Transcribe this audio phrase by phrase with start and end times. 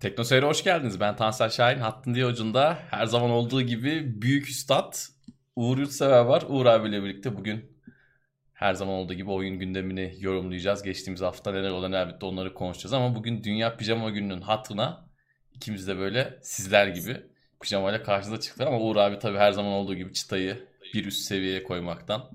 [0.00, 1.00] Tekno Seyir'e hoş geldiniz.
[1.00, 1.78] Ben Tansel Şahin.
[1.78, 4.94] Hattın diye ucunda her zaman olduğu gibi büyük üstad
[5.56, 6.44] Uğur Yurtsever var.
[6.48, 7.72] Uğur abiyle birlikte bugün
[8.52, 10.82] her zaman olduğu gibi oyun gündemini yorumlayacağız.
[10.82, 12.92] Geçtiğimiz hafta neler olan elbette onları konuşacağız.
[12.92, 15.08] Ama bugün Dünya Pijama Günü'nün hatırına
[15.54, 17.16] ikimiz de böyle sizler gibi
[17.60, 18.66] pijamayla karşınıza çıktık.
[18.66, 22.30] Ama Uğur abi tabii her zaman olduğu gibi çıtayı bir üst seviyeye koymaktan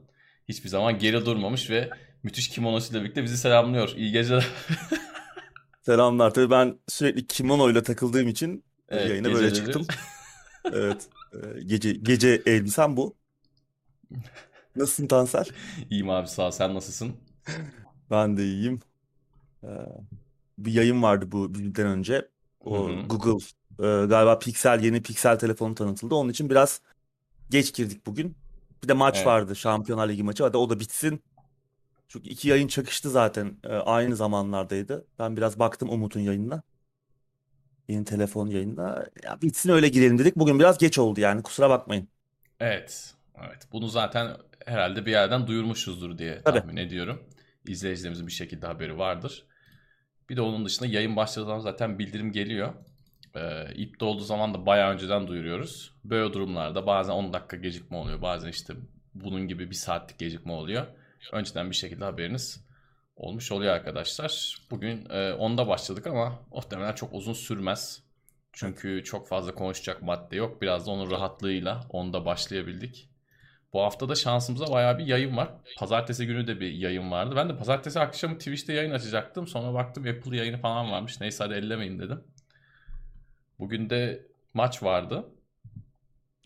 [0.50, 1.90] hiçbir zaman geri durmamış ve
[2.24, 3.94] müthiş kimonosuyla birlikte bizi selamlıyor.
[3.96, 4.48] İyi geceler.
[5.86, 6.34] Selamlar.
[6.34, 9.88] Tabii ben sürekli kimono ile takıldığım için Evet, yayına böyle geceleri- çıktım.
[10.74, 11.10] Evet.
[11.34, 13.16] e, Gece gece elbisem bu.
[14.76, 15.46] Nasılsın Tansel?
[15.90, 16.52] İyiyim abi sağ ol.
[16.52, 17.14] Sen nasılsın?
[18.12, 18.80] Ben de iyiyim.
[19.64, 19.68] Ee,
[20.58, 22.30] Bir yayın vardı bu bizden önce.
[22.60, 23.08] O Hı hı.
[23.08, 23.46] Google
[23.80, 26.16] e, galiba Pixel yeni Pixel telefonu tanıtıldı.
[26.16, 26.82] Onun için biraz
[27.50, 28.36] geç girdik bugün.
[28.84, 29.28] Bir de maç Evet.
[29.28, 29.56] vardı.
[29.56, 30.44] Şampiyonlar Ligi maçı.
[30.44, 31.24] Hadi o da bitsin.
[32.14, 33.58] Çünkü iki yayın çakıştı zaten.
[33.64, 35.08] e, Aynı zamanlardaydı.
[35.20, 36.64] Ben biraz baktım Umut'un yayınına.
[37.90, 39.06] Yeni telefon yayınına.
[39.24, 40.36] Ya bitsin öyle girelim dedik.
[40.36, 41.44] Bugün biraz geç oldu yani.
[41.44, 42.08] Kusura bakmayın.
[42.60, 43.14] Evet.
[43.48, 43.68] Evet.
[43.72, 46.60] Bunu zaten herhalde bir yerden duyurmuşuzdur diye Tabii.
[46.60, 47.24] tahmin ediyorum.
[47.68, 49.46] İzleyicilerimizin bir şekilde haberi vardır.
[50.30, 52.74] Bir de onun dışında yayın başladığı zaman zaten bildirim geliyor.
[53.36, 55.96] Ee, iptal olduğu zaman da bayağı önceden duyuruyoruz.
[56.04, 58.22] Böyle durumlarda bazen 10 dakika gecikme oluyor.
[58.22, 58.74] Bazen işte
[59.16, 60.88] bunun gibi bir saatlik gecikme oluyor.
[61.32, 62.66] Önceden bir şekilde haberiniz
[63.16, 64.58] olmuş oluyor arkadaşlar.
[64.72, 68.04] Bugün e, 10'da başladık ama muhtemelen çok uzun sürmez.
[68.54, 70.62] Çünkü çok fazla konuşacak madde yok.
[70.62, 73.10] Biraz da onun rahatlığıyla 10'da başlayabildik.
[73.74, 75.50] Bu hafta da şansımıza bayağı bir yayın var.
[75.78, 77.36] Pazartesi günü de bir yayın vardı.
[77.36, 79.48] Ben de pazartesi akşamı Twitch'te yayın açacaktım.
[79.48, 81.22] Sonra baktım Apple yayını falan varmış.
[81.22, 82.24] Neyse hadi ellemeyin dedim.
[83.60, 85.26] Bugün de maç vardı.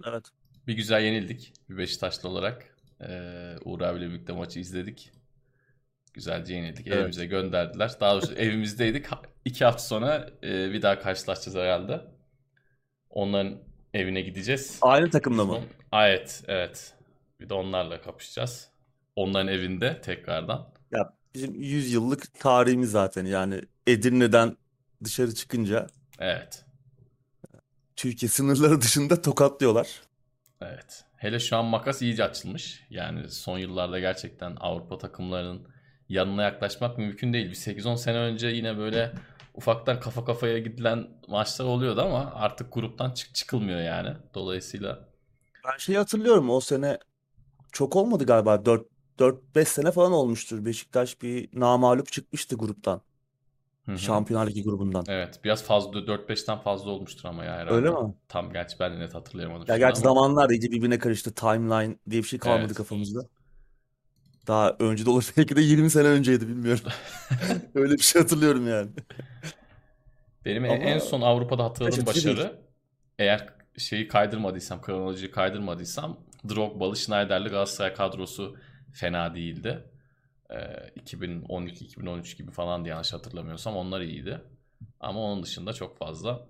[0.06, 0.26] Evet.
[0.68, 1.54] Bir güzel yenildik.
[1.70, 2.77] Bir Beşiktaşlı olarak.
[3.02, 5.12] Ee, Uğur abiyle birlikte maçı izledik.
[6.14, 6.88] Güzelce yenildik.
[6.88, 6.98] Evet.
[6.98, 7.92] Evimize gönderdiler.
[8.00, 9.06] Daha doğrusu evimizdeydik.
[9.46, 12.02] İki hafta sonra e, bir daha karşılaşacağız herhalde.
[13.10, 13.60] Onların
[13.94, 14.80] evine gideceğiz.
[14.82, 15.60] Aynı takımda mı?
[15.94, 16.94] Evet, evet.
[17.40, 18.70] Bir de onlarla kapışacağız.
[19.16, 20.74] Onların evinde tekrardan.
[20.92, 24.58] Ya bizim 100 yıllık tarihimiz zaten yani Edirne'den
[25.04, 25.88] dışarı çıkınca
[26.20, 26.66] Evet,
[27.96, 30.02] Türkiye sınırları dışında tokatlıyorlar.
[30.62, 31.06] evet.
[31.18, 32.84] Hele şu an makas iyice açılmış.
[32.90, 35.68] Yani son yıllarda gerçekten Avrupa takımlarının
[36.10, 37.50] yanına yaklaşmak mümkün değil.
[37.50, 39.14] Bir 8-10 sene önce yine böyle
[39.54, 44.10] ufaktan kafa kafaya gidilen maçlar oluyordu ama artık gruptan çık çıkılmıyor yani.
[44.34, 45.10] Dolayısıyla
[45.68, 46.98] Ben şeyi hatırlıyorum o sene
[47.72, 48.88] çok olmadı galiba 4
[49.20, 50.66] 4-5 sene falan olmuştur.
[50.66, 53.02] Beşiktaş bir namağlup çıkmıştı gruptan.
[53.88, 53.98] Hı hı.
[54.00, 55.06] Şampiyonlar Ligi grubundan.
[55.08, 57.74] Evet, biraz fazla 4-5'ten fazla olmuştur ama ya herhalde.
[57.74, 58.16] Öyle mi?
[58.28, 60.10] Tam gerçi ben de net hatırlayamadım Ya gerçi ama.
[60.10, 61.34] zamanlar iyice birbirine karıştı.
[61.34, 62.76] Timeline diye bir şey kalmadı Evet.
[62.76, 63.30] kafamızda.
[64.48, 66.84] Daha önce de olur belki de 20 sene önceydi bilmiyorum.
[67.76, 68.90] Öyle bir şey hatırlıyorum yani.
[70.46, 72.38] Benim en- Ama en son Avrupa'da hatırladığım şaşırtıcı değil.
[72.38, 72.62] başarı
[73.20, 78.58] eğer şeyi kaydırmadıysam, kronolojiyi kaydırmadıysam Drogba'lı, Schneider'li Galatasaray kadrosu
[78.94, 79.84] fena değildi.
[80.52, 80.56] Ee,
[81.00, 84.42] 2012-2013 gibi falan diye yanlış hatırlamıyorsam onlar iyiydi.
[85.00, 86.48] Ama onun dışında çok fazla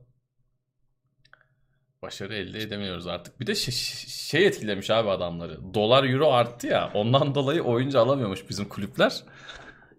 [2.01, 3.39] başarı elde edemiyoruz artık.
[3.39, 3.73] Bir de şey,
[4.07, 5.73] şey etkilemiş abi adamları.
[5.73, 6.91] Dolar euro arttı ya.
[6.93, 9.23] Ondan dolayı oyuncu alamıyormuş bizim kulüpler.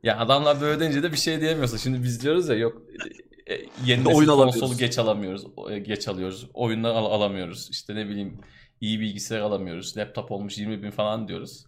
[0.03, 1.77] Ya adamlar böyle deyince de bir şey diyemiyorsun.
[1.77, 2.83] Şimdi biz diyoruz ya yok
[3.47, 5.45] e, e, yeni nesil Oyun konsolu geç alamıyoruz.
[5.71, 6.47] e, Geç alıyoruz.
[6.55, 7.69] Oyunlar al- alamıyoruz.
[7.71, 8.41] İşte ne bileyim
[8.81, 9.97] iyi bilgisayar alamıyoruz.
[9.97, 11.65] Laptop olmuş 20 bin falan diyoruz.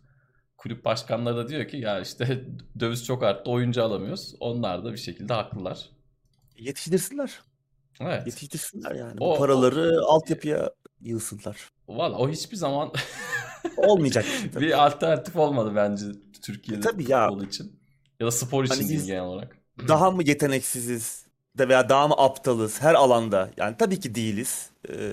[0.60, 2.44] Kulüp başkanları da diyor ki ya işte
[2.80, 4.34] döviz çok arttı oyuncu alamıyoruz.
[4.40, 5.88] Onlar da bir şekilde haklılar.
[6.58, 7.40] Yetiştirsinler.
[8.00, 8.26] Evet.
[8.26, 9.16] Yetiştirsinler yani.
[9.20, 11.56] O- Bu paraları altyapıya yığsınlar.
[11.88, 12.92] Valla o hiçbir zaman
[13.76, 14.64] Olmayacak bir şey tabii.
[14.66, 16.04] bir alternatif olmadı bence
[16.42, 17.28] Türkiye'de E tabii ya.
[17.28, 17.80] futbol için.
[18.20, 19.56] Ya da spor için Hani genel olarak.
[19.88, 21.26] Daha mı yeteneksiziz
[21.58, 23.50] de veya daha mı aptalız her alanda?
[23.56, 24.70] Yani tabii ki değiliz.
[24.88, 25.12] Ee,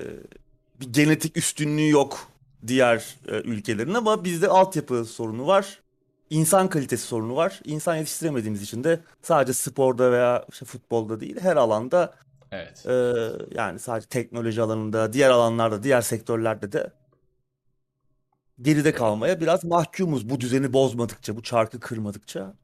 [0.82, 2.28] bir genetik üstünlüğü yok
[2.68, 5.82] diğer e, ülkelerin ama bizde altyapı sorunu var.
[6.30, 7.62] İnsan kalitesi sorunu var.
[7.66, 12.14] İnsan yetiştiremediğimiz için de sadece sporda veya işte futbolda değil her alanda
[12.52, 12.86] Evet.
[12.86, 13.14] e,
[13.56, 16.92] yani sadece teknoloji alanında, diğer alanlarda, diğer sektörlerde de
[18.62, 22.56] geride kalmaya biraz mahkumuz bu düzeni bozmadıkça, bu çarkı kırmadıkça.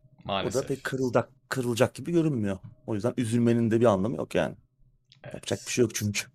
[0.41, 0.67] O da Maalesef.
[0.67, 2.57] pek kırıldak, kırılacak gibi görünmüyor.
[2.87, 4.55] O yüzden üzülmenin de bir anlamı yok yani.
[5.23, 5.33] Evet.
[5.33, 6.32] Yapacak bir şey yok çünkü.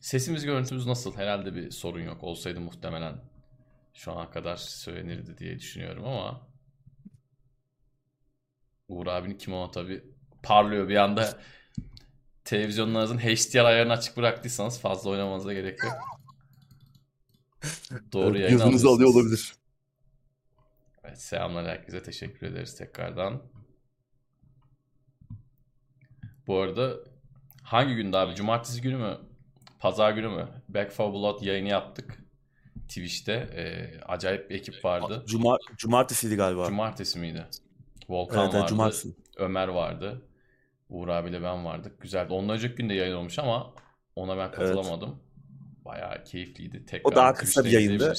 [0.00, 1.16] Sesimiz görüntümüz nasıl?
[1.16, 2.24] Herhalde bir sorun yok.
[2.24, 3.20] Olsaydı muhtemelen
[3.94, 6.50] şu ana kadar söylenirdi diye düşünüyorum ama
[8.88, 10.04] Uğur abinin kimono tabii
[10.42, 11.38] parlıyor bir anda
[12.44, 15.92] televizyonlarınızın HDR ayarını açık bıraktıysanız fazla oynamanıza gerek yok.
[18.12, 19.54] Doğru Evet, Gözünüzü alıyor olabilir.
[21.04, 23.42] Evet, selamlar herkese teşekkür ederiz tekrardan.
[26.46, 26.96] Bu arada
[27.62, 28.34] hangi gündü abi?
[28.34, 29.29] Cumartesi günü mü?
[29.80, 30.48] Pazar günü mü?
[30.68, 32.18] Back for Blood yayını yaptık.
[32.88, 33.32] Twitch'te.
[33.32, 35.24] Ee, acayip bir ekip vardı.
[35.26, 36.66] Cuma, cumartesiydi galiba.
[36.66, 37.46] Cumartesi miydi?
[38.08, 38.70] Volkan Evet, evet, vardı.
[38.70, 39.08] cumartesi.
[39.36, 40.22] Ömer vardı.
[40.88, 42.00] Uğur abiyle ben vardık.
[42.00, 42.32] Güzeldi.
[42.32, 43.74] Ondan önceki gün de yayın olmuş ama
[44.16, 45.16] ona ben katılamadım.
[45.84, 46.86] Bayağı keyifliydi.
[46.86, 48.14] Tekrar O daha kısa bir yayındı.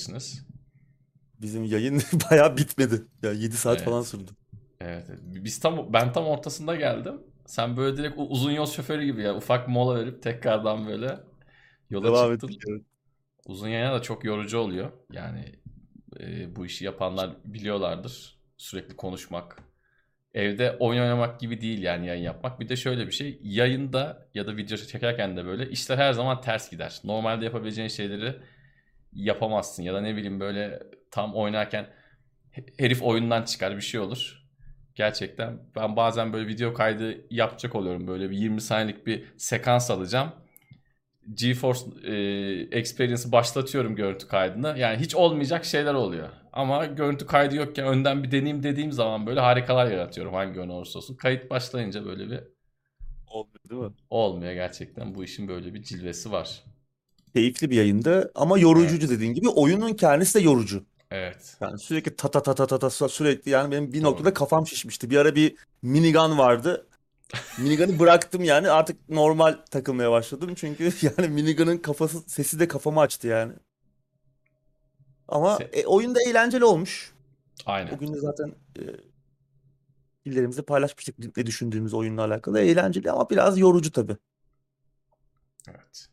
[1.42, 3.02] Bizim yayın bayağı bitmedi.
[3.24, 3.86] Ya 7 saat Evet.
[3.86, 4.32] falan sürdü.
[4.82, 5.06] Evet.
[5.10, 5.20] evet.
[5.24, 7.22] Biz tam ben tam ortasında geldim.
[7.46, 11.20] Sen böyle direkt uzun yol şoförü gibi ya ufak mola verip tekrardan böyle
[11.92, 12.60] yola Devam çıktın.
[12.70, 12.82] evet.
[13.46, 14.92] Uzun yayına da çok yorucu oluyor.
[15.12, 15.46] Yani
[16.20, 18.40] e, bu işi yapanlar biliyorlardır.
[18.58, 19.58] Sürekli konuşmak.
[20.34, 22.60] Evde oyun oynamak gibi değil yani yayın yapmak.
[22.60, 23.40] Bir de şöyle bir şey.
[23.44, 27.02] Yayında ya da video çekerken de böyle işler her zaman ters gider.
[27.04, 28.36] Normalde yapabileceğin şeyleri
[29.14, 29.84] yapamazsın.
[29.84, 31.88] Ya da ne bileyim böyle tam oynarken
[32.52, 34.44] he- herif oyundan çıkar bir şey olur.
[34.96, 38.08] Gerçekten ben bazen böyle video kaydı yapacak oluyorum.
[38.08, 40.32] Böyle bir 20 saniyelik bir sekans alacağım.
[41.34, 42.14] GeForce e,
[42.80, 44.76] Experience'ı başlatıyorum görüntü kaydını.
[44.78, 46.30] Yani hiç olmayacak şeyler oluyor.
[46.54, 51.00] Ama görüntü kaydı yokken önden bir deneyeyim dediğim zaman böyle harikalar yaratıyorum hangi oyun olursa
[51.00, 51.16] olsun.
[51.16, 52.40] Kayıt başlayınca böyle bir
[53.28, 53.94] Olmuyor değil mi?
[54.10, 55.16] olmuyor gerçekten.
[55.16, 56.64] Bu işin böyle bir cilvesi var.
[57.34, 59.50] Keyifli bir yayındı ama yorucuydu dediğin gibi.
[59.50, 60.86] Oyunun kendisi de yorucu.
[61.12, 61.58] Evet.
[61.62, 64.04] Yani sürekli ta ta ta ta ta ta sürekli yani benim bir Doğru.
[64.04, 65.10] noktada kafam şişmişti.
[65.10, 66.88] Bir ara bir minigun vardı.
[67.58, 70.54] Minigun'ı bıraktım yani artık normal takılmaya başladım.
[70.56, 73.54] Çünkü yani minigun'ın kafası sesi de kafamı açtı yani.
[75.28, 77.14] Ama Se- e, oyun da eğlenceli olmuş.
[77.66, 77.96] Aynen.
[77.96, 78.84] O gün de zaten e,
[80.24, 82.60] fikirlerimizi paylaşmıştık ne düşündüğümüz oyunla alakalı.
[82.60, 84.18] Eğlenceli ama biraz yorucu tabii.
[85.70, 86.08] Evet.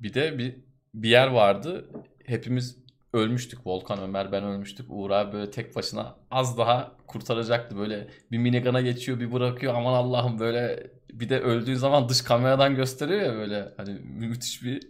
[0.00, 0.56] Bir de bir,
[0.94, 1.90] bir yer vardı.
[2.24, 2.85] Hepimiz
[3.16, 3.66] ölmüştük.
[3.66, 4.86] Volkan, Ömer, ben ölmüştük.
[4.90, 7.76] Uğur abi böyle tek başına az daha kurtaracaktı.
[7.78, 9.74] Böyle bir minigana geçiyor, bir bırakıyor.
[9.74, 13.74] Aman Allah'ım böyle bir de öldüğün zaman dış kameradan gösteriyor ya böyle.
[13.76, 14.88] Hani müthiş bir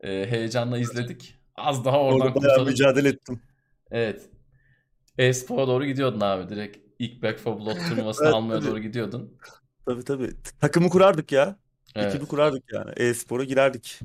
[0.00, 1.34] e, heyecanla izledik.
[1.56, 3.40] Az daha oradan Orada bayağı mücadele ettim.
[3.90, 4.22] Evet.
[5.18, 6.48] E-Spor'a doğru gidiyordun abi.
[6.48, 8.70] Direkt ilk Back 4 Blood turnuvasını Evet, almaya tabii.
[8.70, 9.38] doğru gidiyordun.
[9.86, 10.30] Tabii tabii.
[10.60, 11.56] Takımı kurardık ya.
[11.94, 12.14] Evet.
[12.14, 12.90] Ekibi kurardık yani.
[12.96, 14.00] E-spora girerdik.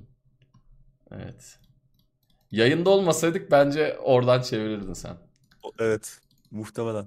[1.11, 1.59] Evet.
[2.51, 5.17] Yayında olmasaydık bence oradan çevirirdin sen.
[5.79, 6.19] Evet.
[6.51, 7.05] Muhtemelen.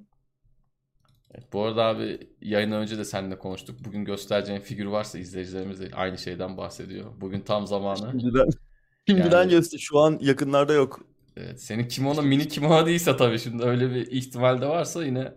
[1.34, 3.84] Evet, bu arada abi yayından önce de seninle konuştuk.
[3.84, 7.06] Bugün göstereceğin figür varsa izleyicilerimiz de aynı şeyden bahsediyor.
[7.20, 8.10] Bugün tam zamanı.
[8.10, 8.48] Şimdiden,
[9.08, 9.78] şimdiden Yani- göster.
[9.78, 11.00] Şu an yakınlarda yok.
[11.36, 15.32] Evet, senin kimono mini kimono değilse tabii şimdi öyle bir ihtimal de varsa yine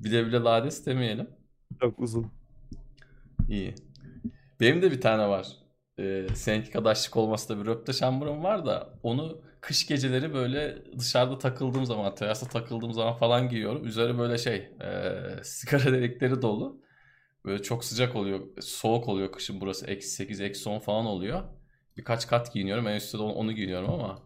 [0.00, 1.26] bile bile lades demeyelim.
[1.80, 2.26] Çok uzun.
[3.48, 3.74] İyi.
[4.60, 5.48] Benim de bir tane var.
[5.98, 10.78] Ee, seninki kadar şık olması da bir röpte şamburam var da onu kış geceleri böyle
[10.98, 13.86] dışarıda takıldığım zaman, terasta takıldığım zaman falan giyiyorum.
[13.86, 15.12] Üzeri böyle şey, e,
[15.44, 16.80] sigara delikleri dolu.
[17.44, 19.86] Böyle çok sıcak oluyor, soğuk oluyor kışın burası.
[19.86, 21.42] Eksi 8, eksi 10 falan oluyor.
[21.96, 22.88] Birkaç kat giyiniyorum.
[22.88, 24.22] En üstte de onu, onu giyiniyorum ama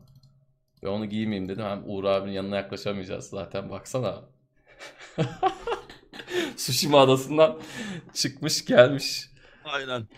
[0.82, 1.64] ben onu giymeyeyim dedim.
[1.64, 4.24] Hem Uğur abinin yanına yaklaşamayacağız zaten baksana.
[6.56, 7.60] Tsushima adasından
[8.14, 9.30] çıkmış gelmiş.
[9.64, 10.08] Aynen.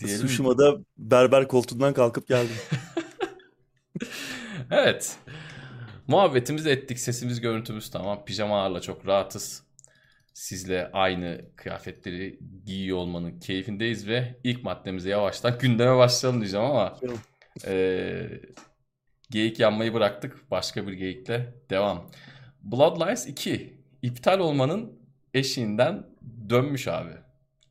[0.00, 0.26] Diyelim.
[0.26, 2.56] Tsushima'da berber koltuğundan kalkıp geldim.
[4.70, 5.16] Evet.
[6.08, 6.98] Muhabbetimizi ettik.
[6.98, 8.24] Sesimiz, görüntümüz tamam.
[8.24, 9.62] Pijamalarla çok rahatız.
[10.34, 16.98] Sizle aynı kıyafetleri giyiyor olmanın keyfindeyiz ve ilk maddemize yavaştan gündeme başlayalım diyeceğim ama
[17.66, 18.40] eee,
[19.30, 20.50] geyik yanmayı bıraktık.
[20.50, 22.10] Başka bir geyikle devam.
[22.62, 24.92] Bloodlines 2 iptal olmanın
[25.34, 26.06] eşiğinden
[26.50, 27.10] dönmüş abi.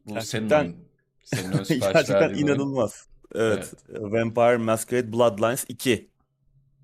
[0.05, 0.90] Bu senin Gerçekten- oyun.
[1.23, 2.37] Senin ön sipariş Gerçekten oyun.
[2.37, 3.07] inanılmaz.
[3.35, 3.73] Evet.
[3.89, 6.09] Vampire Masquerade Bloodlines 2.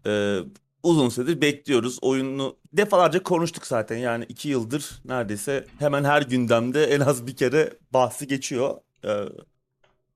[0.05, 0.37] Ee,
[0.83, 1.97] uzun süredir bekliyoruz.
[2.01, 3.97] Oyunu defalarca konuştuk zaten.
[3.97, 8.75] Yani iki yıldır neredeyse hemen her gündemde en az bir kere bahsi geçiyor.
[9.05, 9.23] Ee,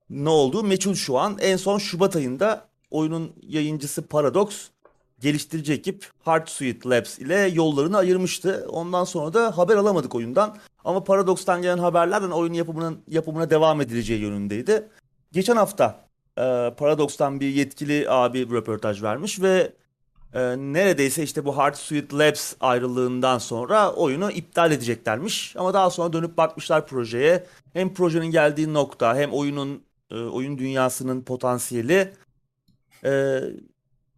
[0.10, 1.38] ne olduğu meçhul şu an.
[1.42, 4.68] En son Şubat ayında oyunun yayıncısı Paradox
[5.20, 8.66] geliştirici ekip Hardsuite Labs ile yollarını ayırmıştı.
[8.70, 10.58] Ondan sonra da haber alamadık oyundan.
[10.86, 14.88] Ama Paradox'tan gelen haberlerden oyunun yapımının yapımına devam edileceği yönündeydi.
[15.32, 16.06] Geçen hafta
[16.38, 19.74] e, Paradox'tan bir yetkili abi röportaj vermiş ve
[20.34, 25.56] e, neredeyse işte bu Hardsuite Labs ayrılığından sonra oyunu iptal edeceklermiş.
[25.58, 27.46] Ama daha sonra dönüp bakmışlar projeye.
[27.74, 32.14] Hem projenin geldiği nokta hem oyunun e, oyun dünyasının potansiyeli
[33.06, 33.40] e,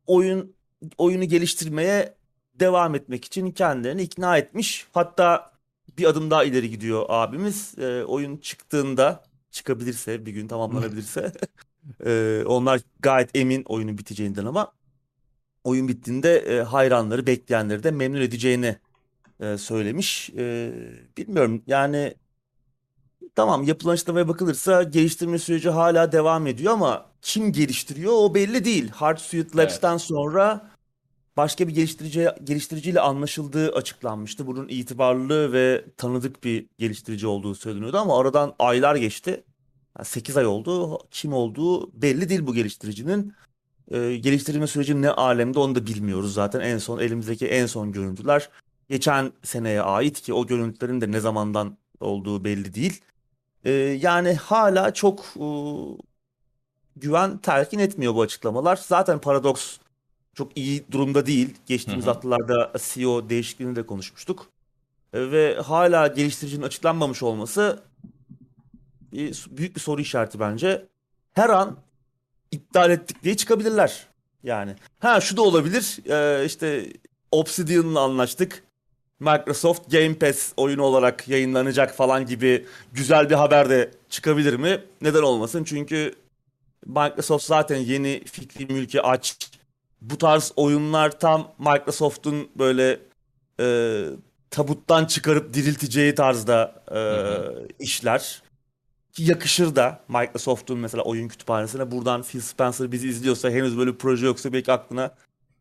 [0.08, 0.56] oyun
[0.98, 2.16] oyunu geliştirmeye
[2.56, 4.88] devam etmek için kendilerini ikna etmiş.
[4.94, 5.53] Hatta
[5.98, 7.80] bir adım daha ileri gidiyor abimiz.
[7.80, 11.32] E, oyun çıktığında çıkabilirse bir gün tamamlanabilirse
[12.06, 14.74] e, onlar gayet emin oyunun biteceğinden ama
[15.64, 18.78] oyun bittiğinde e, hayranları bekleyenleri de memnun edeceğini
[19.40, 20.30] e, söylemiş.
[20.38, 20.74] E,
[21.18, 22.16] bilmiyorum yani
[23.36, 28.90] tamam yapılan açıklamaya bakılırsa geliştirme süreci hala devam ediyor ama kim geliştiriyor o belli değil.
[28.90, 30.02] Hardsuite Labs'ten Evet.
[30.02, 30.72] sonra
[31.38, 34.48] başka bir geliştirici geliştiriciyle anlaşıldığı açıklanmıştı.
[34.48, 39.44] Bunun itibarlı ve tanıdık bir geliştirici olduğu söyleniyordu ama aradan aylar geçti.
[40.04, 41.00] 8 ay oldu.
[41.12, 43.34] Kim olduğu belli değil bu geliştiricinin.
[43.92, 46.60] Ee, geliştirilme süreci ne alemde onu da bilmiyoruz zaten.
[46.60, 48.50] En son elimizdeki en son görüntüler
[48.90, 53.02] geçen seneye ait ki o görüntülerin de ne zamandan olduğu belli değil.
[53.64, 55.46] Ee, yani hala çok e,
[56.96, 58.76] güven telkin etmiyor bu açıklamalar.
[58.76, 59.78] Zaten Paradox
[60.34, 61.56] çok iyi durumda değil.
[61.66, 64.50] Geçtiğimiz haftalarda CEO değişikliğini de konuşmuştuk.
[65.14, 67.84] Ee, ve hala geliştiricinin açıklanmamış olması
[69.12, 70.86] bir, büyük bir soru işareti bence.
[71.34, 71.78] Her an
[72.52, 74.08] iptal ettik diye çıkabilirler.
[74.44, 74.76] Yani.
[75.00, 76.00] Ha şu da olabilir.
[76.10, 76.94] Ee, işte
[77.32, 78.64] Obsidian'la anlaştık.
[79.20, 84.84] Microsoft Game Pass oyunu olarak yayınlanacak falan gibi güzel bir haber de çıkabilir mi?
[85.02, 85.64] Neden olmasın?
[85.64, 86.16] Çünkü
[86.86, 89.38] Microsoft zaten yeni fikri mülki aç.
[90.04, 93.00] Bu tarz oyunlar tam Microsoft'un böyle
[93.60, 94.06] e,
[94.50, 98.42] tabuttan çıkarıp dirilteceği tarzda e, Hı işler.
[99.12, 101.92] Ki yakışır da Microsoft'un mesela oyun kütüphanesine.
[101.92, 105.16] Buradan Phil Spencer bizi izliyorsa henüz böyle bir proje yoksa belki aklına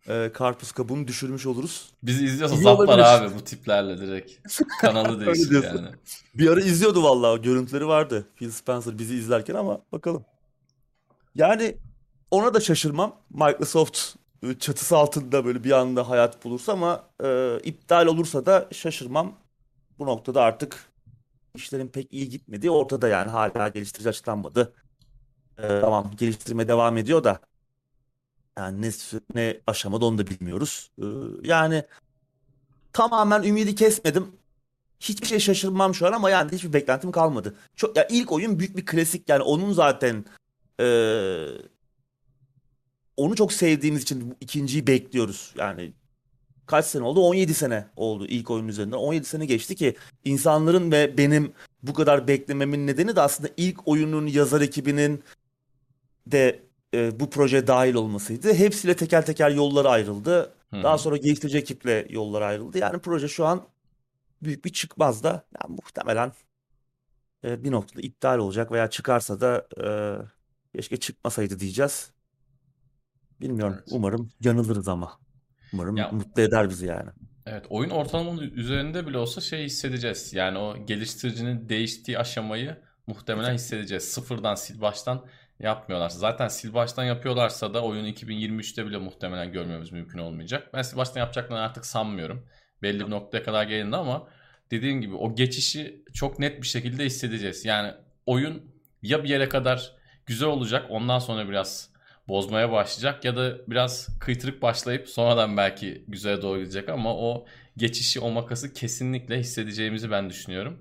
[0.08, 1.92] e, karpuz kabuğunu düşürmüş oluruz.
[2.02, 2.98] Bizi izliyorsa İyi olabilir.
[2.98, 4.32] abi bu tiplerle direkt.
[4.80, 5.88] Kanalı değişir yani.
[6.34, 10.24] Bir ara izliyordu vallahi görüntüleri vardı Phil Spencer bizi izlerken ama bakalım.
[11.34, 11.76] Yani
[12.30, 13.16] ona da şaşırmam.
[13.30, 14.14] Microsoft
[14.58, 19.34] çatısı altında böyle bir anda hayat bulursa ama e, iptal olursa da şaşırmam.
[19.98, 20.92] Bu noktada artık
[21.54, 24.74] işlerin pek iyi gitmediği ortada yani hala geliştirici açıklanmadı.
[25.58, 27.40] E, tamam geliştirme devam ediyor da
[28.58, 28.90] yani ne,
[29.34, 30.90] ne aşamada onu da bilmiyoruz.
[30.98, 31.04] E,
[31.48, 31.84] yani
[32.92, 34.32] tamamen ümidi kesmedim.
[35.00, 37.56] Hiçbir şey şaşırmam şu an ama yani hiçbir beklentim kalmadı.
[37.76, 40.24] Çok ya ilk oyun büyük bir klasik yani onun zaten
[40.80, 41.48] eee,
[43.16, 45.54] onu çok sevdiğimiz için ikinciyi bekliyoruz.
[45.58, 45.92] Yani
[46.66, 47.20] kaç sene oldu?
[47.20, 48.96] 17 sene oldu ilk oyunun üzerinden.
[48.96, 51.52] 17 sene geçti ki insanların ve benim
[51.82, 55.22] bu kadar beklememin nedeni de aslında ilk oyunun yazar ekibinin
[56.26, 56.62] de
[56.94, 58.54] e, bu projeye dahil olmasıydı.
[58.54, 60.52] Hepsiyle teker teker yolları ayrıldı.
[60.70, 62.78] Hı Daha sonra geliştirici ekiple yollar ayrıldı.
[62.78, 63.66] Yani proje şu an
[64.42, 66.32] büyük bir çıkmaz da yani muhtemelen
[67.44, 69.86] e, bir noktada iptal olacak veya çıkarsa da e,
[70.76, 72.10] keşke çıkmasaydı diyeceğiz.
[73.42, 73.76] Bilmiyorum.
[73.78, 73.88] Evet.
[73.90, 75.18] Umarım yanılırız ama.
[75.72, 77.10] Umarım Ya mutlu eder bizi yani.
[77.46, 80.32] Evet, oyun ortalamanın üzerinde bile olsa şey hissedeceğiz.
[80.32, 84.04] Yani o geliştiricinin değiştiği aşamayı muhtemelen hissedeceğiz.
[84.04, 85.26] Sıfırdan sil baştan
[85.60, 86.10] yapmıyorlar.
[86.10, 90.70] Zaten sil baştan yapıyorlarsa da oyunu 2023'te bile muhtemelen görmemiz mümkün olmayacak.
[90.74, 92.46] Ben sil baştan yapacaklarını artık sanmıyorum.
[92.82, 94.28] Belli bir noktaya kadar gelindi ama
[94.70, 97.64] dediğim gibi o geçişi çok net bir şekilde hissedeceğiz.
[97.64, 97.92] Yani
[98.26, 98.62] oyun
[99.02, 99.96] ya bir yere kadar
[100.26, 101.91] güzel olacak ondan sonra biraz
[102.28, 108.20] bozmaya başlayacak ya da biraz kıytırık başlayıp sonradan belki güzele doğru gidecek ama o geçişi
[108.20, 110.78] o makası kesinlikle hissedeceğimizi ben düşünüyorum.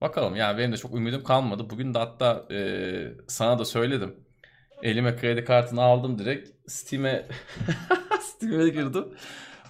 [0.00, 1.70] Bakalım yani benim de çok ümidim kalmadı.
[1.70, 2.58] Bugün de hatta e,
[3.28, 4.14] sana da söyledim.
[4.82, 6.50] Elime kredi kartını aldım direkt.
[6.66, 7.26] Steam'e
[8.20, 9.04] Steam'e girdim.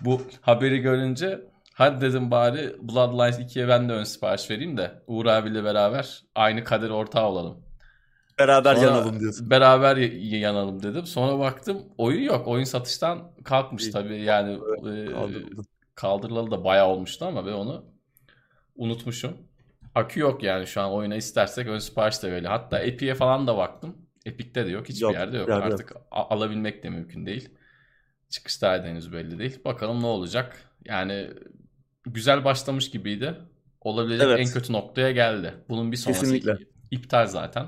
[0.01, 1.41] Bu haberi görünce
[1.75, 6.65] hadi dedim bari Bloodlines 2'ye ben de ön sipariş vereyim de Uğur abiyle beraber aynı
[6.65, 7.68] kader ortağı olalım.
[8.39, 9.51] Beraber Sonra yanalım diyorsun.
[9.51, 11.07] beraber yanalım dedim.
[11.07, 12.49] Sonra baktım oyun yok.
[12.49, 14.23] Oyun satıştan kalkmış tabii.
[14.23, 15.63] Yani e, Kaldırıldı.
[15.95, 17.85] kaldırılalı da bayağı olmuştu ama ben onu
[18.77, 19.37] unutmuşum.
[19.95, 22.49] Akü yok yani şu an oyuna istersek ön sipariş de böyle.
[22.49, 23.97] Hatta Epic'e falan da baktım.
[24.27, 24.89] Epic'te de yok.
[24.89, 25.49] Hiçbir Yok, yerde yok.
[25.49, 25.73] yerde yok.
[25.73, 27.49] Artık a- alabilmek de mümkün değil.
[28.31, 29.65] Çıkış tarihi henüz belli değil.
[29.65, 30.63] Bakalım ne olacak.
[30.85, 31.31] Yani
[32.07, 33.35] güzel başlamış gibiydi.
[33.81, 34.41] Olabilecek Evet.
[34.41, 35.55] en kötü noktaya geldi.
[35.69, 36.59] Bunun bir sonrası Kesinlikle.
[36.91, 37.67] iptal zaten.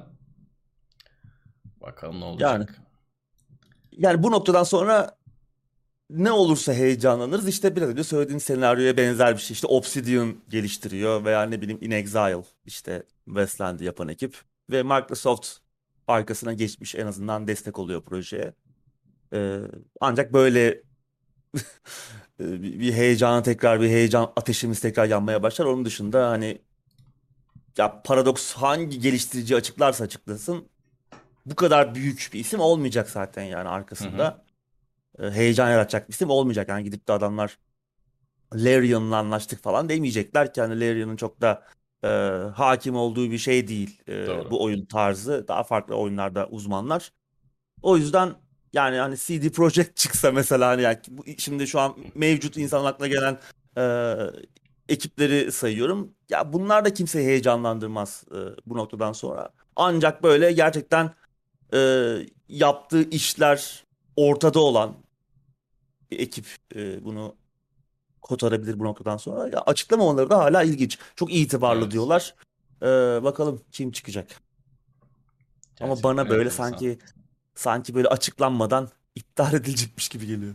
[1.81, 2.83] Bakalım ne Yani olacak.
[3.93, 5.19] yani bu noktadan sonra
[6.11, 7.49] ne olursa heyecanlanırız.
[7.49, 9.55] İşte biraz önce söylediğin senaryoya benzer bir şey.
[9.55, 15.49] İşte Obsidian geliştiriyor veya ne bileyim In Exile işte Westland'i yapan ekip ve Microsoft
[16.09, 18.55] arkasına geçmiş en azından destek oluyor projeye.
[19.35, 19.59] Ee,
[20.01, 20.83] ancak böyle
[22.41, 25.67] e, bir heyecana tekrar bir heyecan ateşimiz tekrar yanmaya başlar.
[25.67, 26.63] Onun dışında hani
[27.79, 30.69] ya Paradox hangi geliştirici açıklarsa açıklasın
[31.47, 33.73] bu kadar büyük bir isim olmayacak zaten yani Hı hı.
[33.73, 34.45] arkasında.
[35.19, 36.69] E, heyecan yaratacak bir isim olmayacak.
[36.69, 37.59] Yani gidip de adamlar
[38.55, 41.67] Larian'la anlaştık falan demeyecekler ki hani Larian'ın çok da
[42.05, 42.09] e,
[42.55, 44.51] hakim olduğu bir şey değil e, Doğru.
[44.51, 45.49] bu oyun tarzı.
[45.49, 47.13] Daha farklı oyunlarda uzmanlar.
[47.83, 48.35] O yüzden
[48.73, 53.09] yani hani CD Projekt çıksa mesela hani yani bu, şimdi şu an mevcut insanın aklına
[53.09, 53.39] gelen
[53.77, 54.15] e,
[54.89, 56.15] ekipleri sayıyorum.
[56.31, 59.49] Ya bunlar da kimseyi heyecanlandırmaz e, bu noktadan sonra.
[59.77, 61.11] Ancak böyle gerçekten
[61.75, 61.79] e,
[62.49, 63.85] yaptığı işler
[64.17, 64.97] ortada olan
[66.11, 67.37] bir ekip e, bunu
[68.23, 69.49] kotarabilir bu noktadan sonra.
[69.53, 70.99] Ya açıklamaları da hala ilginç.
[71.17, 71.93] Çok itibarlı Evet.
[71.93, 72.35] diyorlar.
[72.83, 72.87] E,
[73.25, 74.29] bakalım kim çıkacak.
[75.81, 76.71] Ama Gerçekten bana böyle enteresan.
[76.71, 76.99] sanki
[77.55, 80.55] sanki böyle açıklanmadan iptal edilecekmiş gibi geliyor.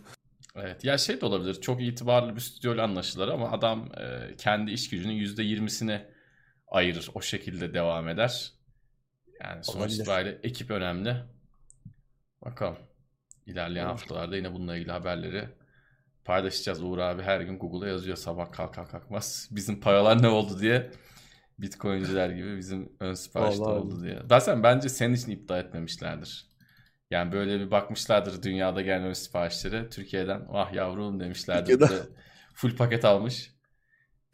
[0.55, 1.61] Evet ya şey de olabilir.
[1.61, 6.01] Çok itibarlı bir stüdyoyla anlaşılır ama adam e, kendi iş gücünün %20'sini
[6.67, 7.09] ayırır.
[7.13, 8.51] O şekilde devam eder.
[9.43, 9.95] Yani sonuç Olabilir.
[9.95, 11.15] itibariyle ekip önemli.
[12.45, 12.77] Bakalım.
[13.45, 13.91] İlerleyen Olur.
[13.91, 15.49] haftalarda yine bununla ilgili haberleri
[16.25, 16.83] paylaşacağız.
[16.83, 19.49] Uğur abi her gün Google'a yazıyor sabah kalkar kalkmaz.
[19.51, 20.91] Bizim paralar ne oldu diye.
[21.59, 24.21] Bitcoin'ciler gibi bizim ön siparişte Vallahi oldu diye.
[24.29, 26.47] Zaten bence senin için iptal etmemişlerdir.
[27.11, 29.89] Yani böyle bir bakmışlardır dünyada gelmemiş siparişlere.
[29.89, 31.79] Türkiye'den vah yavrum demişlerdir.
[31.79, 31.87] De
[32.53, 33.55] full paket almış.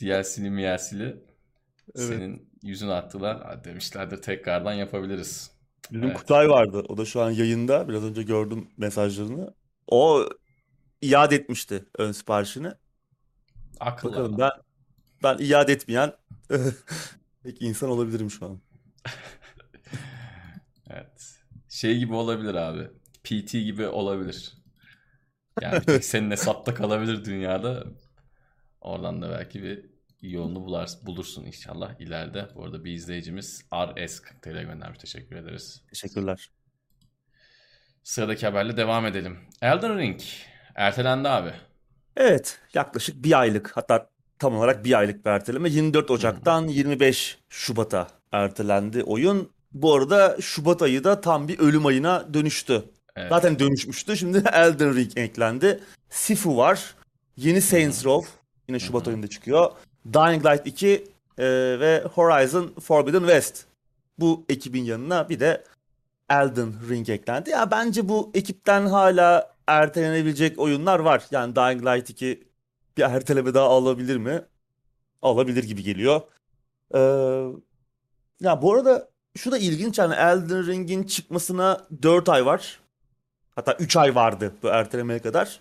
[0.02, 1.04] DLC'li MLC'li.
[1.04, 2.08] Evet.
[2.08, 3.64] Senin yüzünü attılar.
[3.64, 5.52] Demişlerdir tekrardan yapabiliriz.
[5.92, 6.18] Bizim Evet.
[6.18, 6.84] Kutay vardı.
[6.90, 7.90] O da şu an yayında.
[7.90, 9.54] Biraz önce gördüm mesajlarını.
[9.88, 10.30] O
[11.02, 12.72] iade etmişti ön siparişini.
[13.80, 14.52] Akıllı Bakalım ben
[15.24, 16.14] ben iade etmeyen
[17.44, 18.60] pek insan olabilirim şu an.
[20.94, 21.38] Evet.
[21.70, 22.88] Şey gibi olabilir abi.
[23.24, 24.54] PT gibi olabilir.
[25.62, 27.84] Yani senin hesapta kalabilir dünyada.
[28.82, 29.91] Oradan da belki bir
[30.22, 32.48] yolunu bular, bulursun inşallah ileride.
[32.56, 35.00] Bu arada bir izleyicimiz RS TL göndermiş.
[35.00, 35.82] Teşekkür ederiz.
[35.90, 36.50] Teşekkürler.
[38.04, 39.40] Sıradaki haberle devam edelim.
[39.62, 40.22] Elden Ring
[40.76, 41.54] ertelendi abi.
[42.18, 44.10] Evet, yaklaşık bir aylık hatta
[44.40, 45.70] tam olarak bir aylık bir erteleme.
[45.70, 49.52] 24 Ocak'tan 25 Şubat'a ertelendi oyun.
[49.72, 52.84] Bu arada Şubat ayı da tam bir ölüm ayına dönüştü.
[53.16, 53.30] Evet.
[53.30, 54.18] Zaten dönüşmüştü.
[54.18, 55.80] Şimdi Elden Ring eklendi.
[56.10, 56.96] Sifu var.
[57.38, 58.30] Yeni Saints Row
[58.68, 59.72] yine Şubat ayında çıkıyor.
[60.06, 60.88] Dying Light 2
[61.38, 61.46] e,
[61.80, 63.66] ve Horizon Forbidden West.
[64.20, 65.64] Bu ekibin yanına bir de
[66.30, 67.50] Elden Ring eklendi.
[67.50, 71.24] Ya bence bu ekipten hala ertelenebilecek oyunlar var.
[71.32, 72.48] Yani Dying Light 2
[72.98, 74.42] bir erteleme daha alabilir mi?
[75.22, 76.22] Alabilir gibi geliyor.
[76.94, 77.00] Ee,
[78.42, 82.80] ya bu arada şu da ilginç yani Elden Ring'in çıkmasına 4 ay var.
[83.56, 85.60] Hatta 3 ay vardı bu ertelemeye kadar.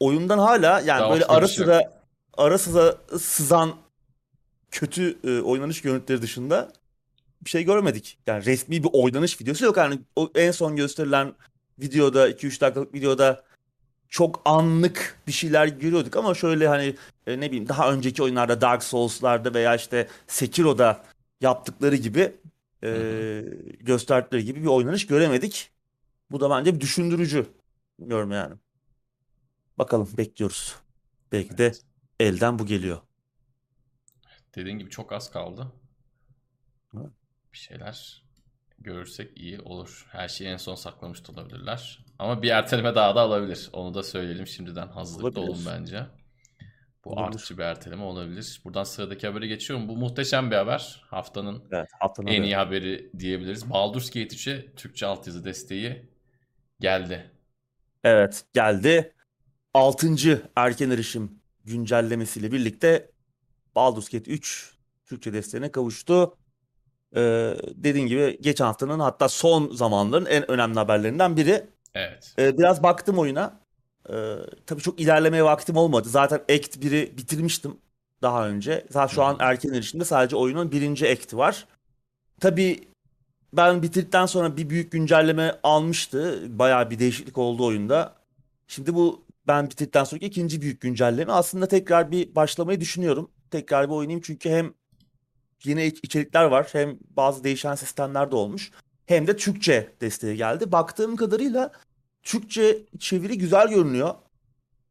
[0.00, 2.03] Oyundan hala yani Daha böyle ara sıra
[2.36, 3.74] ara sıra sızan
[4.70, 6.72] kötü e, oynanış görüntüleri dışında
[7.44, 8.18] bir şey görmedik.
[8.26, 9.76] Yani resmi bir oynanış videosu yok.
[9.76, 11.34] Yani o en son gösterilen
[11.78, 13.44] videoda 2-3 dakikalık videoda
[14.08, 18.84] çok anlık bir şeyler görüyorduk ama şöyle hani e, ne bileyim daha önceki oyunlarda Dark
[18.84, 21.04] Souls'larda veya işte Sekiro'da
[21.40, 22.32] yaptıkları gibi
[22.84, 23.44] e,
[23.80, 25.70] gösterdikleri gibi bir oynanış göremedik.
[26.30, 27.46] Bu da bence bir düşündürücü.
[28.00, 28.54] Bilmiyorum yani.
[29.78, 30.76] Bakalım bekliyoruz.
[31.32, 31.93] Belki de Evet.
[32.20, 33.00] Elden bu geliyor.
[34.54, 35.72] Dediğin gibi çok az kaldı.
[37.52, 38.24] Bir şeyler
[38.78, 40.06] görürsek iyi olur.
[40.10, 42.04] Her şeyi en son saklamış da olabilirler.
[42.18, 43.68] Ama bir erteleme daha da alabilir.
[43.72, 44.88] Onu da söyleyelim şimdiden.
[44.88, 45.54] Hazırlıklı Olabilir.
[45.54, 46.06] olun bence.
[47.04, 47.26] Bu Olabilir.
[47.38, 48.60] artçı bir erteleme olabilir.
[48.64, 49.88] Buradan sıradaki habere geçiyorum.
[49.88, 51.02] Bu muhteşem bir haber.
[51.10, 52.46] Haftanın Evet, haftanın en haberi.
[52.46, 53.70] iyi haberi diyebiliriz.
[53.70, 56.10] Baldur's Gate 3'e Türkçe altyazı desteği
[56.80, 57.30] geldi.
[58.04, 59.14] Evet geldi.
[59.74, 60.50] 6.
[60.56, 63.10] erken erişim güncellemesiyle birlikte
[63.74, 64.74] Baldur's Gate 3
[65.06, 66.36] Türkçe desteğine kavuştu.
[67.16, 71.66] Ee, dediğin gibi geçen haftanın hatta son zamanların en önemli haberlerinden biri.
[71.94, 72.34] Evet.
[72.38, 73.60] Ee, biraz baktım oyuna.
[74.10, 76.08] Ee, tabii çok ilerlemeye vaktim olmadı.
[76.08, 77.76] Zaten Act 1'i bitirmiştim
[78.22, 78.86] daha önce.
[78.90, 81.66] Zaten şu an erken erişimde sadece oyunun birinci Act'i var.
[82.40, 82.88] Tabii
[83.52, 86.42] ben bitirdikten sonra bir büyük güncelleme almıştı.
[86.58, 88.14] Bayağı bir değişiklik oldu oyunda.
[88.68, 91.32] Şimdi bu ben bitirdikten sonraki ikinci büyük güncelleme.
[91.32, 93.30] Aslında tekrar bir başlamayı düşünüyorum.
[93.50, 94.74] Tekrar bir oynayayım çünkü hem
[95.64, 98.70] yeni iç- içerikler var hem bazı değişen sistemler de olmuş.
[99.06, 100.72] Hem de Türkçe desteği geldi.
[100.72, 101.72] Baktığım kadarıyla
[102.22, 104.14] Türkçe çeviri güzel görünüyor.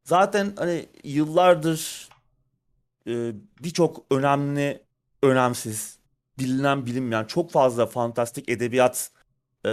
[0.04, 2.10] Zaten hani yıllardır
[3.08, 3.32] e,
[3.64, 4.84] birçok önemli,
[5.24, 6.00] önemsiz,
[6.40, 9.12] bilinen bilinmeyen çok fazla fantastik edebiyat
[9.66, 9.72] e,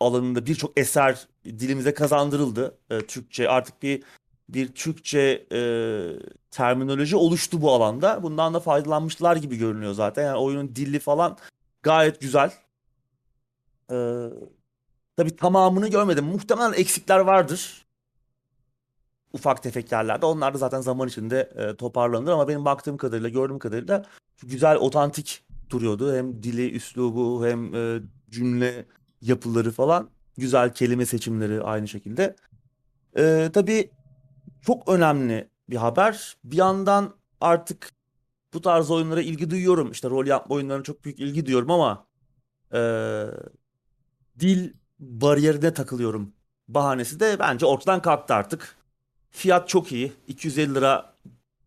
[0.00, 2.78] alanında birçok eser dilimize kazandırıldı.
[2.90, 4.02] E, Türkçe artık bir
[4.48, 5.60] bir Türkçe e,
[6.50, 8.22] terminoloji oluştu bu alanda.
[8.22, 10.24] Bundan da faydalanmışlar gibi görünüyor zaten.
[10.24, 11.38] Yani oyunun dili falan
[11.82, 12.52] gayet güzel.
[13.90, 13.96] E,
[15.16, 16.24] tabii tamamını görmedim.
[16.24, 17.86] Muhtemelen eksikler vardır.
[19.32, 20.26] Ufak tefek yerlerde.
[20.26, 24.04] Onlar da zaten zaman içinde e, toparlanır ama benim baktığım kadarıyla, gördüğüm kadarıyla
[24.42, 26.14] güzel, otantik duruyordu.
[26.16, 28.86] Hem dili, üslubu, hem e, cümle
[29.20, 30.10] yapıları falan.
[30.38, 32.36] Güzel kelime seçimleri aynı şekilde.
[33.16, 33.90] E, tabii
[34.62, 36.36] çok önemli bir haber.
[36.44, 37.90] Bir yandan artık
[38.54, 39.90] bu tarz oyunlara ilgi duyuyorum.
[39.90, 42.06] İşte rol yapma oyunlarına çok büyük ilgi duyuyorum ama
[42.74, 43.26] eee,
[44.38, 46.32] dil bariyerine takılıyorum.
[46.68, 48.76] Bahanesi de bence ortadan kalktı artık.
[49.30, 50.12] Fiyat çok iyi.
[50.28, 51.14] 250 lira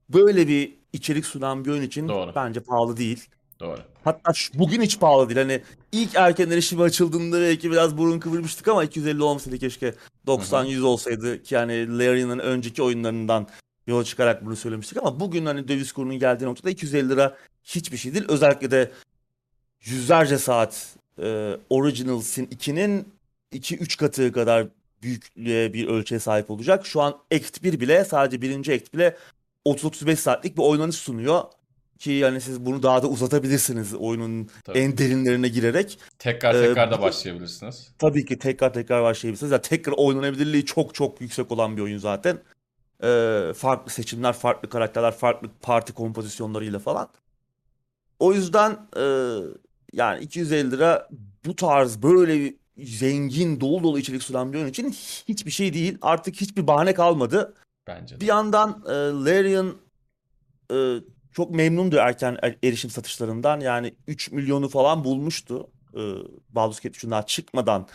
[0.09, 2.31] böyle bir içerik sunan bir oyun için Doğru.
[2.35, 3.29] bence pahalı değil.
[3.59, 3.79] Doğru.
[4.03, 5.37] Hatta şu- bugün hiç pahalı değil.
[5.39, 9.95] Hani ilk erken erişim açıldığında belki biraz burun kıvırmıştık ama 250 olmasaydı keşke
[10.27, 13.47] 90-100 olsaydı ki yani Larry'nin önceki oyunlarından
[13.87, 18.13] yola çıkarak bunu söylemiştik ama bugün hani döviz kurunun geldiği noktada 250 lira hiçbir şey
[18.13, 18.25] değil.
[18.29, 18.91] Özellikle de
[19.81, 23.07] yüzlerce saat e, Original Sin 2'nin
[23.53, 24.67] 2-3 katı kadar
[25.03, 26.85] büyüklüğe bir ölçüye sahip olacak.
[26.85, 29.17] Şu an Act 1 bile sadece birinci Act bile
[29.65, 31.43] 30-35 saatlik bir oynanış sunuyor.
[31.99, 34.77] Ki yani siz bunu daha da uzatabilirsiniz oyunun Tabii.
[34.79, 35.99] en derinlerine girerek.
[36.19, 37.91] Tekrar Ee, tekrar da bu- başlayabilirsiniz.
[37.99, 39.51] Tabii ki tekrar tekrar başlayabilirsiniz.
[39.51, 42.37] Yani tekrar oynanabilirliği çok çok yüksek olan bir oyun zaten.
[43.03, 47.09] Ee, farklı seçimler, farklı karakterler, farklı parti kompozisyonlarıyla falan.
[48.19, 49.03] O yüzden e,
[49.93, 51.09] yani 250 lira
[51.45, 54.89] bu tarz böyle bir zengin, dolu dolu içerik sunan bir oyun için
[55.27, 55.97] hiçbir şey değil.
[56.01, 57.53] Artık hiçbir bahane kalmadı.
[57.87, 58.21] Bence de.
[58.21, 58.91] Bir yandan e,
[59.25, 59.73] Larian
[60.71, 60.75] e,
[61.31, 63.59] çok memnundu erken er- erişim satışlarından.
[63.59, 65.67] Yani 3 milyonu falan bulmuştu.
[65.93, 66.01] E,
[66.49, 67.87] Baldur's Gate 3'ün daha çıkmadan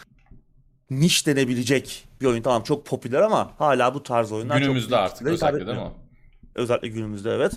[0.91, 2.43] niş denebilecek bir oyun.
[2.43, 5.93] Tamam çok popüler ama hala bu tarz oyunlar çok Günümüzde büyük artık özellikle değil mi?
[6.55, 7.53] Özellikle günümüzde evet.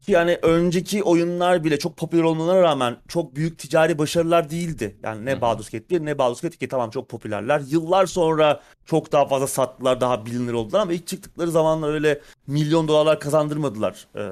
[0.00, 4.96] Ki yani önceki oyunlar bile çok popüler olmalarına rağmen çok büyük ticari başarılar değildi.
[5.02, 5.40] Yani ne hı.
[5.40, 7.62] Baldur's Gate 1 ne Baldur's Gate 2 tamam çok popülerler.
[7.68, 12.88] Yıllar sonra çok daha fazla sattılar, daha bilinir oldular ama ilk çıktıkları zamanlar öyle milyon
[12.88, 14.22] dolarlar kazandırmadılar e,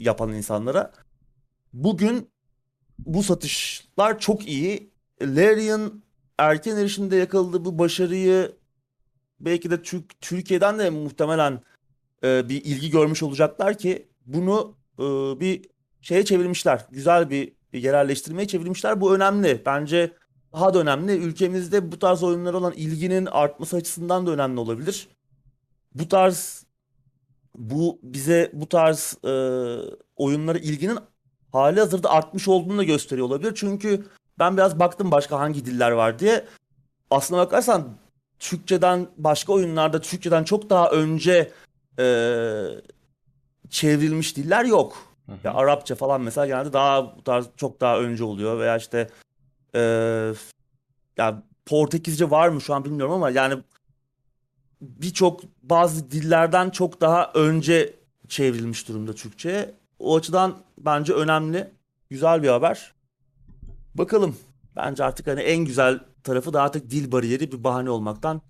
[0.00, 0.92] yapan insanlara.
[1.72, 2.30] Bugün
[2.98, 4.90] bu satışlar çok iyi.
[5.22, 6.02] Larian
[6.38, 8.56] erken erişimde yakaladığı bu başarıyı
[9.40, 11.60] belki de Türk Türkiye'den de muhtemelen
[12.24, 15.02] e, bir ilgi görmüş olacaklar ki bunu e,
[15.40, 15.68] bir
[16.00, 16.86] şeye çevirmişler.
[16.90, 19.00] Güzel bir yerelleştirmeye çevirmişler.
[19.00, 19.62] Bu önemli.
[19.66, 20.12] Bence
[20.52, 21.12] daha da önemli.
[21.12, 25.08] Ülkemizde bu tarz oyunlara olan ilginin artması açısından da önemli olabilir.
[25.94, 26.66] Bu tarz
[27.60, 29.32] bu bize bu tarz e,
[30.16, 30.98] oyunlara ilginin
[31.52, 33.52] hali hazırda artmış olduğunu da gösteriyor olabilir.
[33.54, 34.06] Çünkü
[34.38, 36.44] ben biraz baktım başka hangi diller var diye.
[37.10, 37.88] Aslına bakarsan
[38.38, 41.52] Türkçeden başka oyunlarda Türkçeden çok daha önce
[41.98, 42.04] e,
[43.70, 44.96] çevrilmiş diller yok.
[45.26, 45.36] Hı hı.
[45.44, 49.08] Ya Arapça falan mesela genelde daha bu tarz çok daha önce oluyor veya işte
[49.74, 49.80] e,
[51.16, 53.54] ya Portekizce var mı şu an bilmiyorum ama yani
[54.80, 57.94] birçok bazı dillerden çok daha önce
[58.28, 59.74] çevrilmiş durumda Türkçe'ye.
[59.98, 61.70] O açıdan bence önemli.
[62.10, 62.94] Güzel bir haber.
[63.94, 64.36] Bakalım.
[64.76, 68.42] Bence artık hani en güzel tarafı da artık dil bariyeri bir bahane olmaktan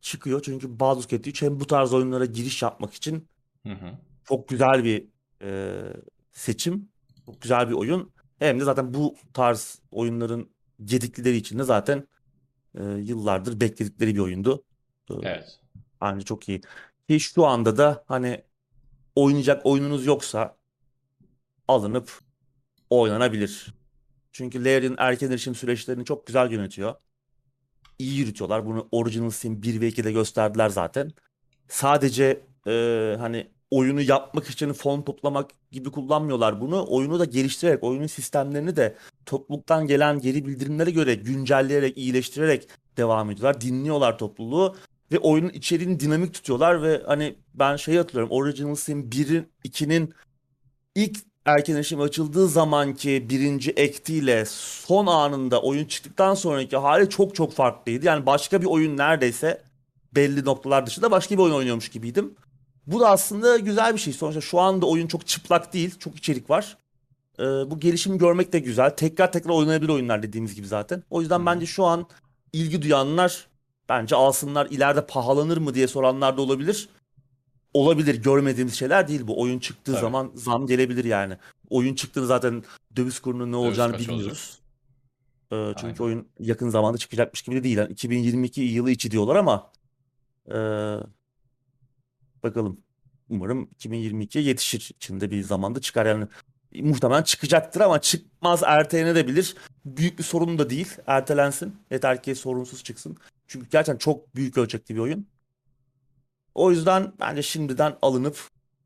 [0.00, 0.42] çıkıyor.
[0.42, 3.28] Çünkü Baldur's Gate 3 hem bu tarz oyunlara giriş yapmak için
[3.66, 3.98] Hı hı.
[4.24, 5.08] çok güzel bir
[5.42, 5.80] e,
[6.32, 6.88] seçim.
[7.26, 8.10] Çok güzel bir oyun.
[8.38, 10.48] Hem de zaten bu tarz oyunların
[10.84, 12.08] gediklileri için de zaten
[12.74, 14.64] e, yıllardır bekledikleri bir oyundu.
[15.22, 15.60] Evet.
[16.00, 16.60] Bence çok iyi.
[17.08, 18.42] Ki şu anda da hani
[19.14, 20.56] oynayacak oyununuz yoksa
[21.68, 22.20] alınıp
[22.90, 23.74] oynanabilir.
[24.32, 26.94] Çünkü Larian erken erişim süreçlerini çok güzel yönetiyor.
[27.98, 28.66] İyi yürütüyorlar.
[28.66, 31.12] Bunu Original Sin 1 ve 2'de gösterdiler zaten.
[31.68, 36.86] Sadece e, hani oyunu yapmak için fon toplamak gibi kullanmıyorlar bunu.
[36.88, 43.60] Oyunu da geliştirerek, oyunun sistemlerini de topluluktan gelen geri bildirimlere göre güncelleyerek, iyileştirerek devam ediyorlar.
[43.60, 44.76] Dinliyorlar topluluğu
[45.12, 50.14] ve oyunun içeriğini dinamik tutuyorlar ve hani ben şey hatırlıyorum Original Sin 1'in 2'nin
[50.94, 57.52] ilk erken erişim açıldığı zamanki birinci ektiyle son anında oyun çıktıktan sonraki hali çok çok
[57.52, 58.06] farklıydı.
[58.06, 59.62] Yani başka bir oyun neredeyse
[60.14, 62.34] belli noktalar dışında başka bir oyun oynuyormuş gibiydim.
[62.86, 64.12] Bu da aslında güzel bir şey.
[64.12, 65.98] Sonuçta şu anda oyun çok çıplak değil.
[65.98, 66.76] Çok içerik var.
[67.38, 68.90] Ee, bu gelişimi görmek de güzel.
[68.90, 71.02] Tekrar tekrar oynanabilir oyunlar dediğimiz gibi zaten.
[71.10, 72.06] O yüzden bence şu an
[72.52, 73.46] ilgi duyanlar
[73.88, 74.66] bence alsınlar.
[74.66, 76.88] İleride pahalanır mı diye soranlar da olabilir.
[77.74, 78.22] Olabilir.
[78.22, 79.40] Görmediğimiz şeyler değil bu.
[79.40, 80.00] Oyun çıktığı Tabii.
[80.00, 81.36] zaman zam gelebilir yani.
[81.70, 82.64] Oyun çıktığında zaten
[82.96, 84.58] döviz kurunun ne olacağını kaç bilmiyoruz.
[85.52, 86.14] Ee, çünkü Aynen.
[86.14, 87.76] oyun yakın zamanda çıkacakmış gibi de değil.
[87.76, 89.70] Yani 2022 yılı içi diyorlar ama
[90.48, 90.54] ee,
[92.42, 92.80] bakalım.
[93.30, 94.90] Umarım 2022'ye yetişir.
[94.96, 96.26] İçinde bir zamanda çıkar yani.
[96.74, 99.54] Muhtemelen çıkacaktır ama çıkmaz ertelenebilir.
[99.84, 100.88] Büyük bir sorun da değil.
[101.06, 101.76] Ertelensin.
[101.90, 103.16] Yeter ki sorunsuz çıksın.
[103.48, 105.28] Çünkü gerçekten çok büyük ölçekli bir oyun.
[106.54, 108.38] O yüzden bence şimdiden alınıp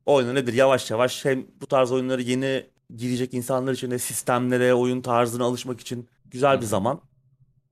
[0.05, 1.25] oynanabilir yavaş yavaş.
[1.25, 6.61] Hem bu tarz oyunları yeni girecek insanlar için de sistemlere, oyun tarzına alışmak için güzel
[6.61, 7.01] bir zaman.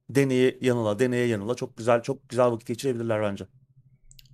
[0.09, 3.47] Deneye yanıla, deneye yanıla çok güzel çok güzel vakit geçirebilirler bence.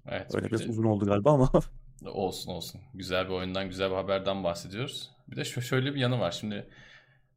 [0.07, 0.35] Evet.
[0.35, 1.51] Öyle bir biraz de- uzun oldu galiba ama
[2.05, 2.81] Olsun olsun.
[2.93, 5.11] Güzel bir oyundan, güzel bir haberden bahsediyoruz.
[5.27, 6.31] Bir de şöyle bir yanı var.
[6.31, 6.67] Şimdi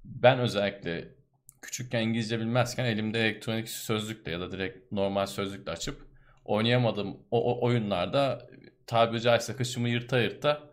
[0.05, 1.15] ben özellikle
[1.63, 6.07] küçükken İngilizce bilmezken elimde elektronik sözlükle ya da direkt normal sözlükle açıp
[6.45, 8.49] oynayamadığım o, o oyunlarda
[8.87, 10.71] tabiri caizse kışımı yırta yırta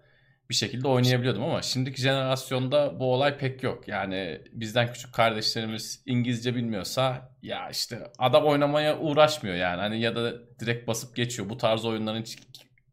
[0.50, 3.88] bir şekilde oynayabiliyordum ama şimdiki jenerasyonda bu olay pek yok.
[3.88, 9.82] Yani bizden küçük kardeşlerimiz İngilizce bilmiyorsa ya işte adam oynamaya uğraşmıyor yani.
[9.82, 11.50] Hani ya da direkt basıp geçiyor.
[11.50, 12.24] Bu tarz oyunların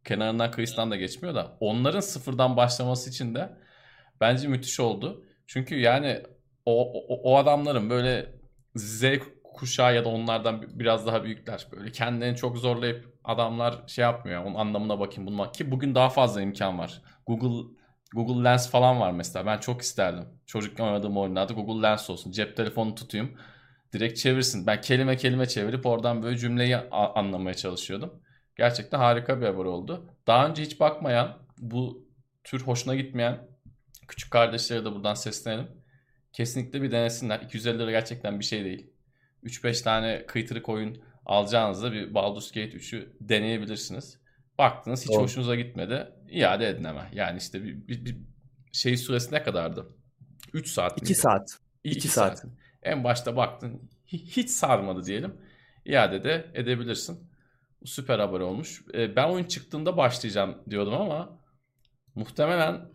[0.04, 3.50] kenarından kıyısından da geçmiyor da onların sıfırdan başlaması için de
[4.20, 5.24] bence müthiş oldu.
[5.46, 6.22] Çünkü yani
[6.66, 8.34] o, o, o adamların böyle
[8.76, 9.04] Z
[9.54, 14.44] kuşağı ya da onlardan biraz daha büyükler böyle kendilerini çok zorlayıp adamlar şey yapmıyor.
[14.44, 17.02] Onun anlamına bakayım bulmak ki bugün daha fazla imkan var.
[17.26, 17.74] Google
[18.14, 19.46] Google Lens falan var mesela.
[19.46, 20.24] Ben çok isterdim.
[20.46, 22.30] Çocukken oynadığım oyunlarda Google Lens olsun.
[22.30, 23.38] Cep telefonu tutayım.
[23.92, 24.66] Direkt çevirsin.
[24.66, 28.22] Ben kelime kelime çevirip oradan böyle cümleyi anlamaya çalışıyordum.
[28.56, 30.10] Gerçekten harika bir haber oldu.
[30.26, 32.08] Daha önce hiç bakmayan, bu
[32.44, 33.48] tür hoşuna gitmeyen
[34.08, 35.68] küçük kardeşlere de buradan seslenelim.
[36.34, 37.40] Kesinlikle bir denesinler.
[37.40, 38.90] 250 lira gerçekten bir şey değil.
[39.44, 44.18] 3-5 tane kıytırık oyun alacağınızda bir Baldur's Gate 3'ü deneyebilirsiniz.
[44.58, 45.22] Baktınız hiç Doğru.
[45.22, 46.12] hoşunuza gitmedi.
[46.30, 47.08] iade edin hemen.
[47.12, 48.16] Yani işte bir, bir, bir
[48.72, 49.86] şey süresi ne kadardı?
[50.52, 51.58] 3 saat 2 saat.
[51.84, 52.38] 2 saat.
[52.38, 52.52] saat.
[52.82, 55.34] En başta baktın hiç sarmadı diyelim.
[55.84, 57.30] İade de edebilirsin.
[57.84, 58.82] Süper haber olmuş.
[58.94, 61.40] E, ben oyun çıktığında başlayacağım diyordum ama
[62.14, 62.88] muhtemelen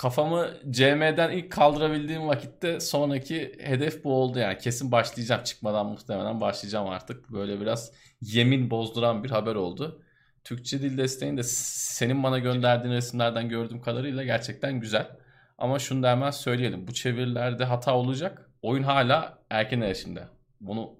[0.00, 4.58] kafamı CM'den ilk kaldırabildiğim vakitte sonraki hedef bu oldu yani.
[4.58, 7.32] Kesin başlayacağım çıkmadan muhtemelen başlayacağım artık.
[7.32, 10.02] Böyle biraz yemin bozduran bir haber oldu.
[10.44, 15.10] Türkçe dil desteğini de senin bana gönderdiğin resimlerden gördüğüm kadarıyla gerçekten güzel.
[15.58, 16.88] Ama şunu da hemen söyleyelim.
[16.88, 18.50] Bu çevirilerde hata olacak.
[18.62, 20.28] Oyun hala erken erişimde.
[20.60, 20.90] Bunu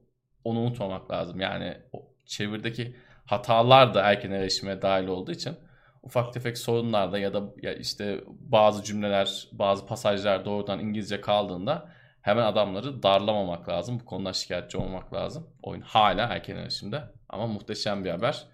[0.45, 1.41] onu unutmamak lazım.
[1.41, 5.57] Yani o çevirdeki hatalar da erken erişime dahil olduğu için
[6.03, 11.89] ufak tefek sorunlarda ya da ya işte bazı cümleler, bazı pasajlar doğrudan İngilizce kaldığında
[12.23, 14.01] hemen adamları darlamamak lazım.
[14.01, 15.47] Bu konuda şikayetçi olmak lazım.
[15.63, 18.47] Oyun hala erken erişimde ama muhteşem bir haber.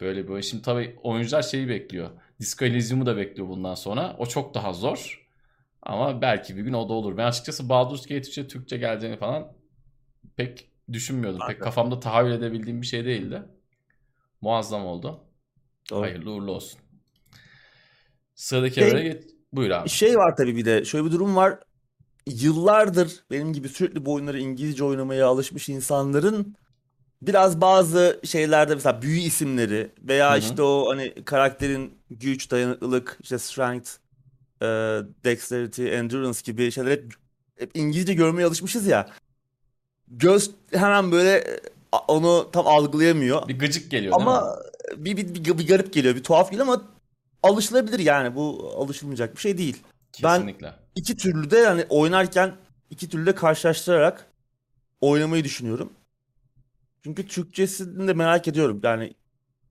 [0.00, 0.40] Böyle oyun.
[0.40, 2.10] Şimdi tabii oyuncular şeyi bekliyor.
[2.40, 4.16] Disco Elysium'u da bekliyor bundan sonra.
[4.18, 5.28] O çok daha zor.
[5.82, 7.16] Ama belki bir gün o da olur.
[7.16, 9.52] Ben açıkçası Baldur's Gate 3'e Türkçe geleceğini falan
[10.36, 11.40] pek düşünmüyordum.
[11.48, 13.42] Pek kafamda tahayyül edebildiğim bir şey değildi.
[14.40, 15.20] Muazzam oldu.
[15.90, 16.02] Doğru.
[16.02, 16.80] Hayırlı uğurlu olsun.
[18.38, 19.22] Sıradaki şey, habere geç.
[19.52, 19.88] Buyur abi.
[19.88, 20.84] Şey var tabii bir de.
[20.84, 21.58] Şöyle bir durum var.
[22.26, 26.56] Yıllardır benim gibi sürekli bu oyunları İngilizce oynamaya alışmış insanların
[27.22, 30.38] biraz bazı şeylerde mesela büyü isimleri veya Hı-hı.
[30.38, 33.90] işte o hani karakterin güç, dayanıklılık, işte strength,
[34.62, 34.66] e,
[35.24, 37.14] dexterity, endurance gibi şeyler hep,
[37.58, 39.10] hep İngilizce görmeye alışmışız ya.
[40.08, 41.60] Göz hemen böyle
[42.08, 43.48] onu tam algılayamıyor.
[43.48, 44.58] Bir gıcık geliyor ama
[44.96, 46.97] bir, bir, bir, bir garip geliyor, bir tuhaf geliyor ama
[47.42, 48.34] alışılabilir yani.
[48.34, 49.82] Bu alışılmayacak bir şey değil.
[50.12, 50.66] Kesinlikle.
[50.66, 52.56] Ben iki türlü de yani oynarken
[52.90, 54.26] iki türlü de karşılaştırarak
[55.00, 55.92] oynamayı düşünüyorum.
[57.04, 58.80] Çünkü Türkçesini de merak ediyorum.
[58.82, 59.14] Yani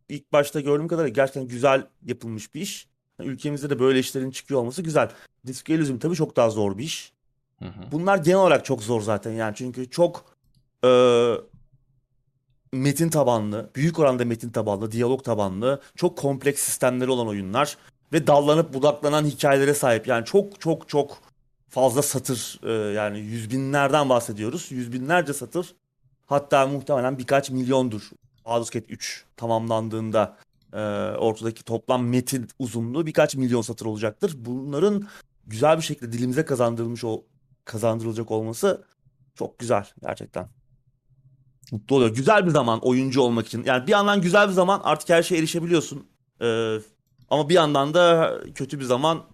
[0.09, 2.87] ilk başta gördüğüm kadarıyla gerçekten güzel yapılmış bir iş.
[3.19, 5.09] Yani ülkemizde de böyle işlerin çıkıyor olması güzel.
[5.47, 7.13] Disco Elysium tabii çok daha zor bir iş.
[7.59, 7.91] Hı hı.
[7.91, 9.55] Bunlar genel olarak çok zor zaten yani.
[9.55, 10.25] Çünkü çok
[10.83, 10.87] e,
[12.73, 17.77] metin tabanlı, büyük oranda metin tabanlı, diyalog tabanlı, çok kompleks sistemleri olan oyunlar
[18.13, 20.07] ve dallanıp budaklanan hikayelere sahip.
[20.07, 21.17] Yani çok çok çok
[21.69, 24.71] fazla satır e, yani yüz binlerden bahsediyoruz.
[24.71, 25.75] Yüz binlerce satır.
[26.25, 28.09] Hatta muhtemelen birkaç milyondur.
[28.45, 30.37] Baldur's Gate 3 tamamlandığında
[30.73, 30.79] e,
[31.17, 34.35] ortadaki toplam metin uzunluğu birkaç milyon satır olacaktır.
[34.37, 35.07] Bunların
[35.47, 37.23] güzel bir şekilde dilimize kazandırılmış o
[37.65, 38.83] kazandırılacak olması
[39.35, 40.56] çok güzel gerçekten
[41.71, 42.15] mutlu oluyor.
[42.15, 43.63] Güzel bir zaman oyuncu olmak için.
[43.63, 46.07] Yani bir yandan güzel bir zaman artık her şeye erişebiliyorsun.
[46.41, 46.77] Ee,
[47.29, 49.25] ama bir yandan da kötü bir zaman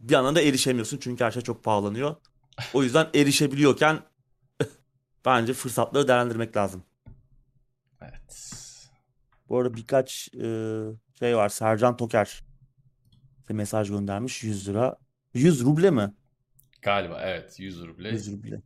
[0.00, 0.98] bir yandan da erişemiyorsun.
[0.98, 2.16] Çünkü her şey çok pahalanıyor.
[2.74, 4.00] O yüzden erişebiliyorken
[5.24, 6.82] bence fırsatları değerlendirmek lazım.
[8.02, 8.52] Evet.
[9.48, 10.80] Bu arada birkaç e,
[11.18, 11.48] şey var.
[11.48, 12.44] Sercan Toker
[13.48, 14.96] mesaj göndermiş 100 lira.
[15.34, 16.14] 100 ruble mi?
[16.82, 18.08] Galiba evet 100 ruble.
[18.08, 18.62] 100 ruble.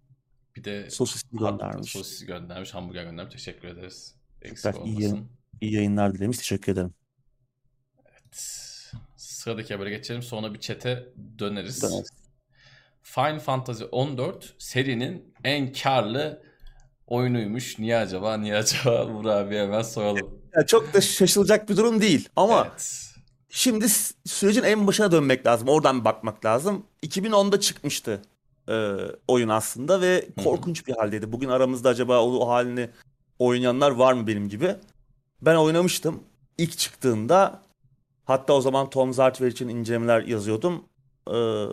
[0.59, 1.93] Bir de sosis göndermiş.
[1.93, 3.35] Sosis göndermiş, hamburger göndermiş.
[3.35, 4.15] Teşekkür ederiz.
[4.43, 5.29] Eksik Süper, iyi, yayın,
[5.61, 6.39] iyi yayınlar dilemiş.
[6.39, 6.95] Teşekkür ederim.
[8.07, 8.37] Evet.
[9.17, 10.23] Sıradaki habere geçelim.
[10.23, 11.83] Sonra bir çete döneriz.
[11.83, 12.09] döneriz.
[13.03, 16.43] Final Fantasy 14 serinin en karlı
[17.07, 17.79] oyunuymuş.
[17.79, 18.37] Niye acaba?
[18.37, 19.15] Niye acaba?
[19.15, 20.41] Burak abi hemen soralım.
[20.57, 22.29] Ya çok da şaşılacak bir durum değil.
[22.37, 23.05] Ama evet.
[23.49, 23.89] şimdi
[24.27, 25.69] sürecin en başına dönmek lazım.
[25.69, 26.87] Oradan bakmak lazım.
[27.03, 28.23] 2010'da çıkmıştı
[28.69, 28.97] e,
[29.29, 31.33] oyun aslında ve korkunç bir haldeydi.
[31.33, 32.91] Bugün aramızda acaba o, o halini
[33.39, 34.77] oynayanlar var mı benim gibi?
[35.43, 36.21] Ben oynamıştım.
[36.59, 37.63] İlk çıktığında
[38.29, 40.85] Hatta o zaman Tom Zartwer için incelemeler yazıyordum.
[41.33, 41.65] Ee,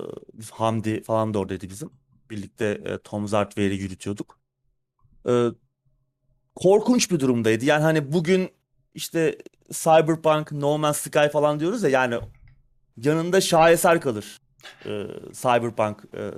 [0.51, 1.89] Hamdi falan da oradaydı bizim.
[2.29, 4.39] Birlikte e, Tom Zartwer'i yürütüyorduk.
[5.27, 5.47] Ee,
[6.55, 7.65] korkunç bir durumdaydı.
[7.65, 8.49] Yani hani bugün
[8.93, 9.37] işte
[9.71, 12.19] Cyberpunk, No Man's Sky falan diyoruz ya yani
[12.97, 14.41] yanında şaheser kalır.
[14.85, 16.31] Ee, Cyberpunk e,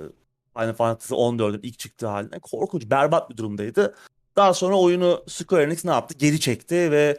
[0.58, 3.94] Final Fantasy 14'ün ilk çıktığı haline korkunç, berbat bir durumdaydı.
[4.36, 6.14] Daha sonra oyunu Square Enix ne yaptı?
[6.18, 7.18] Geri çekti ve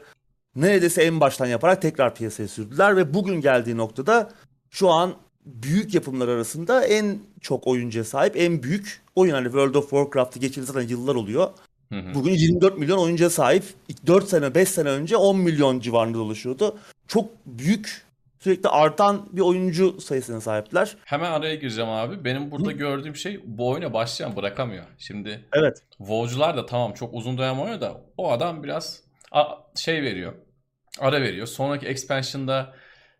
[0.55, 4.29] neredeyse en baştan yaparak tekrar piyasaya sürdüler ve bugün geldiği noktada
[4.69, 5.13] şu an
[5.45, 9.33] büyük yapımlar arasında en çok oyuncuya sahip en büyük oyun.
[9.33, 11.49] Hani World of Warcraft'ı geçildi zaten yıllar oluyor.
[11.91, 12.13] Hı hı.
[12.13, 13.63] Bugün 24 milyon oyuncuya sahip.
[14.07, 16.77] 4 sene 5 sene önce 10 milyon civarında dolaşıyordu.
[17.07, 18.08] Çok büyük
[18.39, 20.97] sürekli artan bir oyuncu sayısına sahipler.
[21.05, 22.25] Hemen araya gireceğim abi.
[22.25, 24.85] Benim burada gördüğüm şey bu oyuna başlayan bırakamıyor.
[24.97, 25.83] Şimdi Evet.
[25.97, 29.03] WoW'cular da tamam çok uzun dönem oynuyor da o adam biraz
[29.75, 30.33] şey veriyor.
[30.99, 31.47] Ara veriyor.
[31.47, 32.73] Sonraki expansion'da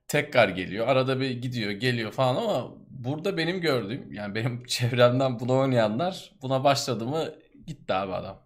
[0.08, 0.88] tekrar geliyor.
[0.88, 6.64] Arada bir gidiyor, geliyor falan ama burada benim gördüğüm yani benim çevremden bunu oynayanlar buna
[6.64, 7.26] başladı mı
[7.68, 8.40] gitti abi adam.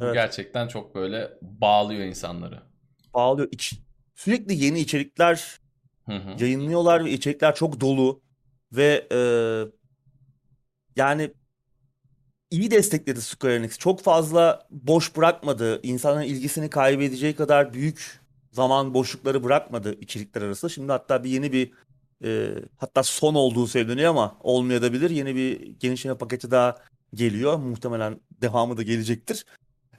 [0.00, 0.14] Bu Evet.
[0.14, 2.62] gerçekten çok böyle bağlıyor insanları.
[3.14, 3.48] Bağlıyor.
[3.52, 3.74] İç,
[4.18, 5.60] sürekli yeni içerikler
[6.06, 6.44] Hı hı.
[6.44, 8.20] yayınlıyorlar ve içerikler çok dolu
[8.72, 9.20] ve e,
[10.96, 11.34] yani
[12.50, 13.78] iyi destekledi Square Enix.
[13.78, 15.80] Çok fazla boş bırakmadı.
[15.82, 18.20] İnsanların ilgisini kaybedeceği kadar büyük
[18.52, 20.68] zaman boşlukları bırakmadı içerikler arasında.
[20.68, 21.72] Şimdi hatta bir yeni bir
[22.24, 25.10] e, hatta son olduğu söyleniyor ama olmayabilir.
[25.10, 26.76] Yeni bir genişleme paketi daha
[27.14, 27.56] geliyor.
[27.56, 29.44] Muhtemelen devamı da gelecektir.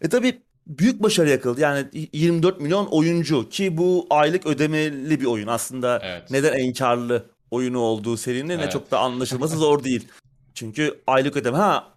[0.01, 1.61] E tabi büyük başarı yakaladı.
[1.61, 5.47] Yani 24 milyon oyuncu ki bu aylık ödemeli bir oyun.
[5.47, 6.31] Aslında Evet.
[6.31, 8.71] neden en karlı oyunu olduğu serinin ne Evet.
[8.71, 10.07] çok da anlaşılması zor değil.
[10.53, 11.93] Çünkü aylık ödeme ha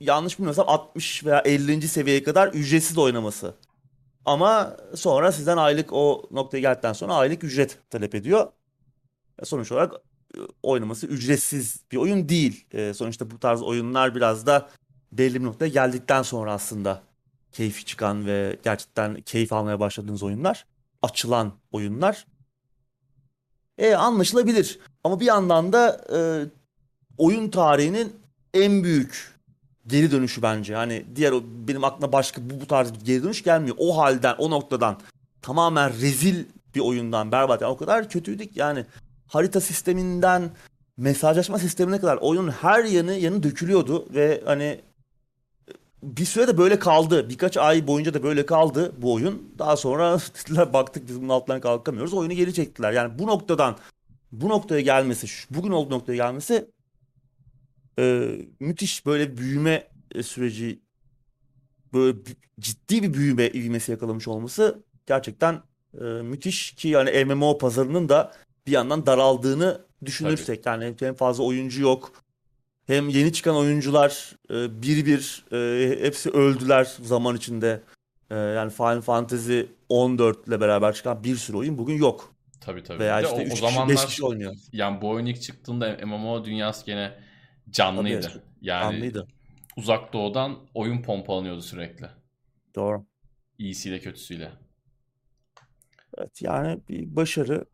[0.00, 1.88] yanlış bilmiyorsam 60 veya 50.
[1.88, 3.54] seviyeye kadar ücretsiz oynaması.
[4.24, 8.46] Ama sonra sizden aylık o noktaya geldikten sonra aylık ücret talep ediyor.
[9.42, 9.92] E, Sonuç olarak
[10.34, 12.66] e, oynaması ücretsiz bir oyun değil.
[12.72, 14.68] E, sonuçta bu tarz oyunlar biraz da
[15.12, 17.02] belli bir noktaya geldikten sonra aslında
[17.56, 20.66] keyfi çıkan ve gerçekten keyif almaya başladığınız oyunlar.
[21.02, 22.26] Açılan oyunlar.
[23.78, 24.78] E, anlaşılabilir.
[25.04, 26.18] Ama bir yandan da e,
[27.18, 28.16] oyun tarihinin
[28.54, 29.34] en büyük
[29.86, 30.74] geri dönüşü bence.
[30.74, 31.34] Hani diğer
[31.68, 33.76] benim aklıma başka bu, bu tarz bir geri dönüş gelmiyor.
[33.78, 35.00] O halden, o noktadan
[35.42, 37.60] tamamen rezil bir oyundan berbat.
[37.60, 38.84] Yani o kadar kötüydük yani
[39.26, 40.50] harita sisteminden
[40.96, 44.80] mesajlaşma sistemine kadar oyunun her yanı yanı dökülüyordu ve hani
[46.02, 47.28] bir süre de böyle kaldı.
[47.28, 49.54] Birkaç ay boyunca da böyle kaldı bu oyun.
[49.58, 52.14] Daha sonra dediler baktık biz bunun altından kalkamıyoruz.
[52.14, 52.92] Oyunu geri çektiler.
[52.92, 53.76] Yani bu noktadan
[54.32, 56.70] bu noktaya gelmesi, bugün olduğu noktaya gelmesi
[57.98, 58.30] e,
[58.60, 60.80] müthiş böyle büyüme e, süreci
[61.92, 62.18] böyle
[62.60, 65.62] ciddi bir büyüme ivmesi yakalamış olması gerçekten
[66.00, 68.32] e, müthiş ki yani MMO pazarının da
[68.66, 72.12] bir yandan daraldığını düşünürsek yani hem fazla oyuncu yok
[72.86, 77.82] hem yeni çıkan oyuncular e, bir bir e, hepsi öldüler zaman içinde.
[78.30, 82.34] E, yani Final Fantasy 14 ile beraber çıkan bir sürü oyun bugün yok.
[82.60, 82.98] Tabii tabii.
[82.98, 84.54] Veya işte o, 3 o kişi zamanlar 5 kişi oynuyor.
[84.72, 87.18] yani bu oyun ilk çıktığında MMO dünyası gene
[87.70, 88.20] canlıydı.
[88.20, 89.26] Tabii, Yani Anlıydı.
[89.76, 92.06] uzak doğudan oyun pompalanıyordu sürekli.
[92.74, 93.06] Doğru.
[93.58, 94.52] İyisiyle kötüsüyle.
[96.18, 97.64] Evet yani bir başarı.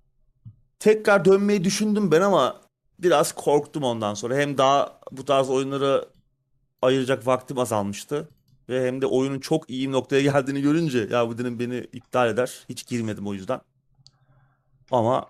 [0.79, 2.61] Tekrar dönmeyi düşündüm ben ama
[3.03, 4.37] biraz korktum ondan sonra.
[4.37, 6.05] Hem daha bu tarz oyunlara
[6.83, 8.29] ayıracak vaktim azalmıştı.
[8.69, 12.65] Ve hem de oyunun çok iyi noktaya geldiğini görünce ya bu dedim beni iptal eder.
[12.69, 13.61] Hiç girmedim o yüzden.
[14.91, 15.27] Ama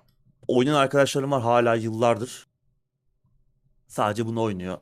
[0.49, 2.47] oynayan arkadaşlarım var hala yıllardır.
[3.89, 4.79] Sadece bunu oynuyor.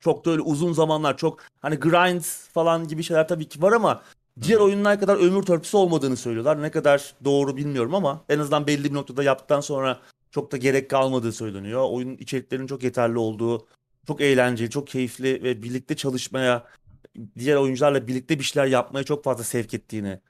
[0.00, 4.02] Çok da öyle uzun zamanlar çok hani grind falan gibi şeyler tabii ki var ama
[4.42, 6.62] diğer oyunlar kadar ömür törpüsü olmadığını söylüyorlar.
[6.62, 10.00] Ne kadar doğru bilmiyorum ama en azından belli bir noktada yaptıktan sonra
[10.36, 11.86] çok da gerek kalmadığı söyleniyor.
[11.90, 13.66] Oyun içeriklerinin çok yeterli olduğu,
[14.06, 16.66] çok eğlenceli, çok keyifli ve birlikte çalışmaya,
[17.38, 20.20] diğer oyuncularla birlikte bir şeyler yapmaya çok fazla sevk ettiğini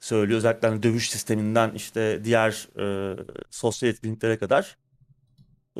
[0.00, 0.38] söylüyor.
[0.38, 3.16] Özellikle hani dövüş sisteminden işte diğer e,
[3.50, 4.76] sosyal etkinliklere kadar.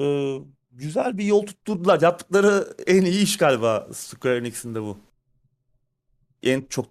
[0.01, 0.37] E,
[0.72, 2.01] güzel bir yol tutturdular.
[2.01, 4.99] Yaptıkları en iyi iş galiba Square Enix'in de bu.
[6.43, 6.87] En çok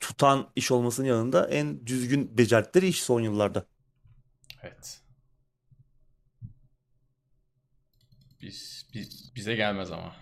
[0.00, 3.64] tutan iş olmasının yanında en düzgün becerdikleri iş son yıllarda.
[4.62, 5.07] Evet.
[8.42, 10.16] Biz, biz bize gelmez ama.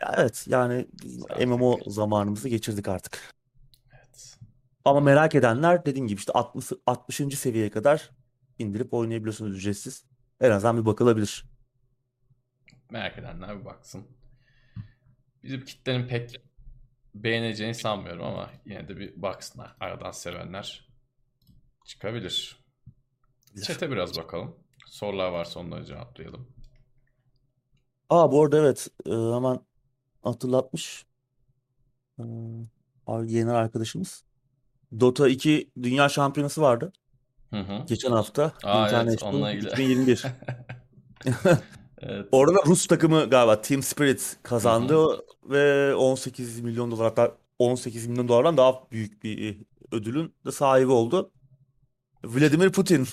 [0.00, 1.90] Ya Evet yani Zaten MMO öyle.
[1.90, 3.34] zamanımızı geçirdik artık.
[3.94, 4.38] Evet.
[4.84, 7.16] Ama merak edenler dediğim gibi işte 60, 60.
[7.38, 8.10] seviyeye kadar
[8.58, 10.04] indirip oynayabiliyorsunuz ücretsiz.
[10.40, 11.44] En azından bir bakılabilir.
[12.90, 14.06] Merak edenler bir baksın.
[15.42, 16.40] Bizim kitlenin pek
[17.14, 19.76] beğeneceğini sanmıyorum ama yine de bir baksınlar.
[19.80, 20.88] Aradan sevenler
[21.86, 22.64] çıkabilir.
[23.64, 24.56] Chat'e biraz bakalım.
[24.86, 26.55] Sorular varsa onları cevaplayalım.
[28.10, 29.60] Aa bu arada evet e, hemen
[30.22, 31.06] hatırlatmış.
[32.18, 32.22] E,
[33.26, 34.24] yeni arkadaşımız.
[35.00, 36.92] Dota 2 Dünya Şampiyonası vardı.
[37.50, 37.84] Hı hı.
[37.86, 38.52] Geçen hafta.
[38.64, 39.68] Aa, evet, onunla ilgili.
[39.68, 40.24] 2021.
[41.98, 42.28] Evet.
[42.32, 45.04] Orada da Rus takımı galiba Team Spirit kazandı
[45.44, 49.58] ve 18 milyon dolar hatta 18 milyon dolardan daha büyük bir
[49.92, 51.30] ödülün de sahibi oldu.
[52.24, 53.08] Vladimir Putin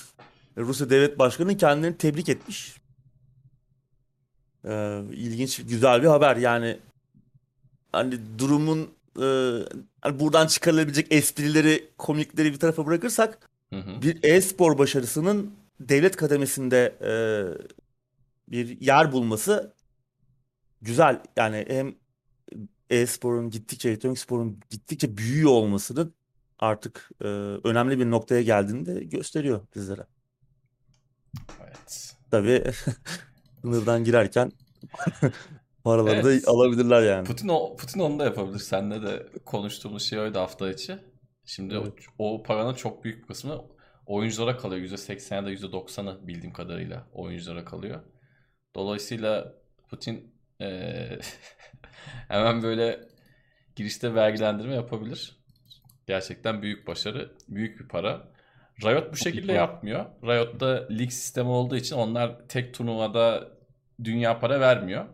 [0.56, 2.83] Rusya Devlet Başkanı kendilerini tebrik etmiş.
[4.64, 6.36] Ee, ilginç, güzel bir haber.
[6.36, 6.78] Yani
[7.92, 9.26] hani durumun e,
[10.00, 14.02] hani buradan çıkarılabilecek esprileri, komikleri bir tarafa bırakırsak Hı hı.
[14.02, 17.12] bir e-spor başarısının devlet kademesinde e,
[18.48, 19.72] bir yer bulması
[20.82, 21.20] güzel.
[21.36, 21.94] Yani hem
[22.90, 26.14] e-sporun gittikçe, elektronik sporun gittikçe büyüyor olmasının
[26.58, 27.26] artık e,
[27.64, 30.06] önemli bir noktaya geldiğini de gösteriyor bizlere.
[31.60, 32.14] Evet.
[32.30, 32.64] Tabii
[33.64, 34.52] sınırdan girerken
[35.84, 36.46] paraları Evet.
[36.46, 37.24] da alabilirler yani.
[37.24, 38.58] Putin, o, Putin onu da yapabilir.
[38.58, 40.98] Seninle de konuştuğumuz şey oydu hafta içi.
[41.44, 41.92] Şimdi Evet.
[42.18, 43.64] o, o paranın çok büyük kısmı
[44.06, 44.82] oyunculara kalıyor.
[44.82, 48.00] %80 ya da %90'ı bildiğim kadarıyla oyunculara kalıyor.
[48.74, 49.54] Dolayısıyla
[49.90, 51.18] Putin eee,
[52.28, 53.08] hemen böyle
[53.76, 55.36] girişte vergilendirme yapabilir.
[56.06, 58.28] Gerçekten büyük başarı, büyük bir para.
[58.82, 60.06] Riot bu şekilde yapmıyor.
[60.24, 63.48] Riot'ta lig sistemi olduğu için onlar tek turnuvada
[64.04, 65.04] dünya para vermiyor.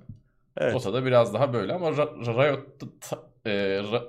[0.56, 0.74] Evet.
[0.74, 3.52] Dota'da biraz daha böyle ama Riot'ta, ta- e,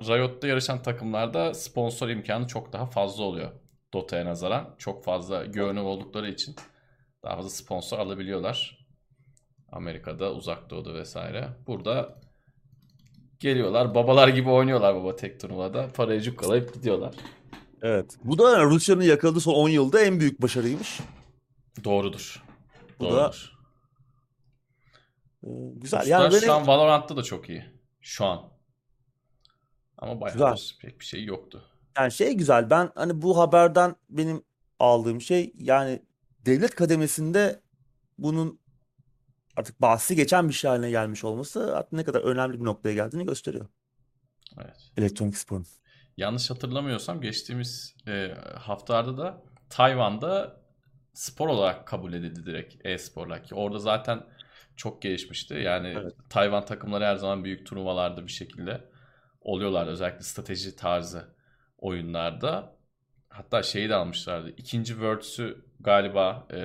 [0.08, 3.52] Riot'ta yarışan takımlarda sponsor imkanı çok daha fazla oluyor.
[3.94, 4.76] Dota'ya nazaran.
[4.78, 6.56] Çok fazla görünür oldukları için
[7.24, 8.86] daha fazla sponsor alabiliyorlar.
[9.72, 11.48] Amerika'da, Uzak Doğu'da vesaire.
[11.68, 12.16] Burada
[13.40, 15.88] geliyorlar, babalar gibi oynuyorlar baba tek turnuvada.
[15.96, 17.14] Parayı cukkalayıp gidiyorlar.
[17.82, 18.18] Evet.
[18.24, 21.00] Bu da Rusya'nın yakaladığı son 10 yılda en büyük başarıymış.
[21.84, 22.44] Doğrudur.
[23.00, 23.52] Bu da Doğrudur.
[23.58, 23.61] e,
[25.44, 26.00] güzel.
[26.00, 27.66] Ruslar Yani böyle şu an Valorant'ta da çok iyi.
[28.02, 28.52] Şu an.
[29.98, 31.64] Ama bayağıdır pek bir şey yoktu.
[31.98, 34.44] Yani şey güzel ben hani bu haberden benim
[34.80, 36.02] aldığım şey yani
[36.46, 37.62] devlet kademesinde
[38.18, 38.60] bunun
[39.58, 43.26] artık bahsi geçen bir şey haline gelmiş olması artık ne kadar önemli bir noktaya geldiğini
[43.26, 43.68] gösteriyor.
[44.58, 44.92] Evet.
[44.98, 45.66] Elektronik sporun.
[46.18, 50.62] Yanlış hatırlamıyorsam geçtiğimiz e, haftalarda da Tayvan'da
[51.14, 54.24] spor olarak kabul edildi direkt e-sporlar ki orada zaten
[54.82, 55.54] çok gelişmişti.
[55.54, 56.14] Yani Evet.
[56.30, 58.84] Tayvan takımları her zaman büyük turnuvalarda bir şekilde
[59.42, 61.36] oluyorlar özellikle strateji tarzı
[61.78, 62.76] oyunlarda.
[63.30, 64.50] Hatta şeyi de almışlardı.
[64.58, 66.58] İkinci Worlds'ü galiba e,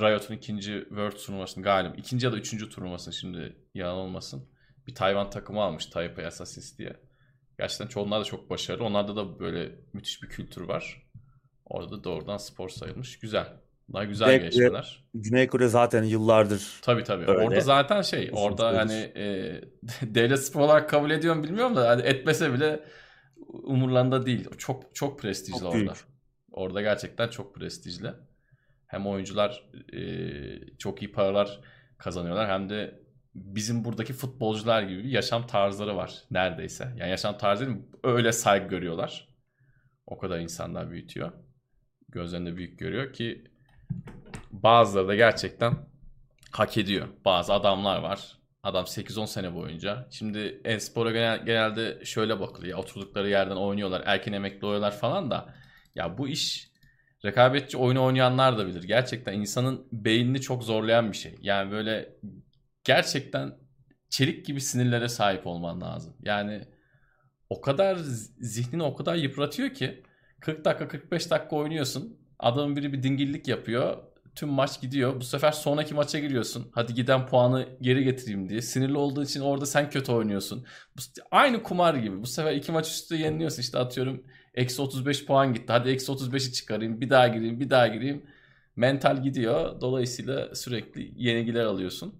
[0.00, 4.48] Riot'un ikinci Worlds turnuvasını galiba ikinci ya da üçüncü turnuvasını şimdi yalan olmasın.
[4.86, 6.96] Bir Tayvan takımı almış Taipei Assassins diye.
[7.58, 8.84] Gerçekten çoğu- onlar da çok başarılı.
[8.84, 11.02] Onlarda da böyle müthiş bir kültür var.
[11.64, 13.18] Orada da doğrudan spor sayılmış.
[13.18, 13.63] Güzel.
[13.88, 15.04] Bunlar güzel Ve- gelişmeler.
[15.14, 17.26] Güney Kore zaten yıllardır Tabii tabii.
[17.30, 17.40] Öyle.
[17.46, 18.78] Orada zaten şey, Uzun orada süredir.
[18.78, 19.60] hani e,
[20.14, 22.84] devlet spor olarak kabul ediyorum bilmiyorum da hani etmese bile
[23.48, 24.48] umurlarında değil.
[24.58, 25.74] Çok çok prestijli Çok orada.
[25.76, 25.96] büyük.
[26.52, 28.10] Orada gerçekten çok prestijli.
[28.86, 31.60] Hem oyuncular e, çok iyi paralar
[31.98, 33.00] kazanıyorlar hem de
[33.34, 36.84] bizim buradaki futbolcular gibi bir yaşam tarzları var neredeyse.
[36.96, 37.84] Yani yaşam tarzı değil mi?
[38.04, 39.28] Öyle saygı görüyorlar.
[40.06, 41.32] O kadar insanlar büyütüyor.
[42.08, 43.44] Gözlerinde büyük görüyor ki
[44.50, 45.74] bazıları da gerçekten
[46.50, 47.08] hak ediyor.
[47.24, 48.38] Bazı adamlar var.
[48.62, 50.08] Adam 8-10 sene boyunca.
[50.10, 52.78] Şimdi e-spora genel, genelde şöyle bakılıyor.
[52.78, 54.02] Oturdukları yerden oynuyorlar.
[54.06, 55.54] Erken emekli oluyorlar falan da.
[55.94, 56.70] Ya bu iş
[57.24, 58.82] rekabetçi oyunu oynayanlar da bilir.
[58.82, 61.38] Gerçekten insanın beynini çok zorlayan bir şey.
[61.42, 62.16] Yani böyle
[62.84, 63.54] gerçekten
[64.10, 66.16] çelik gibi sinirlere sahip olman lazım.
[66.22, 66.68] Yani
[67.50, 67.96] o kadar
[68.40, 70.02] zihnini o kadar yıpratıyor ki
[70.40, 72.23] 40 dakika 45 dakika oynuyorsun.
[72.38, 73.96] Adamın biri bir dingillik yapıyor.
[74.34, 75.20] Tüm maç gidiyor.
[75.20, 76.70] Bu sefer sonraki maça giriyorsun.
[76.72, 78.62] Hadi giden puanı geri getireyim diye.
[78.62, 80.66] Sinirli olduğu için orada sen kötü oynuyorsun.
[80.96, 82.22] Bu, aynı kumar gibi.
[82.22, 83.62] Bu sefer iki maç üstü yeniliyorsun.
[83.62, 84.22] İşte atıyorum
[84.54, 85.66] eksi 35 puan gitti.
[85.72, 87.00] Hadi eksi 35'i çıkarayım.
[87.00, 88.26] Bir daha gireyim, bir daha gireyim.
[88.76, 89.80] Mental gidiyor.
[89.80, 92.14] Dolayısıyla sürekli yenilgiler alıyorsun.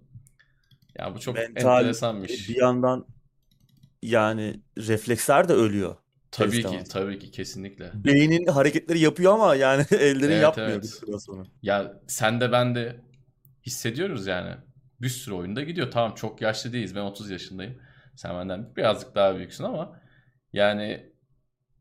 [0.99, 2.49] Yani bu çok mental enteresan bir iş.
[2.49, 3.05] bir yandan
[4.01, 5.95] yani refleksler de ölüyor.
[6.37, 6.89] Tabii ki, istemez.
[6.89, 7.91] tabii ki kesinlikle.
[7.93, 10.83] Beynin hareketleri yapıyor ama yani ellerin Evet, yapmıyor evet.
[10.83, 11.43] bir süre sonra.
[11.61, 13.01] Ya sen de ben de
[13.65, 14.55] hissediyoruz yani.
[15.01, 15.91] Bir sürü oyunda gidiyor.
[15.91, 16.95] Tamam çok yaşlı değiliz.
[16.95, 17.77] Ben 30 yaşındayım.
[18.15, 20.01] Sen benden birazcık daha büyüksün ama
[20.53, 21.13] yani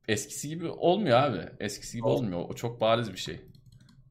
[0.08, 1.40] eskisi gibi olmuyor abi.
[1.60, 2.32] Eskisi gibi Olmuyor.
[2.32, 2.50] olmuyor.
[2.50, 3.40] O çok bariz bir şey.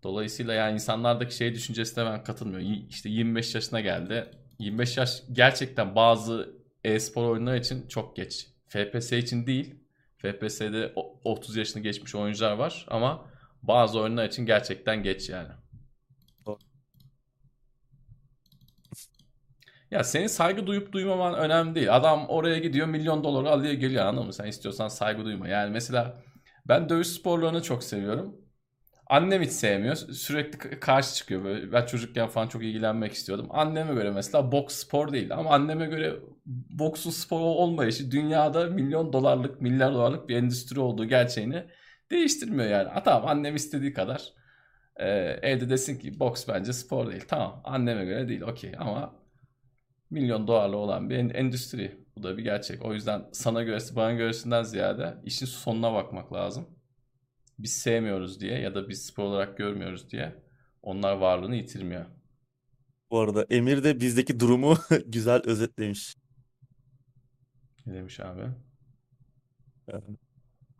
[0.04, 2.86] Dolayısıyla yani insanlardaki şey düşüncesine ben katılmıyorum.
[2.90, 4.32] İşte 25 yaşına geldi.
[4.60, 6.50] 25 yaş gerçekten bazı
[6.84, 8.48] e-spor oyunları için çok geç.
[8.68, 9.76] FPS için değil.
[10.24, 13.26] FPS'de o- 30 yaşını geçmiş oyuncular var ama
[13.64, 15.50] bazı oyunlar için gerçekten geç yani.
[19.92, 21.96] Ya senin saygı duyup duymaman önemli değil.
[21.96, 24.34] Adam oraya gidiyor milyon doları alıyor geliyor anladın mı?
[24.34, 25.48] Sen istiyorsan saygı duyma.
[25.48, 26.22] Yani mesela
[26.68, 28.36] ben dövüş sporlarını çok seviyorum.
[29.08, 29.96] Annem hiç sevmiyor.
[29.96, 31.72] Sürekli karşı çıkıyor böyle.
[31.72, 33.48] Ben çocukken falan çok ilgilenmek istiyordum.
[33.52, 36.16] Anneme göre mesela boks spor değil ama anneme göre
[36.46, 41.64] boksun spor olmayışı dünyada milyon dolarlık, milyar dolarlık bir endüstri olduğu gerçeğini
[42.12, 42.90] değiştirmiyor yani.
[42.90, 44.34] Ha, tamam annem istediği kadar
[44.98, 45.10] e,
[45.44, 47.26] evde desin ki boks bence spor değil.
[47.28, 49.16] Tamam anneme göre değil okey ama
[50.10, 51.98] milyon dolarlı olan bir en- endüstri.
[52.18, 52.86] Bu da bir gerçek.
[52.86, 56.68] O yüzden sana göresi bana göresinden ziyade işin sonuna bakmak lazım.
[57.60, 60.36] Biz sevmiyoruz diye ya da biz spor olarak görmüyoruz diye
[60.84, 62.06] onlar varlığını yitirmiyor.
[63.12, 66.16] Bu arada Emir de bizdeki durumu güzel özetlemiş.
[67.86, 68.42] Ne demiş abi?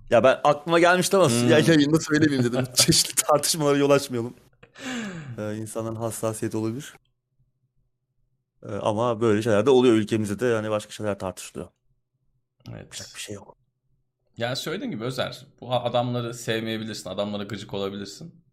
[0.10, 1.50] Ya ben aklıma gelmişti ama Hmm.
[1.50, 2.66] ya yayında söylemeyeyim dedim.
[2.76, 4.34] Çeşitli tartışmalara yol açmayalım.
[5.38, 6.94] Ee, insanların hassasiyeti olabilir.
[8.64, 11.68] Ee, ama böyle şeyler de oluyor ülkemizde de yani başka şeyler tartışılıyor.
[12.68, 13.16] Yapacak Evet.
[13.16, 13.58] bir şey yok.
[14.38, 18.44] Yani söylediğim gibi Özer, bu adamları sevmeyebilirsin, adamlara gıcık olabilirsin.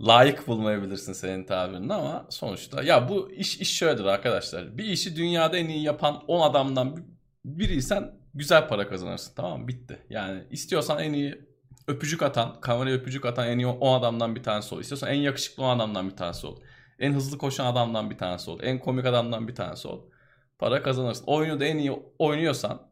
[0.00, 4.78] Layık bulmayabilirsin senin tabirinle ama sonuçta ya bu iş iş şöyledir arkadaşlar.
[4.78, 7.06] Bir işi dünyada en iyi yapan 10 adamdan
[7.44, 9.34] biriysen güzel para kazanırsın.
[9.36, 9.68] Tamam mı?
[9.68, 10.06] Bitti.
[10.10, 11.48] Yani istiyorsan en iyi
[11.86, 14.80] öpücük atan, kameraya öpücük atan en iyi 10 adamdan bir tanesi ol.
[14.80, 16.60] İstiyorsan en yakışıklı 10 adamdan bir tanesi ol.
[16.98, 18.60] En hızlı koşan adamdan bir tanesi ol.
[18.62, 20.10] En komik adamdan bir tanesi ol.
[20.58, 21.24] Para kazanırsın.
[21.26, 22.90] Oyunu da en iyi oynuyorsan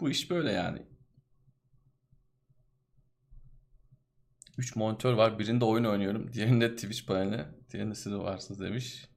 [0.00, 0.82] bu iş böyle yani.
[4.58, 5.38] 3 monitör var.
[5.38, 6.32] Birinde oyun oynuyorum.
[6.32, 7.44] Diğerinde Twitch paneli.
[7.72, 9.08] Diğerinde siz varsınız demiş.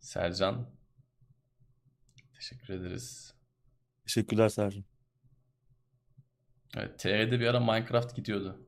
[0.00, 0.81] Sercan.
[2.42, 3.34] Teşekkür ederiz.
[4.04, 4.84] Teşekkürler Sercan.
[6.76, 8.66] Evet, TR'de bir ara Minecraft gidiyordu.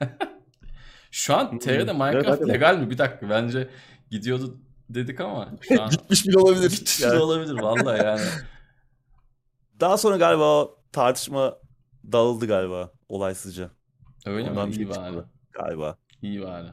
[1.10, 2.48] Şu an Hmm, TR'de evet, Minecraft hadi.
[2.48, 2.90] legal mi?
[2.90, 3.70] Bir dakika bence
[4.10, 4.60] gidiyordu
[4.90, 6.70] dedik ama şu an Gitmiş bile olabilir.
[6.70, 7.12] gitmiş Yani.
[7.12, 8.26] bile olabilir vallahi yani.
[9.80, 11.58] Daha sonra galiba tartışma
[12.12, 13.70] dağıldı galiba olaysızca.
[14.26, 14.74] Öyle Ondan mi?
[14.74, 15.16] İyi bari.
[15.52, 15.98] galiba.
[16.22, 16.68] İyi bari.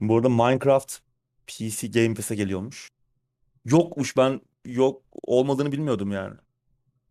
[0.00, 0.98] Bu arada Minecraft
[1.46, 2.88] PC Game Pass'e geliyormuş.
[3.64, 6.36] Yokmuş ben yok olmadığını bilmiyordum yani.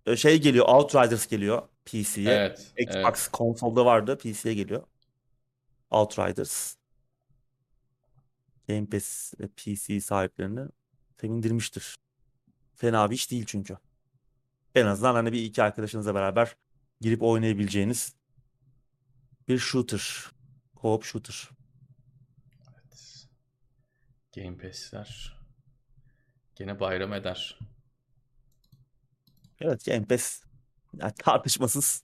[0.05, 2.32] Ee, Şey geliyor Outriders geliyor PC'ye.
[2.32, 2.74] Evet.
[2.78, 2.95] evet.
[2.95, 4.84] Xbox konsolda vardı PC'ye geliyor.
[5.91, 6.76] Outriders.
[8.70, 10.70] Game Pass e, PC sahiplerini
[11.22, 11.95] sevindirmiştir.
[12.76, 13.78] Fena bir iş değil çünkü.
[14.76, 16.55] En azından hani bir iki arkadaşınızla beraber
[17.01, 18.16] girip oynayabileceğiniz
[19.47, 20.26] bir shooter.
[20.76, 21.49] Co-op shooter.
[22.70, 23.28] Evet.
[24.36, 25.36] Game Pass'ler
[26.58, 27.60] gene bayram eder.
[29.62, 30.41] Evet Game Pass
[31.01, 32.03] yani tartışmasız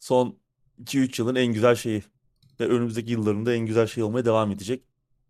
[0.00, 0.38] son
[0.84, 2.02] 2-3 yılın en güzel şeyi
[2.60, 4.82] ve önümüzdeki yıllarında en güzel şey olmaya devam edecek.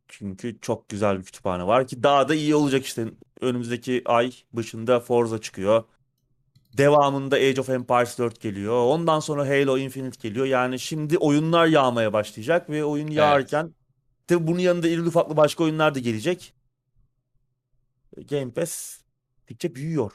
[0.09, 3.07] Çünkü çok güzel bir kütüphane var ki daha da iyi olacak işte.
[3.41, 5.85] Önümüzdeki ay başında Forza çıkıyor.
[6.77, 8.85] Devamında Age of Empires 4 geliyor.
[8.85, 10.47] Ondan sonra Halo Infinite geliyor.
[10.47, 13.75] Yani şimdi oyunlar yağmaya başlayacak ve oyun yağarken
[14.27, 16.55] tabii bunun yanında irili ufaklı başka oyunlar da gelecek.
[18.17, 19.01] Game Pass
[19.37, 20.13] gittikçe büyüyor.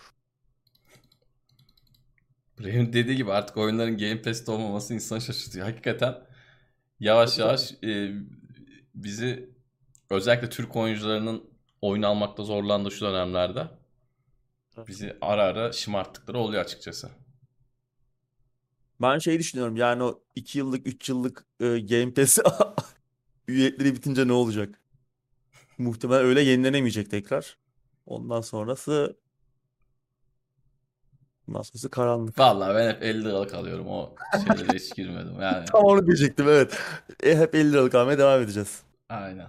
[2.60, 5.66] Benim dediği gibi artık oyunların Game Pass'te olmaması insanı şaşırtıyor.
[5.66, 6.16] Hakikaten
[7.00, 8.12] yavaş yavaş e,
[8.96, 9.50] bizi
[10.10, 11.44] özellikle Türk oyuncularının
[11.82, 13.68] oyun almakta zorlandığı şu dönemlerde
[14.88, 17.10] bizi ara ara şımarttıkları oluyor açıkçası.
[19.02, 22.40] Ben şey düşünüyorum yani o 2 yıllık 3 yıllık e, Game Pass
[23.48, 24.80] üyelikleri bitince ne olacak?
[25.78, 27.58] Muhtemelen öyle yenilenemeyecek tekrar.
[28.06, 29.18] Ondan sonrası
[31.48, 32.40] ondan sonrası karanlık.
[32.40, 34.16] Vallahi ben hep 50 liralık alıyorum o
[34.48, 35.66] şeylere hiç girmedim yani.
[35.72, 36.78] Tam onu diyecektim evet.
[37.24, 38.82] E, hep 50 liralık almaya devam edeceğiz.
[39.10, 39.48] Aynen.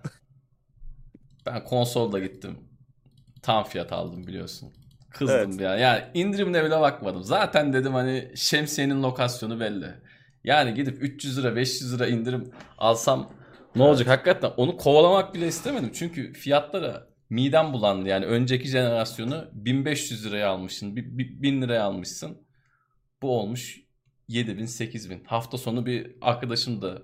[1.46, 2.58] Ben konsolda gittim.
[3.42, 4.72] Tam fiyat aldım biliyorsun.
[5.10, 5.60] Kızdım Evet.
[5.60, 5.76] ya.
[5.76, 7.22] Yani indirimine bile bakmadım.
[7.22, 9.86] Zaten dedim hani şemsiyenin lokasyonu belli.
[10.44, 13.32] Yani gidip 300 lira 500 lira indirim alsam
[13.76, 14.08] ne olacak?
[14.08, 15.90] Hakikaten onu kovalamak bile istemedim.
[15.94, 18.08] Çünkü fiyatlara midem bulandı.
[18.08, 20.96] Yani önceki jenerasyonu 1500 liraya almışsın.
[20.96, 22.42] bi- bi- 1000 liraya almışsın.
[23.22, 23.80] Bu olmuş
[24.28, 25.24] 7000 8000.
[25.24, 27.02] Hafta sonu bir arkadaşım da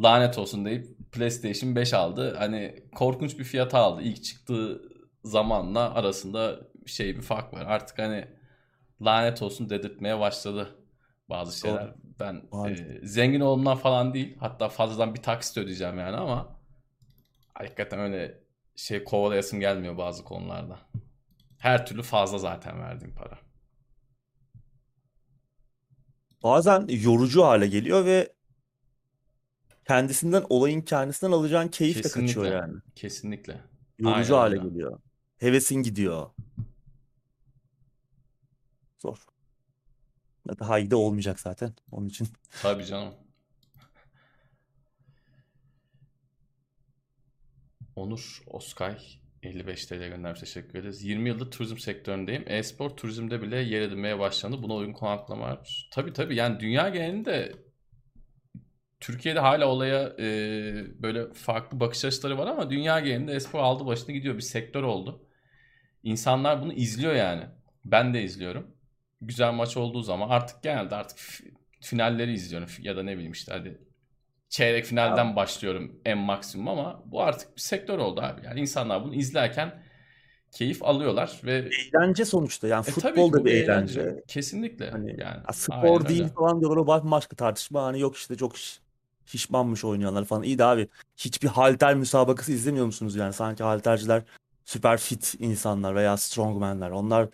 [0.00, 2.34] lanet olsun deyip PlayStation 5 aldı.
[2.38, 4.02] Hani korkunç bir fiyata aldı.
[4.02, 4.82] İlk çıktığı
[5.24, 7.66] zamanla arasında şey bir fark var.
[7.66, 8.24] Artık hani
[9.02, 10.76] lanet olsun dedirtmeye başladı
[11.28, 11.94] bazı şeyler.
[12.20, 12.90] Ben Maalesef.
[13.02, 14.36] e, zengin olduğumdan falan değil.
[14.40, 16.60] Hatta fazladan bir taksit ödeyeceğim yani ama
[17.54, 18.39] hakikaten öyle
[18.80, 20.78] şey kovalayasım gelmiyor bazı konularda.
[21.58, 23.38] Her türlü fazla zaten verdiğim para.
[26.42, 28.32] Bazen yorucu hale geliyor ve
[29.86, 32.26] kendisinden olayın kendisinden alacağın keyif de Kesinlikle.
[32.34, 32.74] kaçıyor yani.
[32.94, 33.60] Kesinlikle.
[33.98, 34.68] Yorucu Aynen hale öyle.
[34.68, 35.00] geliyor.
[35.38, 36.30] Hevesin gidiyor.
[39.02, 39.16] Zor.
[40.60, 42.28] Daha iyi de olmayacak zaten onun için.
[42.62, 43.14] Tabii canım.
[47.96, 48.98] Onur Oskay
[49.42, 50.40] 55 TL göndermiş.
[50.40, 51.04] Teşekkür ederiz.
[51.04, 52.44] 20 yıldır turizm sektöründeyim.
[52.46, 54.62] E-spor turizmde bile yer edinmeye başlandı.
[54.62, 55.88] Buna uygun konaklama var.
[55.92, 57.52] Tabii tabii yani dünya genelinde
[59.00, 60.24] Türkiye'de hala olaya e,
[61.02, 64.34] böyle farklı bakış açıları var ama dünya genelinde e-spor aldı başını gidiyor.
[64.36, 65.26] Bir sektör oldu.
[66.02, 67.44] İnsanlar bunu izliyor yani.
[67.84, 68.76] Ben de izliyorum.
[69.20, 73.52] Güzel maç olduğu zaman artık genelde artık fi- finalleri izliyorum ya da ne bileyim işte
[73.52, 73.89] hadi
[74.50, 78.46] çeyrek finalden başlıyorum en maksimum ama bu artık bir sektör oldu abi.
[78.46, 79.82] Yani insanlar bunu izlerken
[80.52, 84.00] keyif alıyorlar ve Eğlence sonuçta yani e, futbol da bir eğlence.
[84.00, 84.24] eğlence.
[84.28, 85.40] Kesinlikle Hani yani.
[85.52, 86.32] spor değil öyle.
[86.32, 87.82] falan diyorlar o bambaşka tartışma.
[87.84, 88.80] Hani yok işte çok şiş-
[89.26, 90.42] şişmanmış oynayanlar falan.
[90.42, 93.32] İyi de abi hiçbir halter müsabakası izlemiyor musunuz yani?
[93.32, 94.22] Sanki halterciler
[94.64, 96.90] süper fit insanlar veya strongmanler.
[96.90, 97.28] Onlar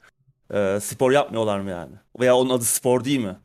[0.55, 1.93] e, spor yapmıyorlar mı yani?
[2.21, 3.37] Veya onun adı spor değil mi?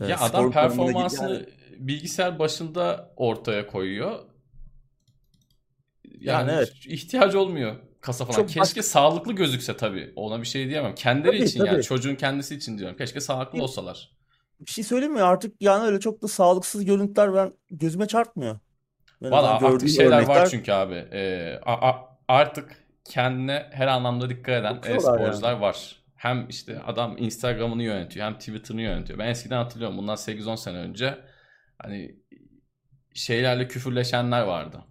[0.00, 1.46] E, Ya adam tanımına gir- performansını yani,
[1.88, 4.18] bilgisayar başında ortaya koyuyor.
[6.04, 6.72] yani Yani evet.
[6.86, 8.36] ihtiyacı olmuyor kasa falan.
[8.36, 10.12] Çok Keşke başka sağlıklı gözükse tabii.
[10.16, 10.94] Ona bir şey diyemem.
[10.94, 11.82] Kendileri tabii için yani tabii.
[11.82, 12.96] çocuğun kendisi için diyorum.
[12.96, 14.10] Keşke sağlıklı Bir, olsalar.
[14.60, 15.22] bir şey söyleyeyim mi?
[15.22, 18.58] Artık yani öyle çok da sağlıksız görüntüler ben gözüme çarpmıyor.
[19.22, 20.94] Valla artık şeyler var örnekler çünkü abi.
[20.94, 25.28] Ee, a- a- artık kendine her anlamda dikkat eden bakıyorlar yani.
[25.28, 25.96] e-sporcular var.
[26.16, 29.18] Hem işte adam Instagram'ını yönetiyor hem Twitter'ını yönetiyor.
[29.18, 31.18] Ben eskiden hatırlıyorum bundan 8-10 sene önce
[31.82, 32.16] hani
[33.14, 34.84] şeylerle küfürleşenler vardı.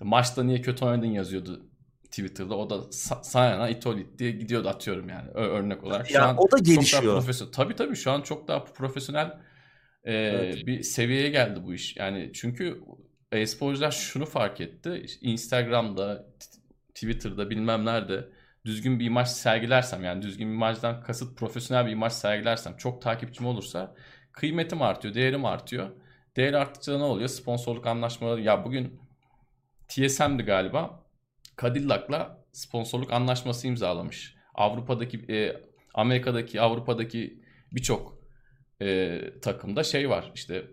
[0.00, 1.66] Maçta niye kötü oynadın yazıyordu
[2.04, 2.56] Twitter'da.
[2.56, 6.08] O da sa- sana ne itolit diye gidiyordu atıyorum yani Ö- örnek olarak.
[6.08, 7.02] Şu Yani an o da çok daha gelişiyor.
[7.20, 7.52] profesyonel.
[7.52, 9.38] Tabii tabii şu an çok daha profesyonel
[10.04, 10.66] e, Evet.
[10.66, 11.96] bir seviyeye geldi bu iş.
[11.96, 12.80] Yani çünkü
[13.32, 15.02] e-sporcular şunu fark etti.
[15.04, 16.26] İşte Instagram'da,
[16.94, 18.28] Twitter'da bilmem nerede
[18.64, 23.46] düzgün bir imaj sergilersem yani düzgün bir imajdan kasıt profesyonel bir imaj sergilersem çok takipçim
[23.46, 23.94] olursa
[24.36, 25.90] kıymetim artıyor, değerim artıyor.
[26.36, 27.28] Değer arttıkça ne oluyor?
[27.28, 28.40] Sponsorluk anlaşmaları.
[28.40, 29.00] Ya bugün
[29.88, 31.04] TSM'di galiba.
[31.62, 34.34] Cadillac'la sponsorluk anlaşması imzalamış.
[34.54, 35.56] Avrupa'daki, e,
[35.94, 38.18] Amerika'daki, Avrupa'daki birçok
[38.82, 40.32] e, takımda şey var.
[40.34, 40.64] İşte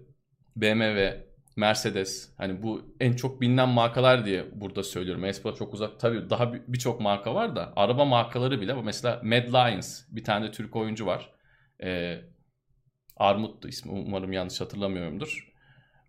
[0.55, 2.34] BMW, Mercedes.
[2.38, 5.26] Hani bu en çok bilinen markalar diye burada söylüyorum.
[5.26, 5.99] Espor çok uzak.
[5.99, 8.74] Tabii daha bir- birçok marka var da araba markaları bile.
[8.74, 11.30] Mesela Mad Lions bir tane de Türk oyuncu var.
[11.84, 12.22] E,
[13.18, 13.91] Armut'tu ismi.
[13.91, 15.53] Umarım yanlış hatırlamıyorumdur.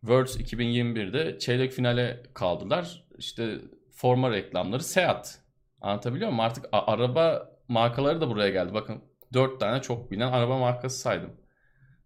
[0.00, 3.04] Worlds 2021'de çeyrek finale kaldılar.
[3.18, 3.58] İşte
[3.90, 5.38] forma reklamları Seat.
[5.80, 6.40] Anlatabiliyor muyum?
[6.40, 8.74] Artık araba markaları da buraya geldi.
[8.74, 9.02] Bakın
[9.32, 11.30] 4 tane çok bilinen araba markası saydım.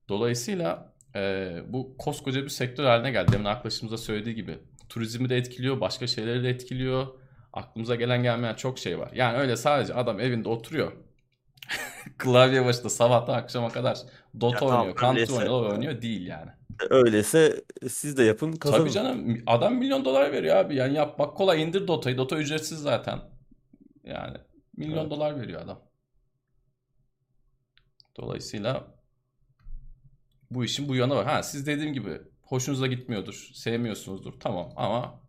[0.08, 3.32] Dolayısıyla e, bu koskoca bir sektör haline geldi.
[3.32, 4.58] Demin arkadaşımız da söylediği gibi.
[4.88, 7.06] Turizmi de etkiliyor, başka şeyleri de etkiliyor.
[7.52, 9.10] Aklımıza gelen gelmeyen çok şey var.
[9.14, 10.92] Yani öyle sadece adam evinde oturuyor.
[12.18, 16.50] Klavye başında sabahtan akşama kadar Ya Dota tamam oynuyor, Counter öyleyse oynuyor, oynuyor değil yani.
[16.90, 18.88] öyleyse siz de yapın Tabii kazanın.
[18.90, 20.76] canım adam milyon dolar veriyor abi.
[20.76, 22.18] Yani yapmak kolay indir Dota'yı.
[22.18, 23.20] Dota ücretsiz zaten.
[24.04, 24.36] Yani
[24.76, 25.10] milyon Evet.
[25.10, 25.82] dolar veriyor adam.
[28.16, 28.94] Dolayısıyla
[30.50, 31.26] bu işin bu yanı var.
[31.26, 34.40] Ha siz dediğim gibi hoşunuza gitmiyordur, sevmiyorsunuzdur.
[34.40, 35.20] Tamam ama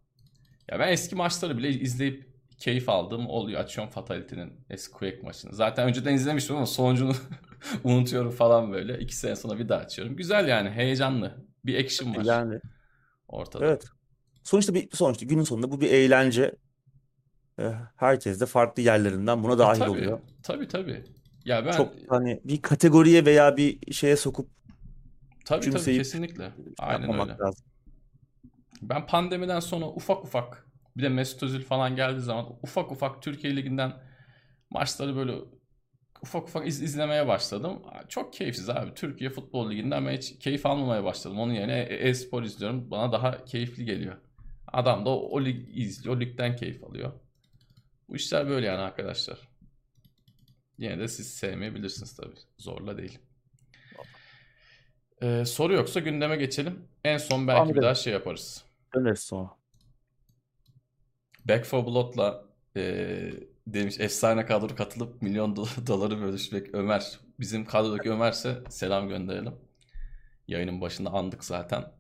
[0.72, 2.29] ya ben eski maçları bile izleyip
[2.60, 3.62] keyif aldığım oluyor.
[3.62, 5.54] Açıyorum Fatality'nin eski Quake maçını.
[5.54, 7.14] Zaten önceden izlemiştim ama sonucunu
[7.84, 9.00] unutuyorum falan böyle.
[9.00, 10.16] İki sene sonra bir daha açıyorum.
[10.16, 11.46] Güzel yani heyecanlı.
[11.66, 12.60] Bir action var Yani
[13.28, 13.66] ortada.
[13.66, 13.86] evet.
[14.44, 16.56] Sonuçta bir sonuçta günün sonunda bu bir eğlence.
[17.60, 19.90] E, Herkes de farklı yerlerinden buna E, dahil tabii.
[19.90, 20.20] oluyor.
[20.44, 21.04] Tabii tabii.
[21.46, 24.50] Ya ben Çok hani bir kategoriye veya bir şeye sokup
[25.46, 26.52] tabii tabii kesinlikle.
[26.80, 27.38] Aynen öyle.
[27.40, 27.66] lazım.
[28.82, 30.69] Ben pandemiden sonra ufak ufak
[31.00, 33.94] bir de Mesut Özil falan geldiği zaman ufak ufak Türkiye Ligi'nden
[34.70, 35.34] maçları böyle
[36.22, 37.82] ufak ufak iz- izlemeye başladım.
[38.10, 38.94] Çok keyifsiz abi.
[38.94, 41.40] Türkiye Futbol Ligi'nden ben hiç keyif almamaya başladım.
[41.40, 42.92] Onun yerine e- e-spor izliyorum.
[42.92, 44.16] Bana daha keyifli geliyor.
[44.68, 46.16] Adam da o, o lig izliyor.
[46.16, 47.12] O ligden keyif alıyor.
[48.10, 49.40] Bu işler böyle yani arkadaşlar.
[50.78, 52.36] Yine de siz sevmeyebilirsiniz tabii.
[52.58, 53.20] Zorla değil.
[55.22, 56.88] Ee, soru yoksa gündeme geçelim.
[57.04, 58.64] En son belki Devam bir daha şey yaparız.
[58.96, 59.50] Döneriz sonra.
[61.50, 62.46] Back 4 Blood'la
[62.76, 63.34] eee,
[63.68, 67.20] demiş efsane kadro katılıp milyon do- doları bölüşmek Ömer.
[67.40, 69.54] Bizim kadrodaki Ömer'se selam gönderelim.
[70.48, 71.92] Yayının başında andık zaten.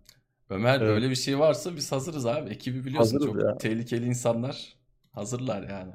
[0.50, 0.89] Ömer Evet.
[0.89, 2.50] öyle bir şey varsa biz hazırız abi.
[2.50, 3.58] Ekibi biliyorsun Hazırız çok ya.
[3.58, 4.74] tehlikeli insanlar.
[5.12, 5.93] Hazırlar yani.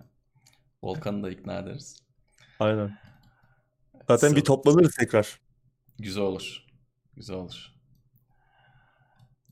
[0.83, 1.97] Volkan'ı da ikna ederiz.
[2.61, 2.99] Aynen.
[4.09, 5.41] Zaten bir Sıra- toplanırız tekrar.
[5.99, 6.67] Güzel olur.
[7.17, 7.73] Güzel olur.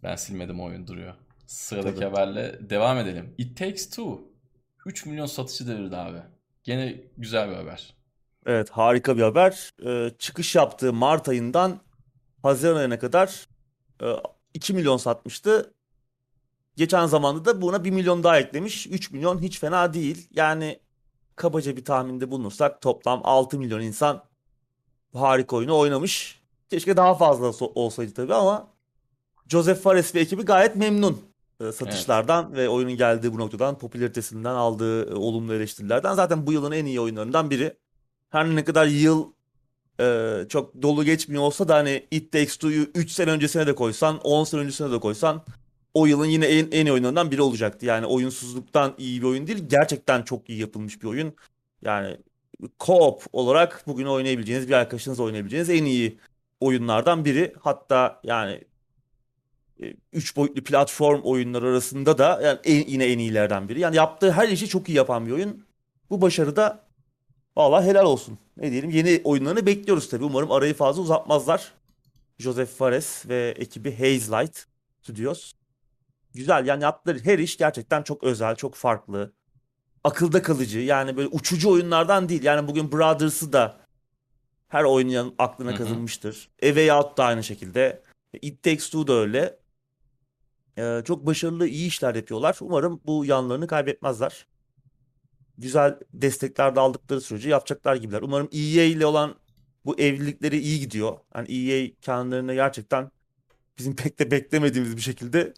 [0.03, 1.15] Ben silmedim oyun duruyor.
[1.47, 2.05] Sıradaki Tabii.
[2.05, 3.35] haberle devam edelim.
[3.39, 4.21] It Takes Two
[4.87, 6.19] 3 milyon satışı devirdi abi.
[6.65, 7.95] Gene güzel bir haber.
[8.47, 9.71] Evet harika bir haber.
[9.87, 11.81] Ee, çıkış yaptığı Mart ayından
[12.43, 13.49] Haziran ayına kadar
[14.03, 14.07] e,
[14.55, 15.75] 2 milyon satmıştı.
[16.77, 18.87] Geçen zamanda da buna 1 milyon daha eklemiş.
[18.87, 20.29] 3 milyon hiç fena değil.
[20.31, 20.79] Yani
[21.37, 24.25] kabaca bir tahminde bulunursak toplam 6 milyon insan
[25.13, 26.43] bu harika oyunu oynamış.
[26.71, 28.69] Keşke daha fazla so- olsaydı tabii ama
[29.49, 31.32] Joseph Fares ve ekibi gayet memnun
[31.63, 36.15] e, satışlardan ve oyunun geldiği bu noktadan, popülaritesinden aldığı e, olumlu eleştirilerden.
[36.15, 37.77] Zaten bu yılın en iyi oyunlarından biri.
[38.31, 39.33] Her ne kadar yıl
[40.01, 44.19] e, çok dolu geçmiyor olsa da hani It Takes Two'yu 3 sene öncesine de koysan,
[44.19, 45.45] 10 sene öncesine de koysan
[45.95, 47.87] o yılın yine en, en iyi oyunlarından biri olacaktı.
[47.87, 51.35] Yani oyunsuzluktan iyi bir oyun değil, gerçekten çok iyi yapılmış bir oyun.
[51.83, 52.17] Yani
[52.81, 56.19] co-op olarak bugün oynayabileceğiniz, bir arkadaşınızla oynayabileceğiniz en iyi
[56.61, 57.55] oyunlardan biri.
[57.61, 58.65] Hatta yani
[60.13, 63.81] 3 boyutlu platform oyunlar arasında da yani en, yine en iyilerden biri.
[63.81, 65.65] Yani yaptığı her işi çok iyi yapan bir oyun.
[66.11, 66.85] Bu başarıda
[67.57, 68.39] valla helal olsun.
[68.57, 70.25] Ne diyelim yeni oyunlarını bekliyoruz tabii.
[70.25, 71.73] Umarım arayı fazla uzatmazlar.
[72.39, 74.67] Joseph Fares ve ekibi Hazelight
[75.03, 75.53] Studios.
[76.35, 79.33] Güzel yani yaptıkları her iş gerçekten çok özel, çok farklı.
[80.05, 82.43] Akılda kalıcı yani böyle uçucu oyunlardan değil.
[82.43, 83.77] Yani bugün Brothers'ı da
[84.69, 86.51] her oynayan aklına kazınmıştır.
[86.63, 88.03] A Way Out da aynı şekilde.
[88.43, 89.59] It Takes Two da öyle.
[91.05, 92.57] Çok başarılı, iyi işler yapıyorlar.
[92.61, 94.47] Umarım bu yanlarını kaybetmezler.
[95.59, 98.23] Güzel destekler de aldıkları sürece yapacaklar gibiler.
[98.23, 99.35] Umarım EA ile olan
[99.85, 101.19] bu evlilikleri iyi gidiyor.
[101.35, 103.11] Yani EA kendilerine gerçekten
[103.79, 105.55] bizim pek de beklemediğimiz bir şekilde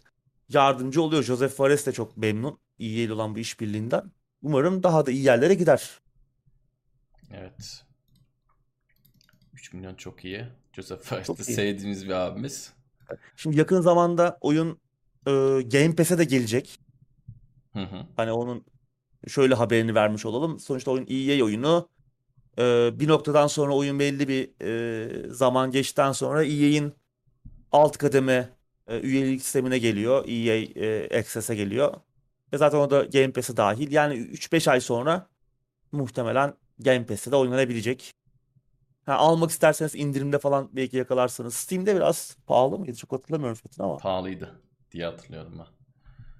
[0.49, 1.23] yardımcı oluyor.
[1.23, 4.11] Joseph Fares de çok memnun EA ile olan bu işbirliğinden.
[4.41, 5.99] Umarım daha da iyi yerlere gider.
[7.31, 7.85] Evet.
[9.53, 10.45] 3 milyon çok iyi.
[10.73, 12.73] Joseph Fares'i Çok de sevdiğimiz bir abimiz.
[13.35, 14.79] Şimdi yakın zamanda oyun
[15.27, 16.79] e, Game Pass'e de gelecek.
[17.73, 18.05] Hı hı.
[18.15, 18.65] Hani onun
[19.27, 20.59] şöyle haberini vermiş olalım.
[20.59, 21.89] Sonuçta oyun EA oyunu.
[22.59, 26.93] Ee, bir noktadan sonra oyun belli bir e, zaman geçtikten sonra EA'in
[27.71, 28.49] alt kademe
[28.87, 30.25] e, üyelik sistemine geliyor.
[30.27, 31.93] EA e, Access'e geliyor.
[32.53, 33.91] Ve zaten o da Game Pass'e dahil.
[33.91, 35.27] Yani 3-5 ay sonra
[35.91, 38.13] muhtemelen Game Pass'te de oynanabilecek.
[39.05, 41.53] Ha, almak isterseniz indirimde falan belki yakalarsanız.
[41.53, 42.95] Steam'de biraz pahalı mıydı?
[42.95, 43.97] Çok hatırlamıyorum fiyatını ama.
[43.97, 44.64] Pahalıydı
[44.95, 45.65] diye hatırlıyorum ben.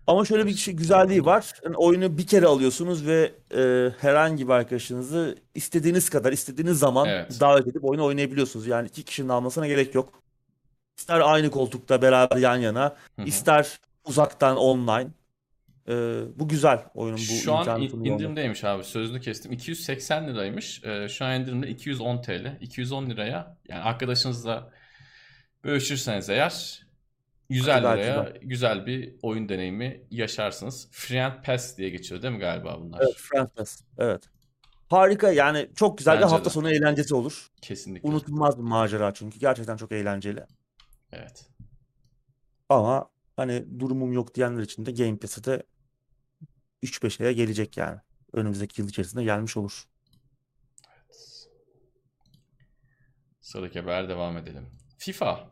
[0.07, 1.51] Ama şöyle bir şey güzelliği var.
[1.63, 7.39] Yani oyunu bir kere alıyorsunuz ve e, herhangi bir arkadaşınızı istediğiniz kadar, istediğiniz zaman Evet.
[7.39, 8.67] davet edip oyunu oynayabiliyorsunuz.
[8.67, 10.23] Yani iki kişinin almasına gerek yok.
[10.97, 13.25] İster aynı koltukta beraber yan yana, Hı hı.
[13.25, 15.07] ister uzaktan online.
[15.87, 15.93] E,
[16.35, 19.51] bu güzel oyunun bu Şu an indirimdeymiş abi sözünü kestim.
[19.51, 20.83] 280 liraymış.
[20.83, 22.57] Ee, şu an indirimde 210 TL.
[22.61, 24.71] 210 liraya yani arkadaşınızla
[25.63, 26.84] bölüşürseniz eğer
[27.49, 30.87] 150 Gayet liraya güzel bir oyun deneyimi yaşarsınız.
[30.91, 33.01] Friend Pass diye geçiyor değil mi galiba bunlar?
[33.01, 33.81] Evet, Friends.
[33.97, 34.29] Evet.
[34.89, 36.53] Harika yani çok güzel bir Bence hafta de.
[36.53, 37.47] sonu eğlencesi olur.
[37.61, 38.09] Kesinlikle.
[38.09, 39.39] Unutulmaz bir macera çünkü.
[39.39, 40.45] Gerçekten çok eğlenceli.
[41.11, 41.49] Evet.
[42.69, 45.63] Ama hani durumum yok diyenler için de Game Pass'e de
[46.83, 47.99] 3-5 aya gelecek yani.
[48.33, 49.85] Önümüzdeki yıl içerisinde gelmiş olur.
[53.41, 54.69] Sıradaki haber devam edelim.
[54.97, 55.49] FIFA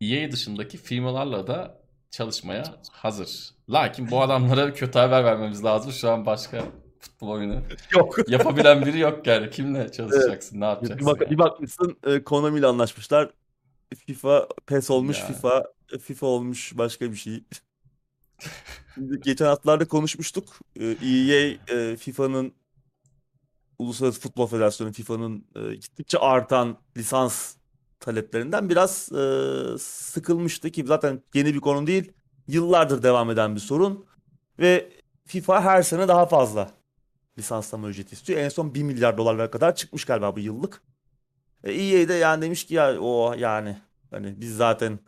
[0.00, 1.80] EA dışındaki firmalarla da
[2.10, 3.50] çalışmaya hazır.
[3.70, 5.92] Lakin bu adamlara kötü haber vermemiz lazım.
[5.92, 6.64] Şu an başka
[7.00, 8.16] futbol oyunu Yok.
[8.28, 9.50] yapabilen biri yok yani.
[9.50, 10.56] Kimle çalışacaksın?
[10.56, 11.06] Ne Bir, yapacaksın?
[11.06, 11.30] bak, yani?
[11.30, 13.30] bir bakmışsın e, Konami ile anlaşmışlar.
[14.06, 15.26] FIFA PES olmuş Ya.
[15.26, 15.64] FIFA
[16.00, 17.44] FIFA olmuş başka bir şey.
[19.24, 20.58] Geçen haftalarda konuşmuştuk.
[20.80, 22.52] E, EA e, FIFA'nın
[23.78, 27.54] Uluslararası Futbol Federasyonu FIFA'nın e, gittikçe artan lisans
[28.06, 32.12] taleplerinden biraz e, sıkılmıştı ki zaten yeni bir konu değil.
[32.48, 34.06] Yıllardır devam eden bir sorun
[34.58, 34.92] ve
[35.24, 36.70] FIFA her sene daha fazla
[37.38, 38.40] lisanslama ücreti istiyor.
[38.40, 40.82] En son 1 milyar dolarlara kadar çıkmış galiba bu yıllık.
[41.64, 43.76] E, EA de yani demiş ki ya o yani
[44.10, 44.98] hani biz zaten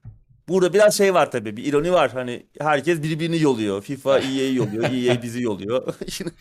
[0.49, 2.11] burada biraz şey var tabii bir ironi var.
[2.12, 3.82] Hani herkes birbirini yoluyor.
[3.82, 4.84] FIFA EA'yi yoluyor.
[4.84, 5.94] EA bizi yoluyor.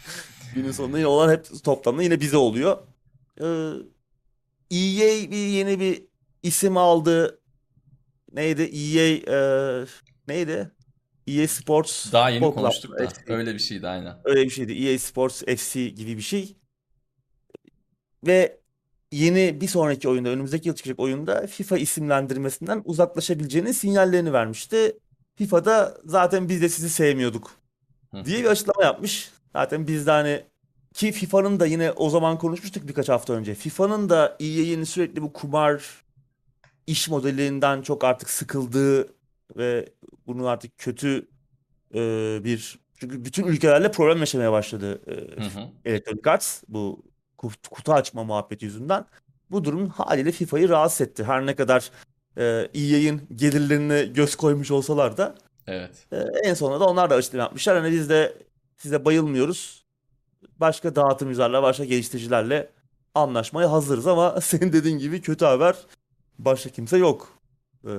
[0.55, 2.77] Günün sonunda yine olan hep toplamda yine bize oluyor.
[3.41, 3.45] Ee,
[4.71, 6.07] EA bir yeni bir
[6.43, 7.39] isim aldı.
[8.33, 8.61] Neydi?
[8.61, 9.85] EA e,
[10.27, 10.71] neydi?
[11.27, 13.07] EA Sports Daha yeni Club, konuştuk da.
[13.07, 13.33] FC.
[13.33, 14.17] Öyle bir şeydi aynen.
[14.23, 14.73] Öyle bir şeydi.
[14.73, 16.57] EA Sports FC gibi bir şey.
[18.27, 18.59] Ve
[19.11, 24.97] yeni bir sonraki oyunda, önümüzdeki yıl çıkacak oyunda FIFA isimlendirmesinden uzaklaşabileceğinin sinyallerini vermişti.
[25.35, 27.51] FIFA'da zaten biz de sizi sevmiyorduk
[28.25, 29.31] diye bir açıklama yapmış.
[29.53, 30.43] Zaten biz de hani
[30.93, 33.55] ki FIFA'nın da yine o zaman konuşmuştuk birkaç hafta önce.
[33.55, 36.03] FIFA'nın da EA'nin sürekli bu kumar
[36.87, 39.07] iş modelinden çok artık sıkıldığı
[39.57, 39.89] ve
[40.27, 41.27] bunun artık kötü
[41.93, 41.99] e,
[42.43, 45.67] bir çünkü bütün ülkelerle problem yaşamaya başladı e, Hı hı.
[45.85, 47.03] Electronic Arts bu
[47.37, 49.05] kut- kutu açma muhabbeti yüzünden.
[49.51, 51.23] Bu durum haliyle FIFA'yı rahatsız etti.
[51.23, 51.91] Her ne kadar
[52.37, 55.35] e, EA'in gelirlerine göz koymuş olsalar da
[55.67, 56.07] Evet.
[56.11, 57.77] e, en sonunda da onlar da açıklama yapmışlar.
[57.77, 58.37] Hani biz de
[58.77, 59.85] size bayılmıyoruz.
[60.59, 62.69] Başka dağıtımcılarla, başka geliştiricilerle
[63.15, 65.75] anlaşmaya hazırız ama senin dediğin gibi kötü haber
[66.39, 67.39] başka kimse yok.
[67.87, 67.91] Ee,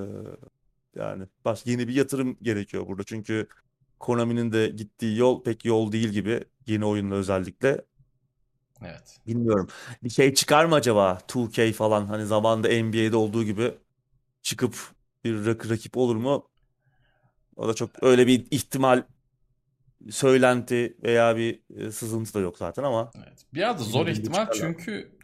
[0.95, 3.03] yani baş, yeni bir yatırım gerekiyor burada.
[3.03, 3.47] Çünkü
[3.99, 7.81] Konami'nin de gittiği yol pek yol değil gibi yeni oyunla özellikle.
[8.85, 9.17] Evet.
[9.27, 9.67] Bilmiyorum.
[10.03, 11.17] Bir şey çıkar mı acaba?
[11.27, 13.73] 2K falan hani zamanında NBA'de olduğu gibi
[14.41, 14.75] çıkıp
[15.23, 16.49] bir rak- rakip olur mu?
[17.55, 19.03] O da çok öyle bir ihtimal
[20.09, 23.45] söylenti veya bir e, sızıntı da yok zaten ama Evet.
[23.53, 24.53] Biraz da zor ihtimal çıkarlar.
[24.53, 25.17] çünkü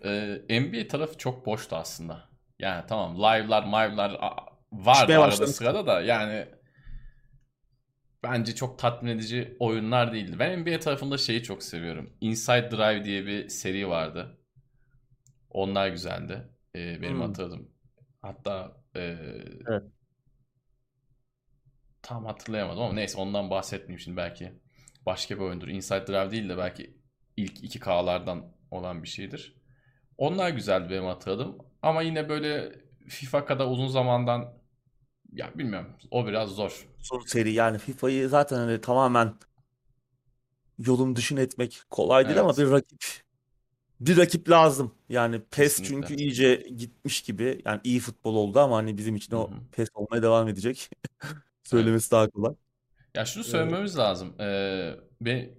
[0.49, 2.29] e, NBA tarafı çok boştu aslında.
[2.59, 4.19] Yani tamam live'lar, mive'lar
[4.71, 5.47] vardı Çıkmaya arada başlamış.
[5.47, 6.47] sırada da yani
[8.23, 10.39] bence çok tatmin edici oyunlar değildi.
[10.39, 12.13] Ben NBA tarafında şeyi çok seviyorum.
[12.21, 14.37] Inside Drive diye bir seri vardı.
[15.49, 16.49] Onlar güzeldi.
[16.75, 17.21] E, benim Hmm.
[17.21, 17.71] hatırladım.
[18.21, 19.15] Hatta e,
[19.65, 19.83] Evet.
[22.01, 24.53] tam hatırlayamadım ama neyse ondan bahsetmeyeyim şimdi belki
[25.05, 25.67] başka bir oyundur.
[25.67, 26.97] Inside Drive değil de belki
[27.37, 29.55] ilk 2K'lardan olan bir şeydir.
[30.17, 31.57] Onlar güzeldi benim hatırladığım.
[31.85, 32.73] Ama yine böyle
[33.09, 34.53] FIFA kadar uzun zamandan
[35.33, 36.89] ya bilmiyorum o biraz zor.
[36.97, 39.35] son seri yani FIFA'yı zaten hani tamamen
[40.77, 42.57] yolun dışına etmek kolay değil ama Evet.
[42.57, 43.03] bir rakip
[43.99, 44.95] bir rakip lazım.
[45.09, 45.83] Yani PES Kesinlikle.
[45.83, 47.61] çünkü iyice gitmiş gibi.
[47.65, 49.51] Yani iyi futbol oldu ama hani bizim için Hı o.
[49.71, 50.89] PES olmaya devam edecek.
[51.63, 52.55] Söylemesi daha kolay.
[53.15, 53.51] Ya şunu Evet.
[53.51, 54.35] söylememiz lazım.
[54.41, 55.53] Ee, be-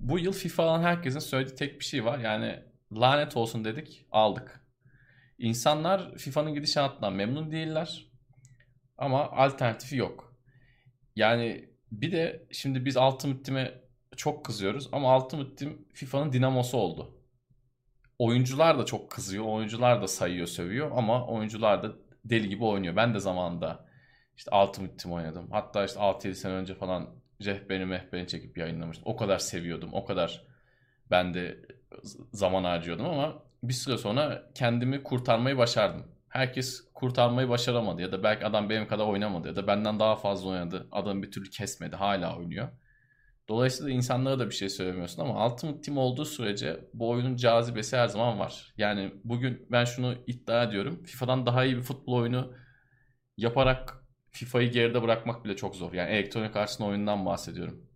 [0.00, 2.18] bu yıl FIFA alan herkesin söylediği tek bir şey var.
[2.18, 2.62] Yani
[2.92, 4.59] lanet olsun dedik, aldık.
[5.40, 8.06] İnsanlar FIFA'nın gidişatından memnun değiller.
[8.98, 10.36] Ama alternatifi yok.
[11.16, 13.74] Yani bir de şimdi biz Ultimate Team'e
[14.16, 17.16] çok kızıyoruz ama Ultimate Team FIFA'nın dinamosu oldu.
[18.18, 19.44] Oyuncular da çok kızıyor.
[19.44, 21.92] Oyuncular da sayıyor, sövüyor ama oyuncular da
[22.24, 22.96] deli gibi oynuyor.
[22.96, 23.86] Ben de zamanında
[24.36, 25.50] işte Ultimate Team oynadım.
[25.50, 27.10] Hatta işte 6-7 sene önce falan
[27.44, 29.06] rehberini mehberini çekip yayınlamıştım.
[29.06, 29.90] O kadar seviyordum.
[29.92, 30.44] O kadar
[31.10, 31.58] ben de
[32.32, 36.06] zaman harcıyordum ama bir süre sonra kendimi kurtarmayı başardım.
[36.28, 40.48] Herkes kurtarmayı başaramadı ya da belki adam benim kadar oynamadı ya da benden daha fazla
[40.48, 40.88] oynadı.
[40.92, 41.96] Adam bir türlü kesmedi.
[41.96, 42.68] Hala oynuyor.
[43.48, 48.08] Dolayısıyla insanlara da bir şey söylemiyorsun ama Ultimate Team olduğu sürece bu oyunun cazibesi her
[48.08, 48.74] zaman var.
[48.78, 51.02] Yani bugün ben şunu iddia ediyorum.
[51.04, 52.54] FIFA'dan daha iyi bir futbol oyunu
[53.36, 55.92] yaparak FIFA'yı geride bırakmak bile çok zor.
[55.92, 57.86] Yani elektronik artsın oyundan bahsediyorum.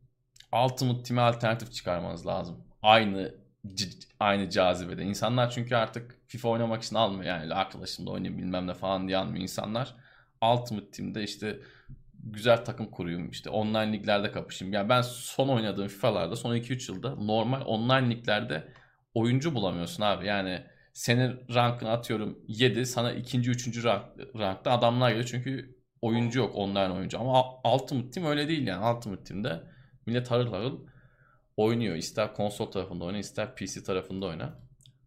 [0.64, 2.64] Ultimate Team'e alternatif çıkarmanız lazım.
[2.82, 3.34] Aynı
[4.20, 5.02] aynı cazibede.
[5.02, 7.24] İnsanlar çünkü artık FIFA oynamak için almıyor.
[7.24, 9.94] Yani arkadaşımla oynayayım bilmem ne falan diye almıyor insanlar.
[10.42, 11.58] Ultimate Team'de işte
[12.18, 14.74] güzel takım kurayım işte online liglerde kapışayım.
[14.74, 18.68] Yani ben son oynadığım FIFA'larda son 2-3 yılda normal online liglerde
[19.14, 20.26] oyuncu bulamıyorsun abi.
[20.26, 20.62] Yani
[20.92, 24.04] senin rankını atıyorum 7 sana ikinci üçüncü rank,
[24.38, 27.20] rankta adamlar geliyor çünkü oyuncu yok online oyuncu.
[27.20, 27.44] Ama
[27.74, 28.96] Ultimate Team öyle değil yani.
[28.96, 29.62] Ultimate Team'de
[30.06, 30.86] millet harıl harıl
[31.57, 31.96] oynuyor.
[31.96, 34.59] İster konsol tarafında oyna ister PC tarafında oyna.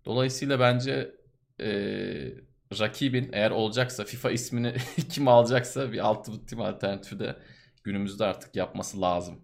[0.05, 1.15] Dolayısıyla bence
[1.59, 2.35] eee,
[2.79, 4.75] rakibin eğer olacaksa FIFA ismini
[5.09, 7.35] kim alacaksa bir Ultimate Team alternatifi de
[7.83, 9.41] günümüzde artık yapması lazım.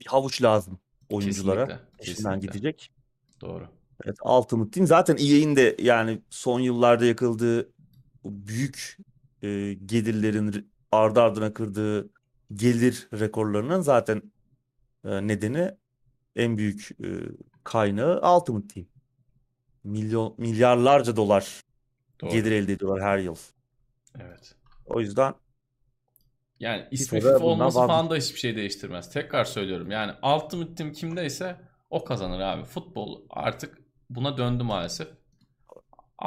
[0.00, 1.66] Bir havuç lazım oyunculara.
[1.66, 1.80] Kesinlikle.
[1.98, 2.40] Peşinden Kesinlikle.
[2.40, 2.92] gidecek.
[3.40, 3.68] Doğru.
[4.04, 7.72] Evet, Ultimate Team zaten EA'in de yani son yıllarda yakıldığı
[8.24, 8.96] büyük
[9.42, 12.10] e, gelirlerin ardı ardına kırdığı
[12.54, 14.22] gelir rekorlarının zaten
[15.04, 15.70] e, nedeni
[16.36, 17.06] en büyük e,
[17.64, 18.86] kaynağı Ultimate Team.
[19.84, 21.62] Milyon milyarlarca dolar
[22.20, 22.30] Doğru.
[22.30, 23.36] gelir elde ediyorlar her yıl.
[24.20, 24.54] Evet.
[24.86, 25.34] O yüzden
[26.60, 29.10] Yani ismi FIFA olması vazgeç- falan da hiçbir şey değiştirmez.
[29.10, 29.90] Tekrar söylüyorum.
[29.90, 31.56] Yani Ultimate Team kimdeyse
[31.90, 32.64] o kazanır abi.
[32.64, 33.78] Futbol artık
[34.10, 35.08] buna döndü maalesef.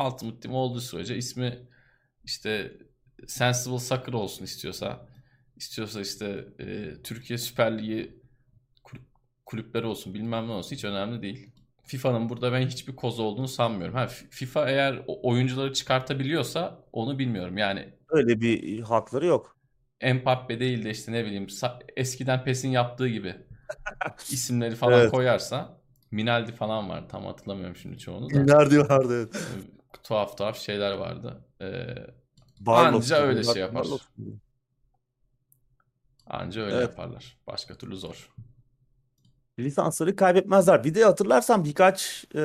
[0.05, 1.67] Ultimate Team olduğu sürece ismi
[2.23, 2.77] işte
[3.27, 5.07] Sensible Soccer olsun istiyorsa
[5.55, 8.19] istiyorsa işte e, Türkiye Süper Ligi
[9.55, 11.51] kulüpleri olsun bilmem ne olsun hiç önemli değil.
[11.83, 13.95] FIFA'nın burada ben hiçbir kozu olduğunu sanmıyorum.
[13.95, 17.57] Ha, FIFA eğer oyuncuları çıkartabiliyorsa onu bilmiyorum.
[17.57, 19.57] Yani öyle bir hakları yok.
[20.03, 21.47] Mbappe değil de işte ne bileyim
[21.95, 23.35] eskiden PES'in yaptığı gibi
[24.31, 25.11] isimleri falan Evet.
[25.11, 25.81] koyarsa
[26.11, 28.33] Minaldi falan var tam hatırlamıyorum şimdi çoğunu da.
[28.33, 29.17] Günler diyorlardı.
[29.19, 29.35] evet.
[30.03, 31.45] tuhaf tuhaf şeyler vardı.
[31.61, 31.85] Ee,
[32.59, 33.83] Barlos Anca öyle diyorlar, şey yapar.
[33.83, 34.01] Barlos
[36.27, 36.89] anca öyle Evet.
[36.89, 37.37] yaparlar.
[37.47, 38.29] Başka türlü zor.
[39.59, 40.83] Lisansları kaybetmezler.
[40.83, 42.39] Bir de hatırlarsan birkaç e,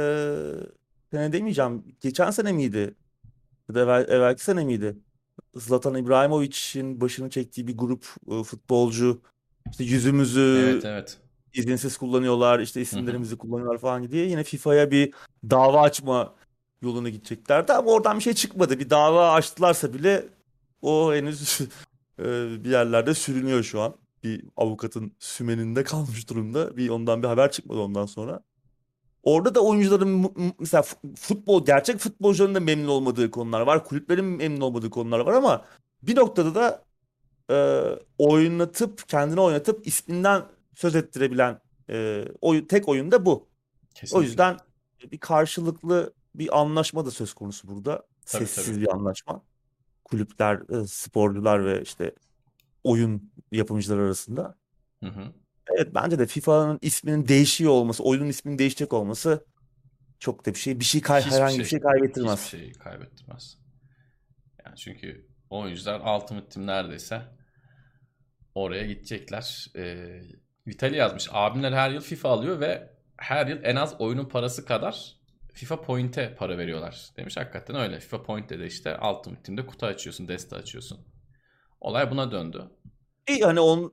[1.11, 1.85] sene demeyeceğim.
[2.01, 2.95] Geçen sene miydi?
[3.69, 4.97] Ya da evvel, evvelki sene miydi?
[5.55, 9.21] Zlatan İbrahimovic'in başını çektiği bir grup e, futbolcu
[9.71, 11.19] işte yüzümüzü Evet evet.
[11.55, 15.13] izinsiz kullanıyorlar, işte isimlerimizi kullanıyorlar falan diye yine FIFA'ya bir
[15.51, 16.35] dava açma
[16.83, 18.79] yoluna gideceklerdi ama oradan bir şey çıkmadı.
[18.79, 20.29] Bir dava açtılarsa bile
[20.83, 21.61] o henüz
[22.19, 22.25] e,
[22.65, 23.95] bir yerlerde sürünüyor şu an.
[24.25, 26.77] Bir avukatın sümeninde kalmış durumda.
[26.77, 28.41] Bir ondan bir haber çıkmadı ondan sonra.
[29.23, 33.85] Orada da oyuncuların mesela fu- futbol gerçek futbolcuların da memnun olmadığı konular var.
[33.85, 35.65] Kulüplerin memnun olmadığı konular var ama
[36.03, 36.85] bir noktada da
[37.51, 37.85] e,
[38.19, 40.43] oynatıp kendini oynatıp isminden
[40.75, 41.61] söz ettirebilen
[41.91, 43.33] e, oyun, tek oyun da bu.
[43.33, 43.47] O
[43.95, 44.27] Kesinlikle.
[44.27, 44.57] yüzden
[45.13, 48.07] bir karşılıklı bir anlaşma da söz konusu burada.
[48.27, 48.81] Tabii, Sessiz tabii.
[48.81, 49.43] bir anlaşma.
[50.05, 52.15] Kulüpler, e, sporcular ve işte
[52.85, 54.59] oyun yapımcıları arasında.
[55.05, 55.33] Hı hı.
[55.77, 59.47] Evet bence de FIFA'nın isminin değişiyor olması, oyunun isminin değişecek olması
[60.19, 61.65] çok da bir şey, bir şey kay- Hiçbir herhangi şey.
[61.65, 62.47] bir şey kaybettirmez.
[62.47, 63.59] Hiçbir şeyi kaybettirmez.
[64.67, 67.23] Yani çünkü oyuncular Ultimate Team neredeyse
[68.55, 69.67] oraya gidecekler.
[69.77, 70.23] Ee,
[70.67, 71.29] Vitali yazmış.
[71.33, 75.17] Abimler her yıl FIFA alıyor ve her yıl en az oyunun parası kadar
[75.53, 77.11] FIFA Point'e para veriyorlar.
[77.17, 78.01] Demiş hakikaten öyle.
[78.01, 80.99] FIFA Point'te de işte Ultimate Team'de kutu açıyorsun, deste açıyorsun.
[81.81, 82.71] Olay buna döndü.
[83.29, 83.93] İyi hani on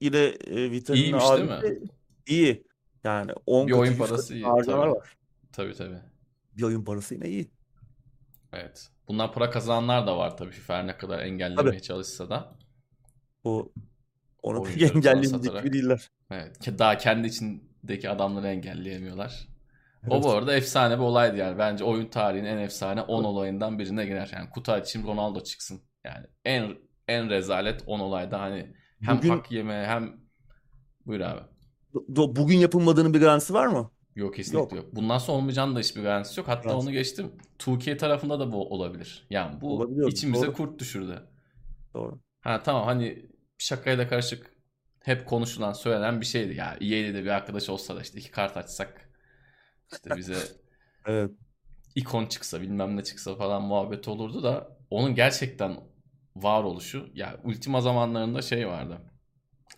[0.00, 1.88] yine e, Vital'in İyiymiş değil mi?
[2.26, 2.64] iyi.
[3.04, 4.44] Yani 10 Bir oyun 100 katı parası iyi.
[4.44, 4.96] harcamalar Tabii.
[4.98, 5.16] var.
[5.52, 5.98] Tabii tabii.
[6.56, 7.50] Bir oyun parası yine iyi.
[8.52, 8.88] Evet.
[9.08, 12.56] Bundan para kazananlar da var tabii FIFA ne kadar engellemeye çalışsa da.
[13.44, 13.72] O
[14.42, 16.10] onu pek engelleyecek gibi değiller.
[16.30, 16.78] Evet.
[16.78, 19.48] Daha kendi içindeki adamları engelleyemiyorlar.
[20.08, 20.24] O Evet.
[20.24, 21.58] bu arada efsane bir olaydı yani.
[21.58, 24.30] Bence oyun tarihinin en efsane 10 olayından birine girer.
[24.34, 25.80] Yani kutu açayım Ronaldo çıksın.
[26.04, 26.76] Yani en
[27.08, 30.20] en rezalet 10 olayda hani hem Bugün- hak yeme hem
[31.06, 31.40] buyur abi.
[31.94, 33.90] Do- Bugün yapılmadığının bir garantisi var mı?
[34.14, 34.86] Yok kesinlikle yok.
[34.96, 36.48] Bundan sonra olmayacağının da hiçbir garantisi yok.
[36.48, 36.86] Hatta Garantisi.
[36.88, 37.32] onu geçtim.
[37.58, 39.26] 2K tarafında da bu olabilir.
[39.30, 40.52] Yani bu Olabiliyor, içimize doğru.
[40.52, 41.22] kurt düşürdü.
[41.94, 42.20] Doğru.
[42.40, 43.26] Ha tamam hani
[43.58, 44.52] şakayla karışık
[45.02, 46.54] hep konuşulan söylenen bir şeydi.
[46.54, 49.10] Ya EA'de de bir arkadaş olsa da işte iki kart açsak
[49.92, 50.34] işte bize
[51.06, 51.30] Evet.
[51.94, 55.76] ikon çıksa bilmem ne çıksa falan muhabbet olurdu da onun gerçekten
[56.42, 58.98] varoluşu ya Ultima zamanlarında şey vardı.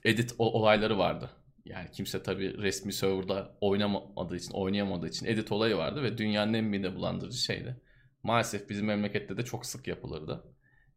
[0.05, 1.31] Edit olayları vardı.
[1.65, 6.65] Yani kimse tabii resmi serverda oynamadığı için, oynayamadığı için edit olayı vardı ve dünyanın en
[6.65, 7.81] mide bulandırıcı şeydi.
[8.23, 10.45] Maalesef bizim memlekette de çok sık yapılırdı.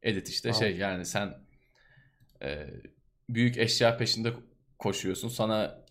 [0.04, 0.70] Edit işte Wow.
[0.70, 1.34] şey yani sen
[2.42, 2.68] e,
[3.30, 4.34] büyük eşya peşinde
[4.80, 5.28] koşuyorsun.
[5.28, 5.84] Sana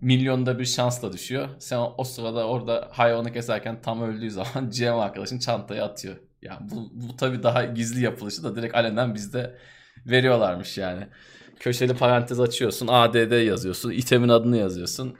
[0.00, 1.48] milyonda bir şansla düşüyor.
[1.58, 6.16] Sen o sırada orada hayvanı keserken tam öldüğü zaman GM arkadaşın çantayı atıyor.
[6.46, 9.58] Yani bu, bu tabii daha gizli yapılışı da direkt alenen bizde
[10.06, 11.06] veriyorlarmış yani.
[11.60, 12.86] Köşeli parantez açıyorsun.
[12.90, 13.90] ADD yazıyorsun.
[13.90, 15.16] itemin adını yazıyorsun.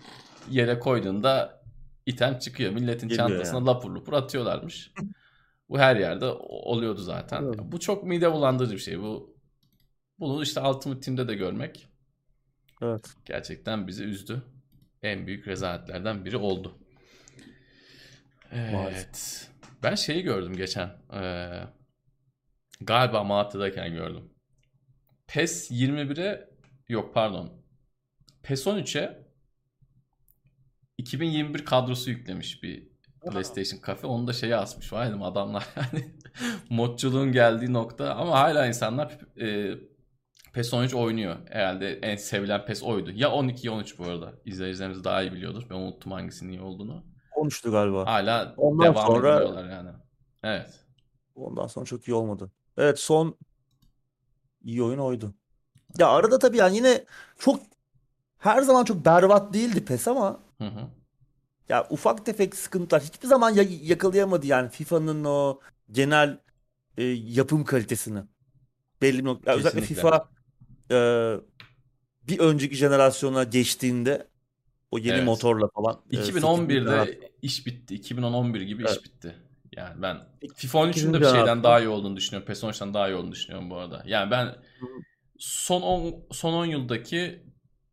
[0.51, 1.63] Yere koyduğunda
[2.07, 2.73] item çıkıyor.
[2.73, 3.67] Milletin Geliyor çantasına yani.
[3.67, 4.93] lapur lapur atıyorlarmış.
[5.69, 7.43] Bu her yerde oluyordu zaten.
[7.43, 7.59] Evet.
[7.63, 9.01] Bu çok mide bulandırıcı bir şey.
[9.01, 9.37] Bu
[10.19, 11.87] bunu işte Ultimate Team'de de görmek
[12.83, 13.15] Evet.
[13.25, 14.43] gerçekten bizi üzdü.
[15.03, 16.79] En büyük rezaletlerden biri oldu.
[18.53, 18.73] Evet.
[18.73, 19.49] Maalesef.
[19.83, 20.91] Ben şeyi gördüm geçen.
[21.13, 21.61] Ee,
[22.81, 24.31] galiba Malatya'dayken gördüm.
[25.27, 26.51] PES 21'e
[26.89, 27.63] yok pardon.
[28.43, 29.27] PES 13'e
[30.99, 32.89] 2021 kadrosu yüklemiş bir
[33.31, 34.07] PlayStation Cafe.
[34.07, 34.93] Onu da şeye asmış.
[34.93, 36.15] Vay dedim adamlar yani
[36.71, 39.75] modculuğun geldiği nokta ama hala insanlar e,
[40.53, 41.37] PES 13 oynuyor.
[41.51, 43.11] Herhalde en sevilen PES oydu.
[43.15, 44.35] Ya 12 ya 13 bu arada.
[44.45, 45.67] İzleyicilerimiz daha iyi biliyordur.
[45.71, 47.16] Ben unuttum hangisinin iyi olduğunu.
[47.37, 48.07] Konuştu galiba.
[48.07, 49.91] Hala Ondan devam sonra- ediyorlar yani.
[50.43, 50.71] Evet.
[51.35, 52.51] Ondan sonra çok iyi olmadı.
[52.77, 53.35] Evet son
[54.65, 55.35] iyi oyun oydu.
[55.99, 57.05] Ya arada tabii yani yine
[57.39, 57.61] çok
[58.39, 60.81] her zaman çok berbat değildi PES ama Hı hı.
[61.69, 65.61] ya ufak tefek sıkıntılar hiçbir zaman ya- yakalayamadı yani FIFA'nın o
[65.91, 66.39] genel
[66.99, 68.21] e, yapım kalitesini.
[69.03, 69.53] Belli bir nokta.
[69.53, 69.81] özellikle.
[69.81, 70.29] FIFA
[70.91, 70.97] e,
[72.29, 74.27] bir önceki jenerasyona geçtiğinde
[74.91, 75.25] o yeni Evet.
[75.25, 76.01] motorla falan.
[76.13, 77.95] e, 2011'de iş bitti.
[77.95, 79.05] 2011 gibi iş Evet.
[79.05, 79.35] bitti.
[79.77, 80.17] Yani ben
[80.57, 82.47] FIFA 13'ün de bir şeyden daha iyi olduğunu düşünüyorum.
[82.47, 84.03] PES 13'ten daha iyi olduğunu düşünüyorum bu arada.
[84.07, 84.55] Yani ben
[85.39, 87.43] son 10 son 10 yıldaki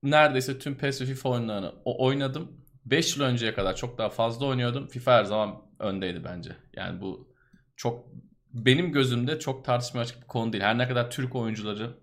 [0.03, 2.51] neredeyse tüm PES ve FIFA oyunlarını oynadım.
[2.85, 4.87] 5 yıl önceye kadar çok daha fazla oynuyordum.
[4.87, 6.55] FIFA her zaman öndeydi bence.
[6.73, 7.33] Yani bu
[7.75, 8.05] çok
[8.53, 10.63] benim gözümde çok tartışmaya açık bir konu değil.
[10.63, 11.97] Her ne kadar Türk oyuncuları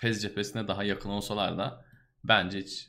[0.00, 1.84] PES cephesine daha yakın olsalar da
[2.24, 2.88] bence hiç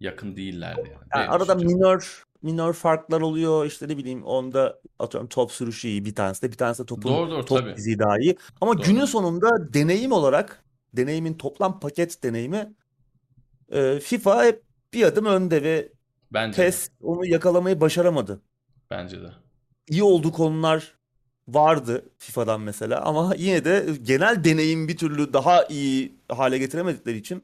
[0.00, 1.04] yakın değillerdi yani.
[1.14, 1.76] Yani arada düşüncem.
[1.78, 6.52] minor minor farklar oluyor işte ne bileyim onda atıyorum top sürüşü iyi bir tanesi de
[6.52, 7.74] bir tanesi de topun Doğru, doğru, top tabii.
[7.74, 8.36] fiziği daha iyi.
[8.60, 8.86] Ama Doğru.
[8.86, 10.64] günün sonunda deneyim olarak
[10.96, 12.74] deneyimin toplam paket deneyimi
[13.72, 15.92] e, FIFA hep bir adım önde ve
[16.32, 16.66] Bence de.
[16.66, 18.42] PES onu yakalamayı başaramadı.
[18.90, 19.32] Bence de.
[19.88, 20.98] İyi olduğu konular
[21.48, 27.42] vardı FIFA'dan mesela ama yine de genel deneyim bir türlü daha iyi hale getiremedikleri için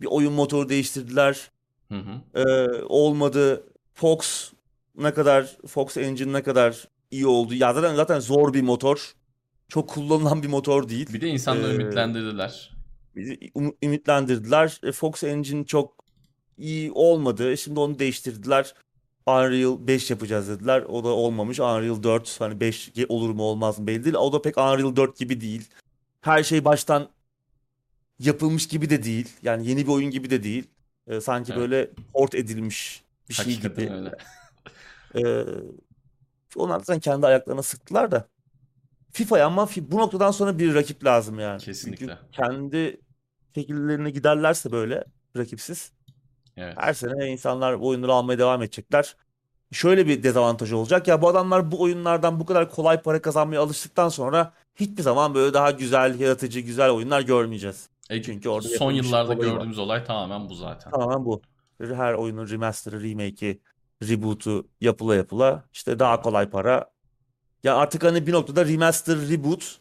[0.00, 1.50] bir oyun motoru değiştirdiler.
[1.88, 2.40] Hı hı.
[2.40, 3.66] Ee, olmadı.
[3.94, 4.52] Fox
[4.98, 7.54] ne kadar Fox Engine ne kadar iyi oldu.
[7.54, 9.12] Ya zaten zaten zor bir motor.
[9.68, 11.12] Çok kullanılan bir motor değil.
[11.12, 12.76] Bir de insanları Ee, ümitlendirdiler.
[13.16, 14.80] Bizi um- ümitlendirdiler.
[14.82, 16.04] E, Fox Engine çok
[16.58, 17.56] iyi olmadı.
[17.56, 18.74] Şimdi onu değiştirdiler.
[19.26, 20.82] Unreal 5 yapacağız dediler.
[20.82, 21.60] O da olmamış.
[21.60, 24.14] Unreal 4 hani 5 olur mu olmaz mı belli değil.
[24.14, 25.68] O da pek Unreal 4 gibi değil.
[26.20, 27.08] Her şey baştan
[28.18, 29.28] yapılmış gibi de değil.
[29.42, 30.64] Yani yeni bir oyun gibi de değil.
[31.06, 31.60] E, sanki Evet.
[31.62, 33.94] böyle port edilmiş bir şey Hakikaten gibi.
[33.94, 34.14] öyle.
[35.14, 35.44] Ee,
[36.56, 38.28] onlar zaten kendi ayaklarına sıktılar da.
[39.12, 41.60] FIFA'ya ama bu noktadan sonra bir rakip lazım yani.
[41.60, 42.06] Kesinlikle.
[42.06, 43.00] Çünkü kendi
[43.54, 45.04] şekillerine giderlerse böyle
[45.36, 45.92] rakipsiz
[46.56, 46.74] Evet.
[46.78, 49.16] her sene insanlar bu oyunları almaya devam edecekler.
[49.72, 51.08] Şöyle bir dezavantajı olacak.
[51.08, 55.54] Ya bu adamlar bu oyunlardan bu kadar kolay para kazanmaya alıştıktan sonra hiçbir zaman böyle
[55.54, 57.88] daha güzel, yaratıcı, güzel oyunlar görmeyeceğiz.
[58.10, 59.56] E, Çünkü orada son yıllarda olayı var.
[59.56, 60.90] gördüğümüz olay tamamen bu zaten.
[60.90, 61.42] Tamamen bu.
[61.80, 63.60] Her oyunun remaster'ı, remake'i,
[64.02, 66.90] reboot'u yapıla yapıla işte daha kolay para.
[67.64, 69.78] Ya artık hani bir noktada remaster, reboot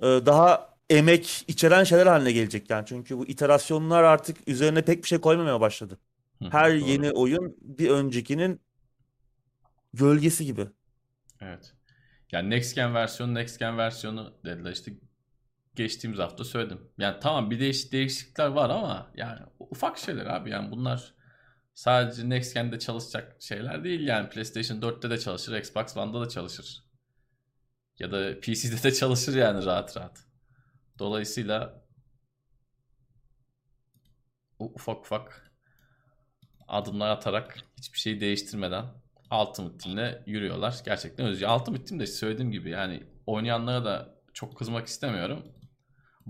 [0.00, 2.86] e, daha emek içeren şeyler haline gelecek yani.
[2.86, 5.98] Çünkü bu iterasyonlar artık üzerine pek bir şey koymamaya başladı.
[6.50, 6.88] Her doğru.
[6.88, 8.60] yeni oyun bir öncekinin
[9.94, 10.66] gölgesi gibi.
[11.40, 11.72] Evet.
[12.32, 14.92] Yani Next Gen versiyonu Next Gen versiyonu dediler işte
[15.78, 16.80] geçtiğimiz hafta söyledim.
[16.98, 21.14] Yani tamam bir değiş değişiklikler var ama yani ufak şeyler abi yani bunlar
[21.74, 26.84] sadece Next Gen'de çalışacak şeyler değil yani PlayStation 4'te de çalışır, Xbox One'da da çalışır.
[27.98, 30.26] Ya da PC'de de çalışır yani rahat rahat.
[30.98, 31.84] Dolayısıyla
[34.58, 35.52] ufak ufak
[36.68, 38.84] adımlar atarak hiçbir şeyi değiştirmeden
[39.32, 40.80] Ultimate Team'le yürüyorlar.
[40.84, 41.46] Gerçekten özgür.
[41.46, 45.42] Ultimate Team de söylediğim gibi yani oynayanlara da çok kızmak istemiyorum.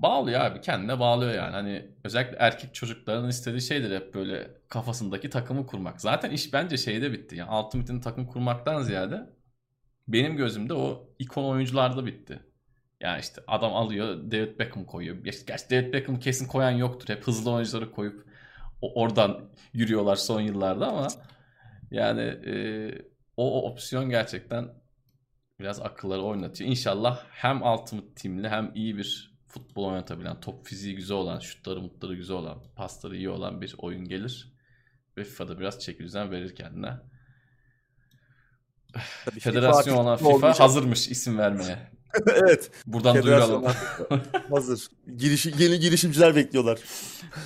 [0.03, 1.53] Bağlıyor abi kendine bağlıyor yani.
[1.53, 6.01] Hani özellikle erkek çocukların istediği şeydir hep böyle kafasındaki takımı kurmak.
[6.01, 7.37] Zaten iş bence şeyde bitti.
[7.37, 9.31] Yani Ultimate'in takım kurmaktan ziyade
[10.09, 12.41] benim gözümde o ikon oyuncularda bitti.
[13.01, 15.17] Yani işte adam alıyor David Beckham koyuyor.
[15.47, 17.09] Gerçi David Beckham'ı kesin koyan yoktur.
[17.09, 18.27] Hep hızlı oyuncuları koyup
[18.83, 21.09] oradan yürüyorlar son yıllarda ama
[21.91, 22.55] yani e,
[23.37, 24.69] o, o opsiyon gerçekten
[25.61, 26.71] biraz akılları oynatıyor.
[26.71, 32.15] İnşallah hem Ultimate Team'li hem iyi bir futbol oynatabilen, top fiziği güzel olan, şutları mutları
[32.15, 34.53] güzel olan, pasları iyi olan bir oyun gelir.
[35.17, 36.97] Ve FIFA'da biraz çeki düzen verir kendine.
[39.25, 40.61] Tabii Federasyon FIFA olan FIFA olmayacak.
[40.61, 41.91] hazırmış isim vermeye.
[42.27, 42.71] evet.
[42.87, 44.23] Buradan Federasyon duyuralım.
[44.51, 44.89] hazır.
[45.17, 46.79] Girişi, yeni girişimciler bekliyorlar.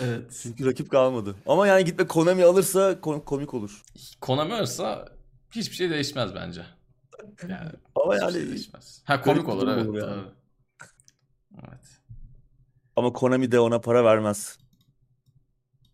[0.03, 0.39] evet.
[0.43, 1.37] Çünkü rakip kalmadı.
[1.47, 3.83] Ama yani gitme Konami alırsa ko- komik olur.
[4.21, 5.09] Konami olursa
[5.51, 6.63] hiçbir şey değişmez bence.
[7.49, 9.03] Yani Ama hiçbir şey yani değişmez.
[9.05, 9.87] Ha komik olur evet.
[9.87, 10.11] olur yani.
[10.11, 10.42] doğru.
[11.59, 12.01] Evet.
[12.97, 14.59] ama Konami de ona para vermez.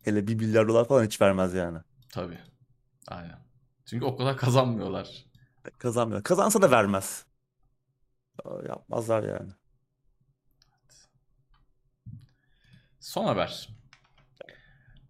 [0.05, 1.79] Hele bir milyar dolar falan hiç vermez yani.
[2.09, 2.39] Tabii.
[3.09, 3.39] Aynen.
[3.87, 5.25] Çünkü o kadar kazanmıyorlar.
[5.79, 6.23] Kazanmıyor.
[6.23, 7.27] Kazansa da vermez.
[8.45, 9.51] Aa, Yapmazlar yani.
[13.01, 13.69] Son haber.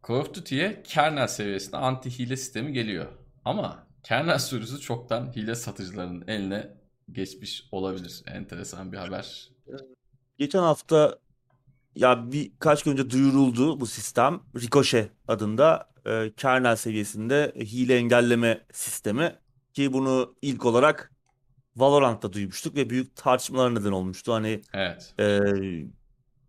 [0.08, 3.06] Call of Duty'ye kernel seviyesinde anti hile sistemi geliyor.
[3.44, 6.76] Ama kernel sürüsü çoktan hile satıcılarının eline
[7.12, 8.22] geçmiş olabilir.
[8.26, 9.50] Enteresan bir haber.
[10.38, 11.18] Geçen hafta
[11.94, 14.40] ya birkaç gün önce duyuruldu bu sistem.
[14.56, 19.36] Ricochet adında e, kernel seviyesinde hile engelleme sistemi.
[19.74, 21.12] Ki bunu ilk olarak
[21.76, 24.32] Valorant'ta duymuştuk ve büyük tartışmalar neden olmuştu.
[24.34, 25.14] Hani Evet.
[25.20, 25.40] e,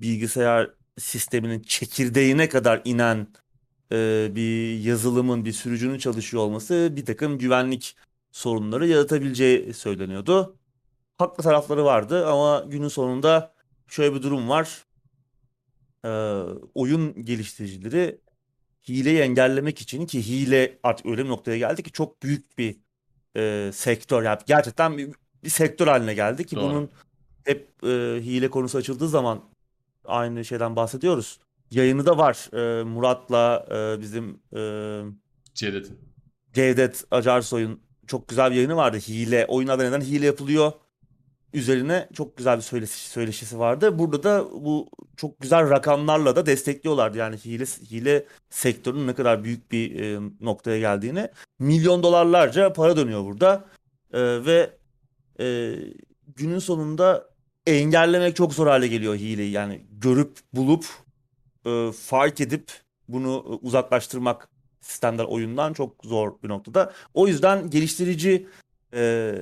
[0.02, 3.28] bilgisayar sisteminin çekirdeğine kadar inen
[3.92, 7.96] e, bir yazılımın, bir sürücünün çalışıyor olması bir takım güvenlik
[8.32, 10.58] sorunları yaratabileceği söyleniyordu.
[11.18, 13.54] Haklı tarafları vardı ama günün sonunda
[13.90, 14.86] şöyle bir durum var.
[16.06, 16.10] E,
[16.76, 18.22] oyun geliştiricileri
[18.88, 22.78] hileyi engellemek için ki hile artık öyle bir noktaya geldi ki çok büyük bir
[23.36, 24.24] e, sektör.
[24.24, 25.10] Yani gerçekten bir,
[25.44, 26.64] bir sektör haline geldi ki Doğru.
[26.64, 26.90] bunun
[27.46, 27.88] hep e,
[28.22, 29.44] hile konusu açıldığı zaman
[30.06, 31.40] aynı şeyden bahsediyoruz.
[31.72, 32.50] Yayını da var.
[32.54, 34.62] E, Murat'la e, bizim e,
[35.54, 36.00] Cedet'in.
[36.54, 38.98] Cevdet Acarsoy'un çok güzel bir yayını vardı.
[38.98, 40.72] Hile, oyunlarda neden hile yapılıyor
[41.54, 44.00] üzerine çok güzel bir söyleşi, söyleşisi vardı.
[44.00, 47.18] Burada da bu çok güzel rakamlarla da destekliyorlardı.
[47.18, 51.30] Yani hile hile sektörünün ne kadar büyük bir e, noktaya geldiğini.
[51.60, 53.66] Milyon dolarlarca para dönüyor burada.
[54.14, 54.78] E, ve
[55.40, 55.76] e,
[56.36, 57.30] günün sonunda
[57.68, 59.52] engellemek çok zor hale geliyor hileyi.
[59.52, 60.86] Yani görüp bulup
[61.66, 62.72] e, fark edip
[63.08, 64.50] bunu uzaklaştırmak
[64.82, 66.94] sistemler oyundan çok zor bir noktada.
[67.14, 68.48] O yüzden geliştirici
[68.94, 69.36] e,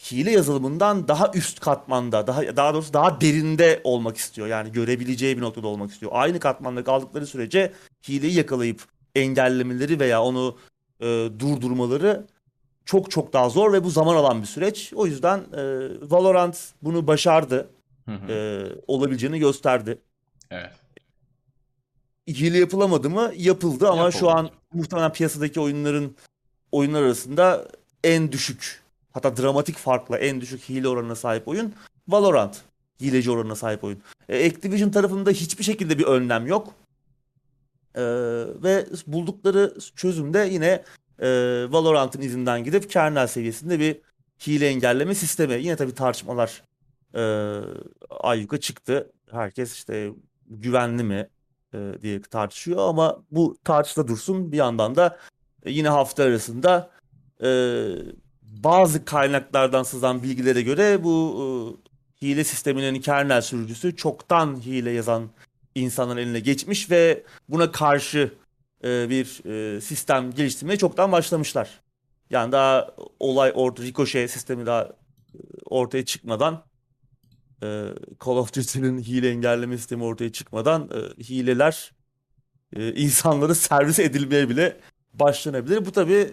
[0.00, 4.48] hile yazılımından daha üst katmanda, daha daha doğrusu daha derinde olmak istiyor.
[4.48, 6.12] Yani görebileceği bir noktada olmak istiyor.
[6.14, 7.72] Aynı katmanda kaldıkları sürece
[8.08, 8.82] hileyi yakalayıp
[9.14, 10.56] engellemeleri veya onu
[11.00, 11.06] e,
[11.38, 12.26] durdurmaları
[12.84, 14.92] çok çok daha zor ve bu zaman alan bir süreç.
[14.94, 15.62] O yüzden e,
[16.10, 17.70] Valorant bunu başardı.
[18.04, 18.32] Hı hı.
[18.32, 19.98] E, olabileceğini gösterdi.
[20.50, 20.72] Evet.
[22.28, 23.32] Hile yapılamadı mı?
[23.36, 24.32] Yapıldı ama şu Yapıldı.
[24.40, 26.16] an muhtemelen piyasadaki oyunların
[26.72, 27.68] oyunlar arasında
[28.04, 28.79] en düşük
[29.12, 31.74] hatta dramatik farkla en düşük hile oranına sahip oyun
[32.08, 32.62] Valorant.
[33.00, 34.02] Hileci oranına sahip oyun.
[34.28, 36.74] E, Activision tarafında hiçbir şekilde bir önlem yok.
[37.94, 38.02] E,
[38.62, 40.84] ve buldukları çözüm de yine
[41.18, 41.28] e,
[41.70, 44.00] Valorant'ın izinden gidip kernel seviyesinde bir
[44.46, 45.54] hile engelleme sistemi.
[45.54, 46.62] Yine tabii tartışmalar
[47.14, 47.22] e,
[48.10, 49.12] ayyuka çıktı.
[49.30, 50.10] Herkes işte
[50.46, 51.28] güvenli mi
[51.74, 54.52] e, diye tartışıyor ama bu tartışla dursun.
[54.52, 55.18] Bir yandan da
[55.66, 56.90] yine hafta arasında
[57.42, 57.48] e,
[58.50, 61.36] bazı kaynaklardan sızan bilgilere göre bu
[62.22, 65.30] e, hile sisteminin kernel sürücüsü çoktan hile yazan
[65.74, 68.34] insanların eline geçmiş ve buna karşı
[68.84, 71.80] e, bir e, sistem geliştirmeye çoktan başlamışlar.
[72.30, 72.90] Yani daha
[73.20, 74.88] olay orta ricochet sistemi daha e,
[75.64, 76.64] ortaya çıkmadan
[77.62, 77.66] e,
[78.24, 81.92] Call of Duty'nin hile engelleme sistemi ortaya çıkmadan e, hileler
[82.76, 84.80] e, insanları servis edilmeye bile
[85.14, 85.86] başlanabilir.
[85.86, 86.30] Bu tabii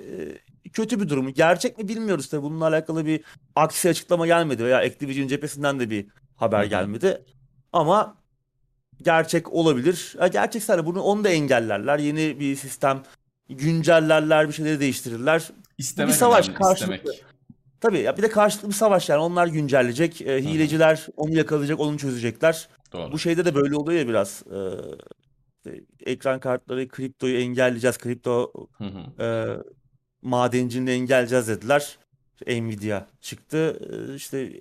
[0.66, 1.34] e, kötü bir durum.
[1.34, 2.44] Gerçek mi bilmiyoruz tabii.
[2.44, 3.22] Bununla alakalı bir
[3.56, 6.06] aksi açıklama gelmedi veya Activision cephesinden de bir
[6.36, 7.22] haber gelmedi.
[7.74, 8.18] Ama
[9.02, 10.16] gerçek olabilir.
[10.32, 11.99] Gerçekse hani bunu onu da engellerler.
[11.99, 13.04] Yeni bir sistem
[13.49, 15.49] güncellerler, bir şeyleri değiştirirler.
[15.78, 16.95] İstemek savaş, önemli, karşılıklı.
[16.95, 17.24] istemek.
[17.82, 20.22] Tabii ya bir de karşılıklı bir savaş yani onlar güncelleyecek.
[20.22, 22.68] E, hileciler onu yakalayacak, onu çözecekler.
[22.94, 23.12] Doğru.
[23.12, 24.44] Bu şeyde de böyle oluyor ya biraz.
[24.48, 24.58] E,
[25.68, 27.98] işte ekran kartları, kriptoyu engelleyeceğiz.
[27.98, 29.23] Kripto Hı hı.
[29.23, 29.27] e,
[30.22, 31.98] madenciliğini engelleyeceğiz dediler.
[32.34, 33.80] İşte Nvidia çıktı.
[34.11, 34.52] E, işte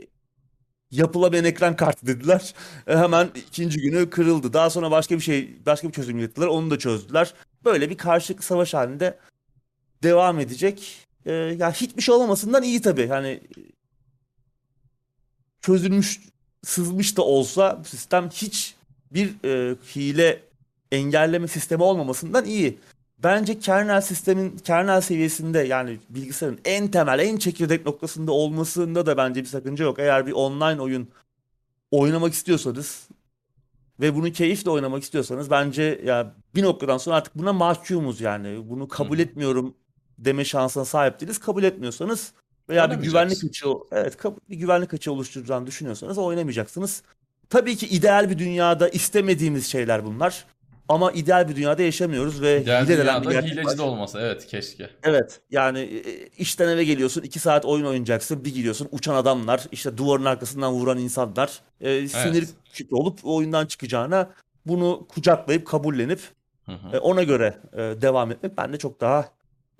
[0.90, 2.54] yapılamayan ekran kartı dediler.
[2.86, 4.52] E, hemen ikinci günü kırıldı.
[4.52, 6.46] Daha sonra başka bir şey, başka bir çözüm ürettiler.
[6.46, 7.34] Onu da çözdüler.
[7.64, 9.18] Böyle bir karşılıklı savaş halinde
[10.02, 11.06] devam edecek.
[11.26, 13.06] E, ya hiçbir şey olmamasından iyi tabii.
[13.06, 13.40] Hani
[15.60, 16.20] çözülmüş,
[16.64, 18.74] sızmış da olsa bu sistem hiç
[19.12, 20.42] bir e, hile
[20.92, 22.78] engelleme sistemi olmamasından iyi.
[23.18, 29.40] Bence kernel sistemin kernel seviyesinde yani bilgisayarın en temel, en çekirdek noktasında olmasında da bence
[29.40, 29.98] bir sakınca yok.
[29.98, 31.08] Eğer bir online oyun
[31.90, 33.08] oynamak istiyorsanız
[34.00, 38.70] ve bunu keyifle oynamak istiyorsanız bence ya bir noktadan sonra artık buna mahkumuz yani.
[38.70, 39.22] Bunu kabul Hı.
[39.22, 39.74] etmiyorum
[40.18, 41.38] deme şansına sahip değiliz.
[41.38, 42.32] Kabul etmiyorsanız
[42.68, 44.18] veya bir güvenlik açığı evet
[44.50, 47.02] bir güvenlik açığı oluşturacağını düşünüyorsanız oynamayacaksınız.
[47.50, 50.44] Tabii ki ideal bir dünyada istemediğimiz şeyler bunlar.
[50.88, 53.78] Ama ideal bir dünyada yaşamıyoruz ve İdeal hile denen bir gerçek hileci var.
[53.78, 54.90] de olmasa evet keşke.
[55.02, 59.96] Evet yani e, işten eve geliyorsun iki saat oyun oynayacaksın bir gidiyorsun uçan adamlar işte
[59.96, 64.30] duvarın arkasından vuran insanlar e, sinir küpü olup oyundan çıkacağına
[64.66, 66.20] bunu kucaklayıp kabullenip
[66.66, 66.96] Hı hı.
[66.96, 69.20] e, ona göre e, devam etmek bence çok daha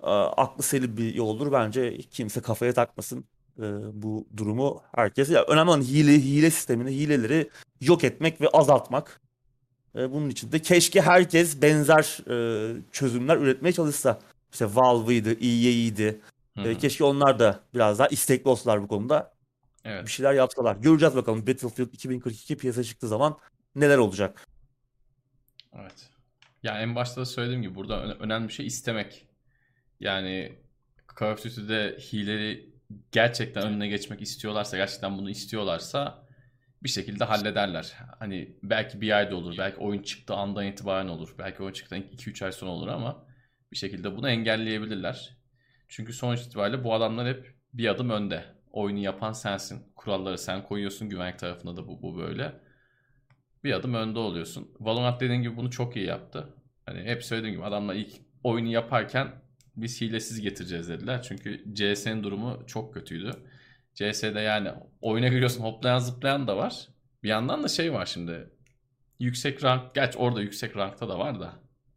[0.03, 3.25] e, aklı selim bir yoldur bence kimse kafaya takmasın
[3.59, 3.63] e,
[3.93, 7.49] bu durumu herkes ya önemli olan hile hile sistemini hileleri
[7.81, 9.21] yok etmek ve azaltmak
[9.97, 14.19] E, bunun için de keşke herkes benzer e, çözümler üretmeye çalışsa
[14.51, 16.21] işte Valve'ydı, EA'ydi.
[16.57, 16.77] E, hı.
[16.77, 19.33] keşke onlar da biraz daha istekli olsalar bu konuda.
[19.85, 20.07] Bir Evet.
[20.09, 20.75] şeyler yapsalar.
[20.75, 23.37] Göreceğiz bakalım Battlefield 2042 piyasa çıktığı zaman
[23.75, 24.47] neler olacak.
[25.79, 26.09] Evet.
[26.63, 29.27] Yani en başta da söylediğim gibi burada öne- önemli bir şey istemek.
[29.99, 30.55] Yani
[31.19, 32.69] Call of Duty'de hileleri
[33.11, 36.26] gerçekten önüne geçmek istiyorlarsa, gerçekten bunu istiyorlarsa
[36.83, 37.93] bir şekilde hallederler.
[38.19, 42.45] Hani belki bir ayda olur, belki oyun çıktığı andan itibaren olur, belki oyun çıktıktan 2-3
[42.45, 43.25] ay sonra olur ama
[43.71, 45.37] bir şekilde bunu engelleyebilirler.
[45.87, 48.45] Çünkü sonuç itibariyle bu adamlar hep bir adım önde.
[48.71, 49.83] Oyunu yapan sensin.
[49.95, 51.09] Kuralları sen koyuyorsun.
[51.09, 52.53] Güvenlik tarafında da bu, bu böyle.
[53.63, 54.71] Bir adım önde oluyorsun.
[54.79, 56.53] Valorant dediğin gibi bunu çok iyi yaptı.
[56.85, 58.11] Hani hep söylediğim gibi adamlar ilk
[58.43, 59.31] oyunu yaparken
[59.75, 61.21] biz hilesiz getireceğiz dediler.
[61.21, 63.31] Çünkü CS'nin durumu çok kötüydü.
[63.97, 64.69] CS'de yani
[65.01, 66.87] oyuna giriyorsun hoplayan zıplayan da var.
[67.23, 68.49] Bir yandan da şey var şimdi.
[69.19, 71.53] Yüksek rank, gerçi orada yüksek rankta da var da.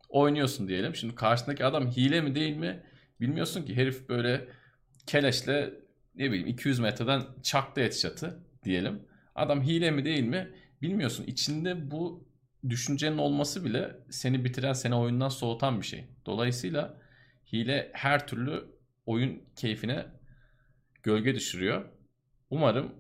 [0.08, 0.94] Oynuyorsun diyelim.
[0.94, 2.82] Şimdi karşındaki adam hile mi değil mi
[3.20, 3.76] bilmiyorsun ki.
[3.76, 4.48] Herif böyle
[5.06, 5.74] keleşle
[6.14, 9.02] ne bileyim 200 metreden çaktı headshot'ı diyelim.
[9.34, 10.50] Adam hile mi değil mi
[10.82, 11.24] bilmiyorsun.
[11.24, 12.28] İçinde bu
[12.68, 16.04] düşüncenin olması bile seni bitiren, seni oyundan soğutan bir şey.
[16.26, 17.00] Dolayısıyla
[17.52, 18.64] hile her türlü
[19.06, 20.06] oyun keyfine
[21.02, 21.84] gölge düşürüyor.
[22.50, 22.92] Umarım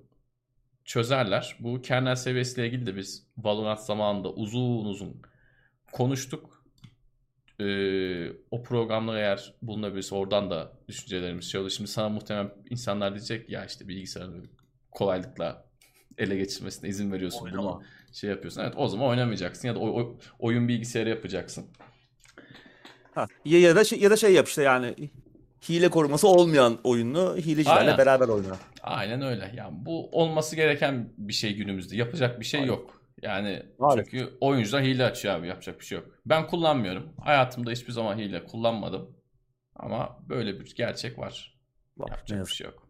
[0.84, 1.56] çözerler.
[1.60, 5.22] Bu kernel seviyesiyle ilgili de biz Valorant zamanında uzun uzun
[5.92, 6.64] konuştuk.
[7.60, 7.66] e,
[8.50, 11.70] o programlar eğer bulunabilirse oradan da düşüncelerimiz şey olur.
[11.70, 14.42] Şimdi sana muhtemelen insanlar diyecek ya işte bilgisayarı
[14.90, 15.64] kolaylıkla
[16.18, 17.44] ele geçirmesine izin veriyorsun.
[17.44, 17.74] Oynama.
[17.76, 18.60] Bunu şey yapıyorsun.
[18.60, 21.66] Evet o zaman oynamayacaksın ya da o- o- oyun bilgisayarı yapacaksın.
[23.14, 25.10] Ha, ya, ya da şey, ya da şey yap işte yani
[25.68, 27.98] hile koruması olmayan oyunu hilecilerle Aynen.
[27.98, 28.56] beraber oyna.
[28.82, 29.52] Aynen öyle.
[29.56, 31.96] Yani bu olması gereken bir şey günümüzde.
[31.96, 32.72] Yapacak bir şey Aynen.
[32.72, 33.00] yok.
[33.22, 34.10] Yani Maalesef.
[34.10, 36.08] çünkü oyuncular hile açıyor abi yapacak bir şey yok.
[36.26, 37.08] Ben kullanmıyorum.
[37.24, 39.16] Hayatımda hiçbir zaman hile kullanmadım.
[39.76, 41.58] Ama böyle bir gerçek var.
[41.96, 42.54] Var, Yapacak bir yazık.
[42.54, 42.88] şey yok.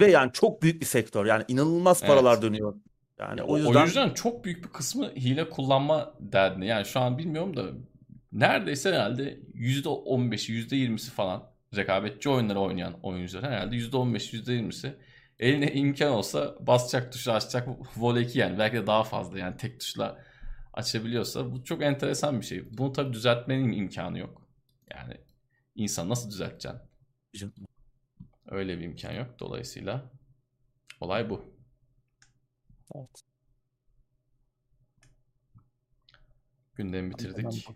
[0.00, 1.26] Ve yani çok büyük bir sektör.
[1.26, 2.42] Yani inanılmaz paralar Evet.
[2.42, 2.74] dönüyor.
[3.18, 6.66] Yani Ya o o yüzden oyuncuların çok büyük bir kısmı hile kullanma derdinde.
[6.66, 7.62] Yani şu an bilmiyorum da
[8.32, 14.94] neredeyse herhalde %15'i %20'si falan rekabetçi oyunları oynayan oyuncular herhalde %15 %20'si
[15.38, 19.80] eline imkan olsa basacak tuşu açacak voley 2 yani belki de daha fazla yani tek
[19.80, 20.24] tuşla
[20.72, 22.78] açabiliyorsa bu çok enteresan bir şey.
[22.78, 24.48] Bunu tabii düzeltmenin imkanı yok.
[24.90, 25.14] Yani
[25.74, 26.80] insan nasıl düzelteceksin?
[28.46, 29.38] Öyle bir imkan yok.
[29.40, 30.10] Dolayısıyla
[31.00, 31.54] olay bu.
[32.94, 33.22] Evet.
[36.74, 37.66] Gündemi bitirdik.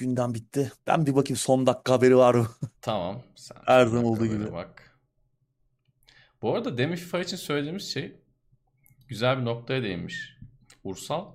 [0.00, 0.72] Gündem bitti.
[0.86, 2.48] Ben bir bakayım son dakika haberi var mı?
[2.80, 3.22] Tamam.
[3.36, 4.52] Sen Her zaman olduğu gibi.
[4.52, 4.98] Bak.
[6.42, 8.20] Bu arada demin FIFA için söylediğimiz şey
[9.08, 10.36] güzel bir noktaya değinmiş.
[10.84, 11.26] Ursal.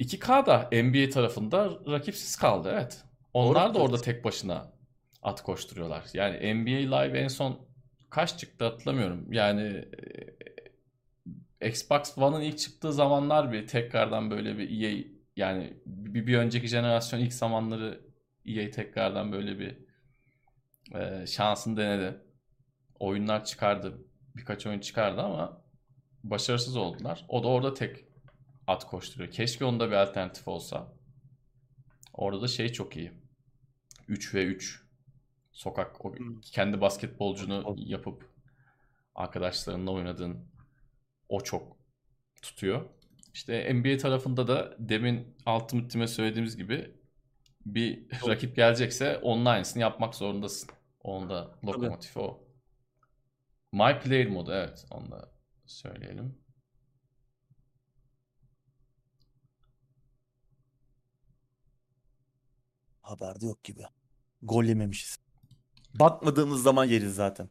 [0.00, 3.04] 2K'da NBA tarafında rakipsiz kaldı evet.
[3.32, 3.82] Onlar da Doğru.
[3.82, 4.72] orada tek başına
[5.22, 6.04] at koşturuyorlar.
[6.14, 7.58] Yani NBA Live en son
[8.10, 9.32] kaç çıktı hatırlamıyorum.
[9.32, 9.84] Yani
[11.60, 15.04] e, Xbox One'ın ilk çıktığı zamanlar bir tekrardan böyle bir EA
[15.36, 18.00] yani bir, bir önceki jenerasyon ilk zamanları
[18.46, 19.78] EA tekrardan böyle bir
[20.94, 22.20] e, şansını denedi.
[23.00, 23.98] Oyunlar çıkardı.
[24.36, 25.62] Birkaç oyun çıkardı ama
[26.24, 27.24] başarısız oldular.
[27.28, 28.04] O da orada tek
[28.66, 29.30] at koşturuyor.
[29.30, 30.92] Keşke onda bir alternatif olsa.
[32.12, 33.12] Orada da şey çok iyi.
[34.08, 34.82] 3 ve 3.
[35.52, 36.40] Sokak o Hmm.
[36.40, 38.30] kendi basketbolcunu yapıp
[39.14, 40.48] arkadaşlarınla oynadığın
[41.28, 41.76] o çok
[42.42, 42.90] tutuyor.
[43.34, 46.94] İşte NBA tarafında da demin Ultimate Team'e söylediğimiz gibi
[47.66, 50.70] bir rakip gelecekse onun aynısını yapmak zorundasın.
[51.00, 52.44] Onda lokomotif o.
[53.72, 55.32] My Player modu evet onu da
[55.66, 56.38] söyleyelim.
[63.02, 63.82] Haberde yok gibi.
[64.42, 65.18] Gol yememişiz.
[65.94, 67.50] Bakmadığımız zaman yeriz zaten.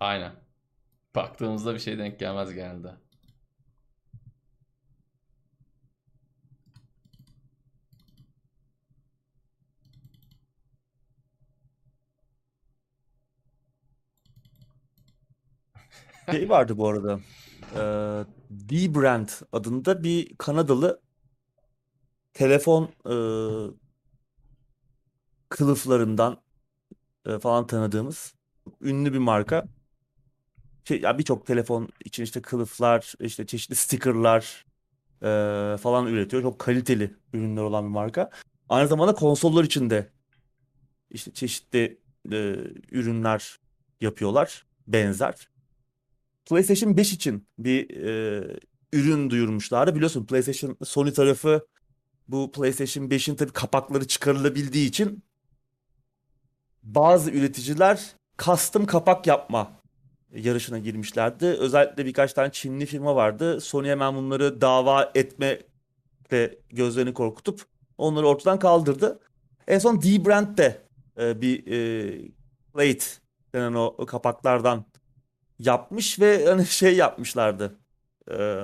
[0.00, 0.32] Aynen.
[1.14, 2.94] Baktığımızda bir şey denk gelmez genelde.
[16.30, 17.20] Şey vardı bu arada.
[17.76, 21.00] Eee D-Brand adında bir Kanadalı
[22.34, 23.74] telefon eee,
[25.48, 26.36] kılıflarından
[27.26, 28.34] eee, falan tanıdığımız
[28.80, 29.64] ünlü bir marka.
[30.84, 34.64] Şey, ya birçok telefon için işte kılıflar, işte çeşitli stickerlar
[35.22, 36.42] eee, falan üretiyor.
[36.42, 38.30] Çok kaliteli ürünler olan bir marka.
[38.68, 40.10] Aynı zamanda konsollar için de
[41.10, 42.00] işte çeşitli
[42.30, 43.58] eee, ürünler
[44.00, 45.48] yapıyorlar benzer.
[46.46, 48.42] PlayStation 5 için bir e,
[48.92, 49.94] ürün duyurmuşlardı.
[49.94, 51.66] Biliyorsun PlayStation Sony tarafı
[52.28, 55.22] bu PlayStation 5'in tabii kapakları çıkarılabildiği için
[56.82, 59.82] bazı üreticiler custom kapak yapma
[60.34, 61.46] yarışına girmişlerdi.
[61.46, 63.60] Özellikle birkaç tane Çinli firma vardı.
[63.60, 67.64] Sony hemen bunları dava etmekle gözlerini korkutup
[67.98, 69.20] onları ortadan kaldırdı.
[69.68, 70.82] En son D-Brand de
[71.18, 72.18] e, bir e,
[72.74, 73.04] plate
[73.54, 74.84] denen o, o kapaklardan
[75.66, 77.78] yapmış ve hani şey yapmışlardı.
[78.30, 78.60] Ee,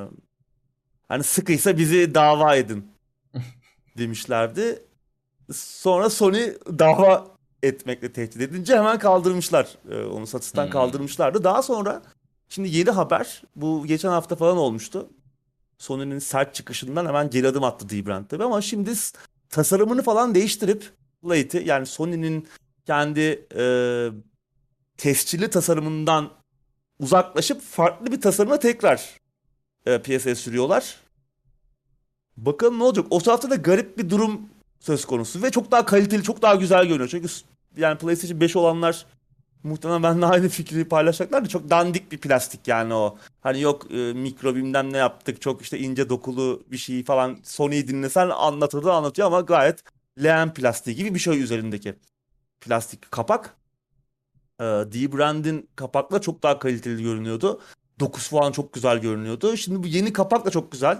[1.08, 2.92] hani sıkıysa bizi dava edin
[3.98, 4.84] demişlerdi.
[5.52, 7.26] Sonra Sony dava
[7.62, 9.68] etmekle tehdit edince hemen kaldırmışlar.
[9.90, 10.70] Ee, onu satıştan Hmm.
[10.72, 11.44] kaldırmışlardı.
[11.44, 12.02] Daha sonra
[12.48, 15.08] şimdi yeni haber bu geçen hafta falan olmuştu.
[15.78, 18.92] Sony'nin sert çıkışından hemen geri adım attı D-Brand tabii ama şimdi
[19.50, 20.90] tasarımını falan değiştirip
[21.22, 22.48] plate'i yani Sony'nin
[22.86, 23.64] kendi e,
[24.96, 26.30] tescilli tasarımından
[27.00, 29.16] uzaklaşıp farklı bir tasarıma tekrar
[29.86, 30.96] e, piyasaya sürüyorlar.
[32.36, 33.06] Bakalım ne olacak.
[33.10, 34.48] O tarafta da garip bir durum
[34.80, 37.08] söz konusu ve çok daha kaliteli, çok daha güzel görünüyor.
[37.08, 37.28] Çünkü
[37.76, 39.06] yani PlayStation 5 olanlar
[39.62, 43.18] muhtemelen benimle aynı fikri paylaşacaklar da çok dandik bir plastik yani o.
[43.40, 47.38] Hani yok e, mikro bilmem ne yaptık, çok işte ince dokulu bir şey falan.
[47.44, 49.84] Sony'yi dinlesen anlatırdı anlatıyor ama gayet
[50.22, 51.94] leğen plastiği gibi bir şey üzerindeki
[52.60, 53.56] plastik kapak.
[54.60, 57.60] Ee, D-Brand'in kapakla çok daha kaliteli görünüyordu.
[58.00, 59.56] Dokusu falan çok güzel görünüyordu.
[59.56, 60.98] Şimdi bu yeni kapak da çok güzel.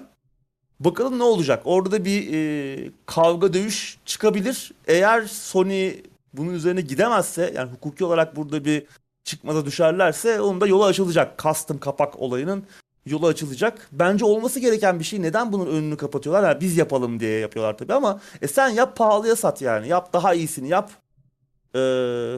[0.81, 1.63] Bakalım ne olacak?
[1.65, 4.73] Orada bir e, kavga dövüş çıkabilir.
[4.87, 5.93] Eğer Sony
[6.33, 8.87] bunun üzerine gidemezse yani hukuki olarak burada bir
[9.25, 11.39] çıkmaza düşerlerse onun da yolu açılacak.
[11.39, 12.65] Custom kapak olayının
[13.07, 13.89] yolu açılacak.
[13.93, 15.23] Bence olması gereken bir şey.
[15.23, 16.51] Neden bunun önünü kapatıyorlar?
[16.51, 19.89] Yani biz yapalım diye yapıyorlar tabii ama e sen yap pahalıya sat yani.
[19.89, 20.91] Yap daha iyisini yap.
[21.75, 22.37] Ee,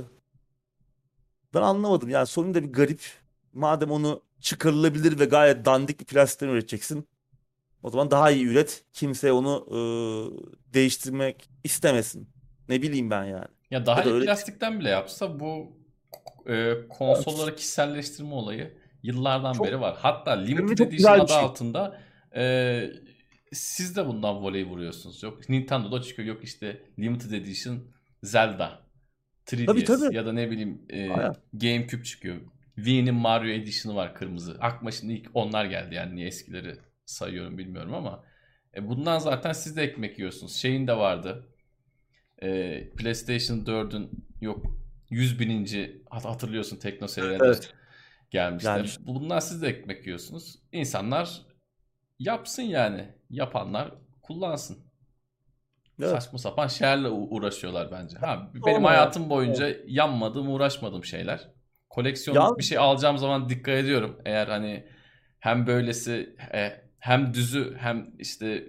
[1.55, 2.09] ben anlamadım.
[2.09, 3.01] Yani Sony de bir garip.
[3.53, 7.09] Madem onu çıkarılabilir ve gayet dandik bir plastikten üreteceksin.
[7.83, 8.85] O zaman daha iyi üret.
[8.93, 9.79] Kimse onu e,
[10.75, 12.29] değiştirmek istemesin.
[12.69, 13.47] Ne bileyim ben yani.
[13.71, 15.77] Ya daha Ya da iyi öyle- plastikten bile yapsa bu
[16.49, 19.97] e, konsolları kişiselleştirme olayı yıllardan Çok- beri var.
[20.01, 21.37] Hatta Limited Edition adı şey.
[21.39, 22.01] altında
[22.37, 22.83] e,
[23.53, 25.23] siz de bundan voley vuruyorsunuz.
[25.23, 26.29] Yok Nintendo'da çıkıyor.
[26.29, 27.79] Yok işte Limited Edition
[28.23, 28.79] Zelda.
[29.57, 30.17] 3DS Tabii, tabii.
[30.17, 31.35] ya da ne bileyim e, Aynen.
[31.53, 32.37] GameCube çıkıyor.
[32.77, 34.57] Wii'nin Mario Edition'ı var kırmızı.
[34.61, 38.25] Aklıma şimdi ilk onlar geldi yani niye eskileri sayıyorum bilmiyorum ama
[38.77, 40.57] e, bundan zaten siz de ekmek yiyorsunuz.
[40.57, 41.47] Şeyin de vardı.
[42.43, 44.11] E, PlayStation 4'ün
[44.41, 44.67] yok
[45.11, 47.75] 100 bininci hat- hatırlıyorsun Tekno Seyir'de Evet.
[48.31, 48.75] gelmişler.
[48.77, 48.97] Gelmiş.
[49.01, 50.59] Bundan siz de ekmek yiyorsunuz.
[50.73, 51.43] İnsanlar
[52.19, 53.09] yapsın yani.
[53.31, 54.79] Yapanlar kullansın.
[56.01, 56.11] Evet.
[56.11, 58.19] Saçma sapan şeylerle uğraşıyorlar bence.
[58.19, 61.49] Ha, benim Olma hayatım boyunca yanmadığım, uğraşmadığım şeyler.
[61.91, 64.19] Koleksiyonluk Ya- bir şey alacağım zaman dikkat ediyorum.
[64.25, 64.87] Eğer hani
[65.41, 68.67] hem böylesi e, hem düzü hem işte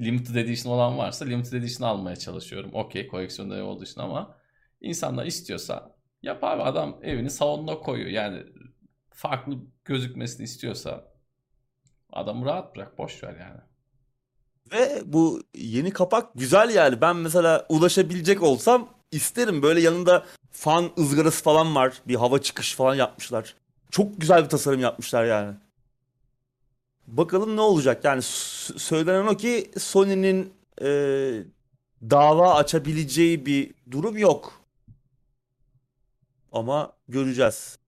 [0.00, 2.70] limited edition olan varsa limited edition almaya çalışıyorum.
[2.74, 4.36] Okey koleksiyonda olduğu için ama
[4.80, 8.10] insanlar istiyorsa yap abi adam evini salonuna koyuyor.
[8.10, 8.42] Yani
[9.10, 11.04] farklı gözükmesini istiyorsa
[12.12, 13.60] adamı rahat bırak boş ver yani.
[14.72, 17.00] Ve bu yeni kapak güzel yani.
[17.00, 19.62] Ben mesela ulaşabilecek olsam isterim.
[19.62, 22.02] Böyle yanında fan ızgarası falan var.
[22.08, 23.54] Bir hava çıkış falan yapmışlar.
[23.90, 25.54] Çok güzel bir tasarım yapmışlar yani.
[27.06, 28.04] Bakalım ne olacak.
[28.04, 30.88] Yani söylenen o ki Sony'nin e,
[32.10, 34.52] dava açabileceği bir durum yok.
[36.52, 37.78] Ama göreceğiz.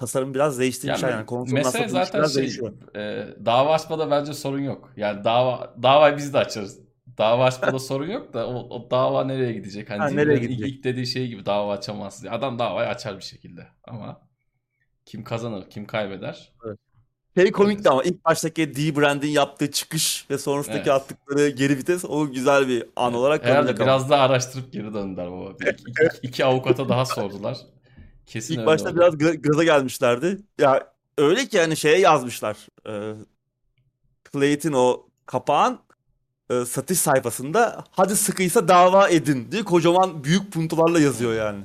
[0.00, 1.26] Tasarım biraz değiştirmişler Yani yani.
[1.26, 2.72] Konsoldan mesele zaten biraz şey, değişiyor.
[2.96, 4.92] e, dava açmada bence sorun yok.
[4.96, 6.78] Yani dava davayı biz de açarız.
[7.18, 9.90] Dava açmada sorun yok da o, o dava nereye gidecek?
[9.90, 10.68] Hani Ha, nereye gidecek?
[10.68, 12.26] ilk dediği şey gibi dava açamazsın.
[12.26, 13.66] Adam davayı açar bir şekilde.
[13.84, 14.20] Ama
[15.06, 16.52] kim kazanır, kim kaybeder?
[17.36, 21.02] Şey komikti ama ilk baştaki D-Brand'in yaptığı çıkış ve sonrasındaki Evet.
[21.02, 23.86] attıkları geri vites o güzel bir an olarak Herhalde kalacak ama.
[23.86, 25.50] biraz daha araştırıp geri döndüler baba.
[25.50, 27.58] İki, iki- iki avukata daha sordular.
[28.30, 28.96] Kesin İlk öyle başta oldu.
[28.96, 30.38] biraz ga- gaza gelmişlerdi.
[30.58, 32.56] Ya öyle ki hani şeye yazmışlar.
[32.88, 32.92] E,
[34.32, 35.78] Plate'in o kapağın
[36.50, 41.64] e, satış sayfasında hadi sıkıysa dava edin diye kocaman büyük puntolarla yazıyor yani.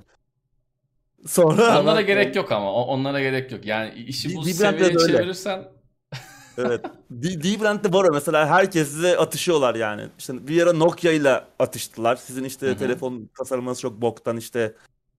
[1.27, 2.73] Sonra Onlara hemen- gerek yok ama.
[2.73, 3.65] Onlara gerek yok.
[3.65, 5.67] Yani işi bu D- seviyeye çevirirsen
[6.57, 6.85] Evet.
[7.11, 10.07] D-Brand'de var mesela herkesle atışıyorlar yani.
[10.19, 12.15] İşte bir ara Nokia ile atıştılar.
[12.15, 12.77] Sizin işte Hı hı.
[12.77, 14.73] telefon tasarımınız çok boktan işte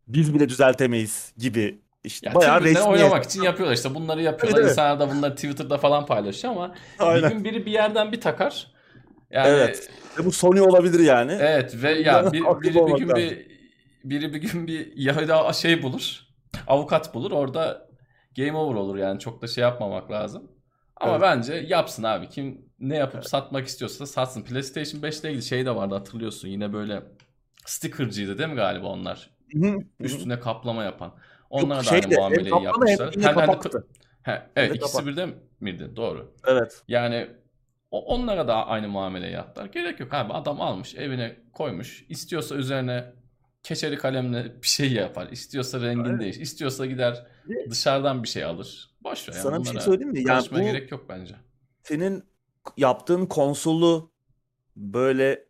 [0.08, 1.78] biz bile düzeltemeyiz gibi.
[2.04, 2.82] İşte Ya bayağı resmi.
[2.82, 4.58] oynamak için yapıyorlar işte bunları yapıyorlar.
[4.58, 4.72] Evet, evet.
[4.78, 7.30] İnsanlar da bunları Twitter'da falan paylaşıyor ama bir Aynen.
[7.32, 8.72] gün biri bir yerden bir takar.
[9.30, 9.90] Yani Evet.
[10.18, 11.32] Ve bu Sony olabilir yani.
[11.40, 13.46] evet ve ya bir, biri bir gün bir
[14.04, 16.20] biri bir gün bir Yahudi şey bulur.
[16.66, 17.30] Avukat bulur.
[17.30, 17.88] Orada
[18.36, 20.50] game over olur yani çok da şey yapmamak lazım.
[20.96, 21.22] Ama Evet.
[21.22, 22.28] bence yapsın abi.
[22.28, 24.42] Kim ne yapıp satmak istiyorsa satsın.
[24.42, 26.48] PlayStation 5 ile ilgili şey de vardı hatırlıyorsun.
[26.48, 27.02] Yine böyle
[27.64, 29.30] stickercıydı değil mi galiba onlar?
[30.00, 31.14] Üstüne kaplama yapan.
[31.50, 33.14] Onlara da şey aynı hem muameleyi hem yapmışlar.
[33.14, 33.82] Hem- hem de-.
[34.22, 35.28] He, evet de ikisi birde
[35.60, 35.90] miydi?
[35.96, 36.34] Doğru.
[36.46, 36.82] Evet.
[36.88, 37.28] Yani
[37.90, 39.66] onlara da aynı muameleyi yaptılar.
[39.66, 40.32] Gerek yok abi.
[40.32, 42.06] Adam almış evine koymuş.
[42.08, 43.12] İstiyorsa üzerine
[43.62, 45.28] keçeli kalemle bir şey yapar.
[45.30, 46.20] İstiyorsa rengini Evet.
[46.20, 46.36] değiş.
[46.36, 47.26] İstiyorsa gider
[47.70, 48.90] dışarıdan bir şey alır.
[49.02, 49.42] Boş ver yani.
[49.42, 50.22] Sana bir şey söyleyeyim mi?
[50.28, 51.34] Yani bu gerek yok bence.
[51.82, 52.24] senin
[52.76, 54.12] yaptığın konsolu
[54.76, 55.46] böyle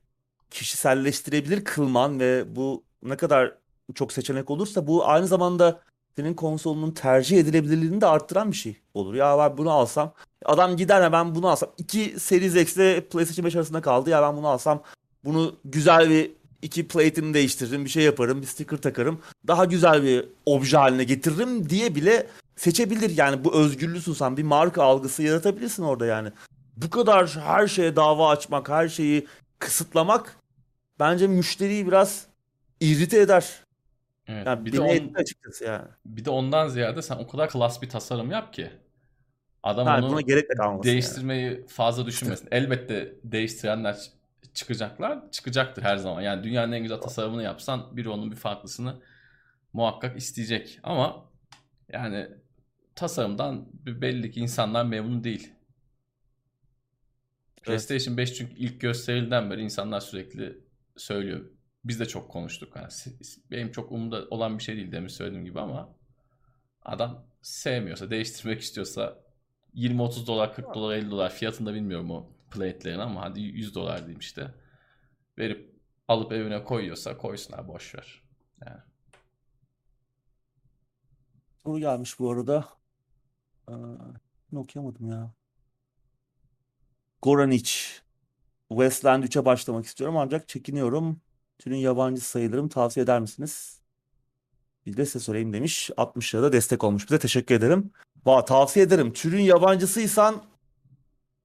[0.50, 3.58] kişiselleştirebilir kılman ve bu ne kadar
[3.94, 5.80] çok seçenek olursa bu aynı zamanda
[6.16, 9.14] senin konsolunun tercih edilebilirliğini de arttıran bir şey olur.
[9.14, 10.12] Ya ben bunu alsam
[10.44, 11.70] adam gider ya ben bunu alsam.
[11.78, 14.82] İki Series X ile PlayStation 5 arasında kaldı ya ben bunu alsam
[15.24, 16.30] bunu güzel bir
[16.62, 21.70] iki plate'ini değiştiririm bir şey yaparım bir sticker takarım daha güzel bir obje haline getiririm
[21.70, 22.26] diye bile
[22.56, 23.16] seçebilir.
[23.16, 26.32] Yani bu özgürlüğü susan bir marka algısı yaratabilirsin orada yani.
[26.76, 29.26] Bu kadar her şeye dava açmak, her şeyi
[29.58, 30.36] kısıtlamak
[31.00, 32.26] bence müşteriyi biraz
[32.80, 33.65] irrite eder.
[34.28, 34.46] Evet.
[34.46, 35.88] Yani bir de on- açıkçası yani.
[36.06, 38.70] bir de ondan ziyade sen o kadar klas bir tasarım yap ki
[39.62, 40.92] adam Ha, onu buna gerek de kalmasın yani.
[40.92, 42.48] değiştirmeyi fazla düşünmesin.
[42.50, 43.96] Elbette değiştirenler
[44.54, 45.30] çıkacaklar.
[45.30, 46.20] Çıkacaktır her zaman.
[46.22, 49.02] Yani dünyanın en güzel tasarımını yapsan biri onun bir farklısını
[49.72, 50.80] muhakkak isteyecek.
[50.82, 51.30] Ama
[51.92, 52.28] yani
[52.94, 55.52] tasarımdan belli ki insanlar memnun değil.
[57.62, 60.58] PlayStation 5 çünkü ilk gösterilden beri insanlar sürekli
[60.96, 61.50] söylüyor.
[61.86, 62.76] Biz de çok konuştuk.
[62.76, 62.88] Yani
[63.50, 65.96] benim çok umurumda olan bir şey değil demin söylediğim gibi ama
[66.82, 69.18] adam sevmiyorsa, değiştirmek istiyorsa
[69.74, 73.98] 20-30 dolar, 40 dolar, 50 dolar fiyatını da bilmiyorum o plate'lerin ama hadi 100 dolar
[73.98, 74.54] diyeyim işte.
[75.38, 75.76] Verip
[76.08, 78.22] alıp evine koyuyorsa koysun abi boş ver.
[78.66, 78.80] Yani.
[81.62, 82.68] Soru gelmiş bu arada.
[83.68, 85.34] Ee, okuyamadım ya.
[87.22, 87.70] Goranic.
[88.68, 91.20] Westland 3'e başlamak istiyorum ancak çekiniyorum.
[91.58, 92.68] Türün yabancı sayılırım.
[92.68, 93.80] Tavsiye eder misiniz?
[94.86, 95.90] Bir de size sorayım demiş.
[95.96, 97.18] 60 lirada destek olmuş bize.
[97.18, 97.90] Teşekkür ederim.
[98.26, 99.12] Va tavsiye ederim.
[99.12, 100.42] Türün yabancısıysan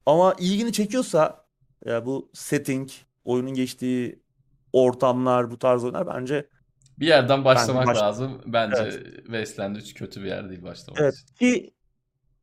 [0.06, 1.46] ama ilgini çekiyorsa
[1.86, 2.90] ya bu setting,
[3.26, 4.20] oyunun geçtiği
[4.74, 6.48] ortamlar, bu tarz oyunlar bence
[7.02, 7.98] bir yerden başlamak baş...
[7.98, 8.42] lazım.
[8.46, 9.16] Bence evet.
[9.16, 11.14] Wasteland 3 kötü bir yer değil başlamak evet.
[11.14, 11.36] için.
[11.36, 11.74] Ki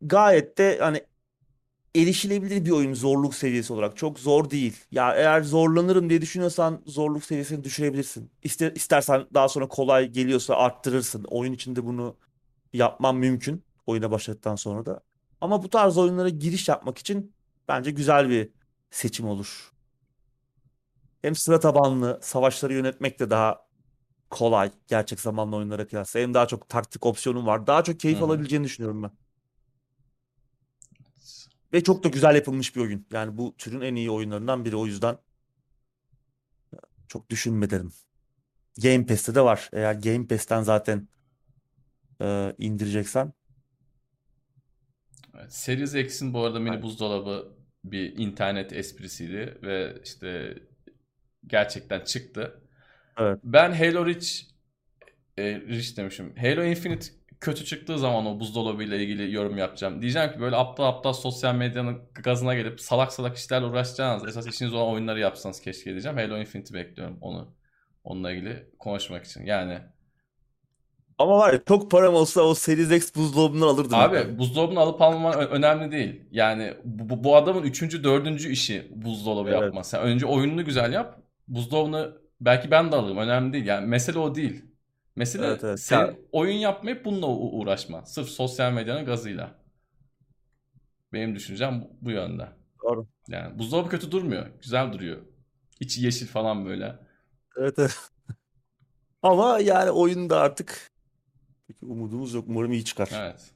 [0.03, 1.05] gayet de hani
[1.95, 3.97] erişilebilir bir oyun zorluk seviyesi olarak.
[3.97, 4.77] Çok zor değil.
[4.91, 8.31] Ya eğer zorlanırım diye düşünüyorsan zorluk seviyesini düşürebilirsin.
[8.43, 11.25] İster, istersen daha sonra kolay geliyorsa arttırırsın.
[11.25, 12.17] Oyun içinde bunu
[12.73, 13.65] yapman mümkün.
[13.87, 15.01] Oyuna başladıktan sonra da.
[15.41, 17.35] Ama bu tarz oyunlara giriş yapmak için
[17.69, 18.51] bence güzel bir
[18.91, 19.73] seçim olur.
[21.23, 23.67] Hem sıra tabanlı, savaşları yönetmek de daha
[24.31, 26.21] kolay gerçek zamanlı oyunlara kıyasla.
[26.21, 27.67] Hem daha çok taktik opsiyonun var.
[27.67, 28.27] Daha çok keyif Hı-hı.
[28.27, 29.11] alabileceğini düşünüyorum ben.
[31.73, 33.07] Ve çok da güzel yapılmış bir oyun.
[33.13, 35.19] Yani bu türün en iyi oyunlarından biri o yüzden
[37.09, 37.93] çok düşünme derim.
[38.83, 39.71] Game Pass'te de var.
[39.73, 41.09] Eğer Game Pass'ten zaten
[42.21, 43.33] e, indireceksen.
[45.35, 47.53] Evet, Series X'in bu arada mini buzdolabı
[47.85, 50.59] bir internet esprisiydi ve işte
[51.47, 52.61] gerçekten çıktı.
[53.19, 53.41] Evet.
[53.45, 54.29] Ben Halo Reach
[55.37, 56.37] e, Reach demişim.
[56.37, 60.03] Halo Infinite kötü çıktığı zaman o buzdolabı ile ilgili yorum yapacağım.
[60.03, 64.75] Diyeceğim ki böyle aptal aptal sosyal medyanın gazına gelip salak salak işlerle uğraşacağınız esas işiniz
[64.75, 66.17] olan oyunları yapsanız keşke diyeceğim.
[66.17, 67.55] Halo Infinite bekliyorum onu.
[68.05, 69.47] Onunla ilgili konuşmak için.
[69.47, 69.79] Yani
[71.19, 73.99] ama var ya çok param olsa o Series X buzdolabından alırdım.
[73.99, 74.39] Abi yani.
[74.39, 76.23] buzdolabını alıp almaman önemli değil.
[76.31, 79.63] Yani bu, bu adamın üçüncü, dördüncü işi buzdolabı evet.
[79.63, 79.87] yapmak.
[79.87, 81.19] Sen önce oyununu güzel yap.
[81.49, 83.19] Buzdolabını belki ben de alırım.
[83.19, 83.67] Önemli değil.
[83.67, 84.65] Yani mesele o değil.
[85.19, 85.91] Mesele evet, evet.
[85.91, 86.17] ya...
[86.33, 88.07] oyun yapmayıp bununla uğraşma.
[88.07, 89.55] Sırf sosyal medyanın gazıyla.
[91.13, 92.49] Benim düşüncem bu, bu yönde.
[92.83, 93.07] Doğru.
[93.29, 94.47] Yani buzdolabı kötü durmuyor.
[94.63, 95.23] Güzel duruyor.
[95.81, 96.99] İçi yeşil falan böyle.
[97.57, 98.11] Evet evet.
[99.23, 100.91] Ama yani oyunda artık
[101.69, 102.45] peki umudumuz yok.
[102.49, 103.11] Umarım iyi çıkar.
[103.15, 103.51] Evet.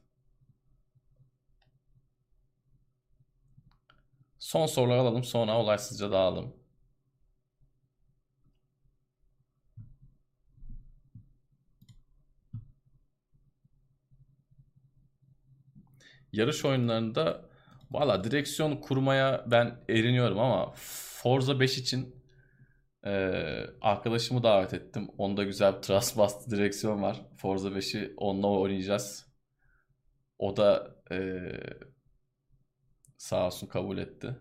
[4.39, 6.53] Son soruları alalım sonra olaysızca dağılalım.
[16.33, 17.49] Yarış oyunlarında
[17.91, 22.23] valla direksiyon kurmaya ben eriniyorum ama Forza 5 için
[23.07, 23.11] e,
[23.81, 25.09] arkadaşımı davet ettim.
[25.19, 27.21] Onda güzel bir thrust direksiyon var.
[27.37, 29.27] Forza 5'i onunla oynayacağız.
[30.39, 31.19] O da e,
[33.17, 34.37] sağ olsun kabul etti.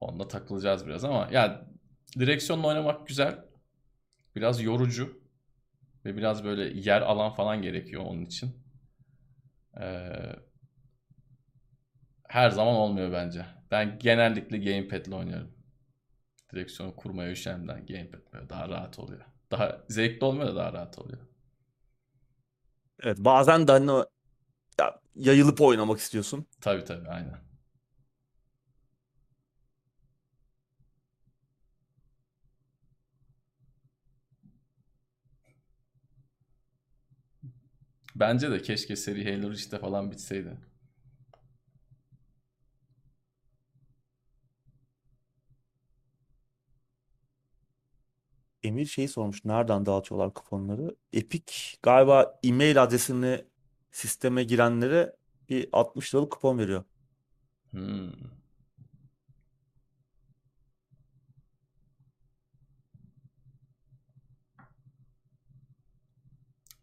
[0.00, 1.56] Onunla takılacağız biraz ama yani
[2.18, 3.44] direksiyonla oynamak güzel.
[4.36, 5.20] Biraz yorucu
[6.04, 8.66] ve biraz böyle yer alan falan gerekiyor onun için.
[9.80, 10.36] Ee,
[12.28, 13.46] her zaman olmuyor bence.
[13.70, 15.52] Ben genellikle gamepad ile oynuyorum.
[16.52, 19.20] Direksiyonu kurmaya üşenmeden gamepad böyle daha rahat oluyor.
[19.50, 21.20] Daha zevkli olmuyor da daha rahat oluyor.
[23.02, 23.90] Evet bazen de hani
[24.80, 26.46] ya, yayılıp oynamak istiyorsun.
[26.60, 27.40] Tabii tabii aynen.
[38.16, 40.56] Bence de keşke seri Halo Reach'te falan bitseydi.
[48.66, 49.44] Emir şeyi sormuş.
[49.44, 50.96] Nereden dağıtıyorlar kuponları?
[51.12, 51.52] Epic
[51.82, 53.44] galiba e-mail adresini
[53.90, 55.16] sisteme girenlere
[55.48, 56.84] bir 60 liralık kupon veriyor.
[57.70, 58.10] Hmm.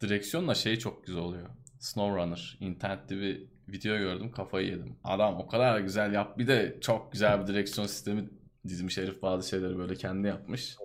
[0.01, 1.49] Direksiyonla şey çok güzel oluyor.
[1.79, 2.57] SnowRunner.
[2.59, 4.95] İnternette bir video gördüm kafayı yedim.
[5.03, 6.37] Adam o kadar güzel yap.
[6.37, 8.29] Bir de çok güzel bir direksiyon sistemi
[8.67, 10.77] dizmiş herif bazı şeyleri böyle kendi yapmış.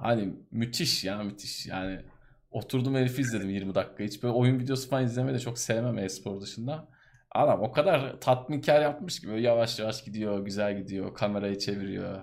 [0.00, 1.66] Hani müthiş ya müthiş.
[1.66, 2.00] Yani
[2.50, 4.04] oturdum herifi izledim 20 dakika.
[4.04, 6.88] Hiç böyle oyun videosu falan izlemeyi de çok sevmem e-spor dışında.
[7.30, 12.22] Adam o kadar tatminkar yapmış ki böyle yavaş yavaş gidiyor, güzel gidiyor, kamerayı çeviriyor.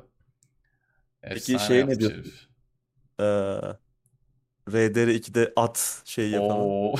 [1.22, 2.12] Peki şey ne diyor?
[3.20, 3.24] Ee,
[4.68, 7.00] RDR2'de at şey yapalım.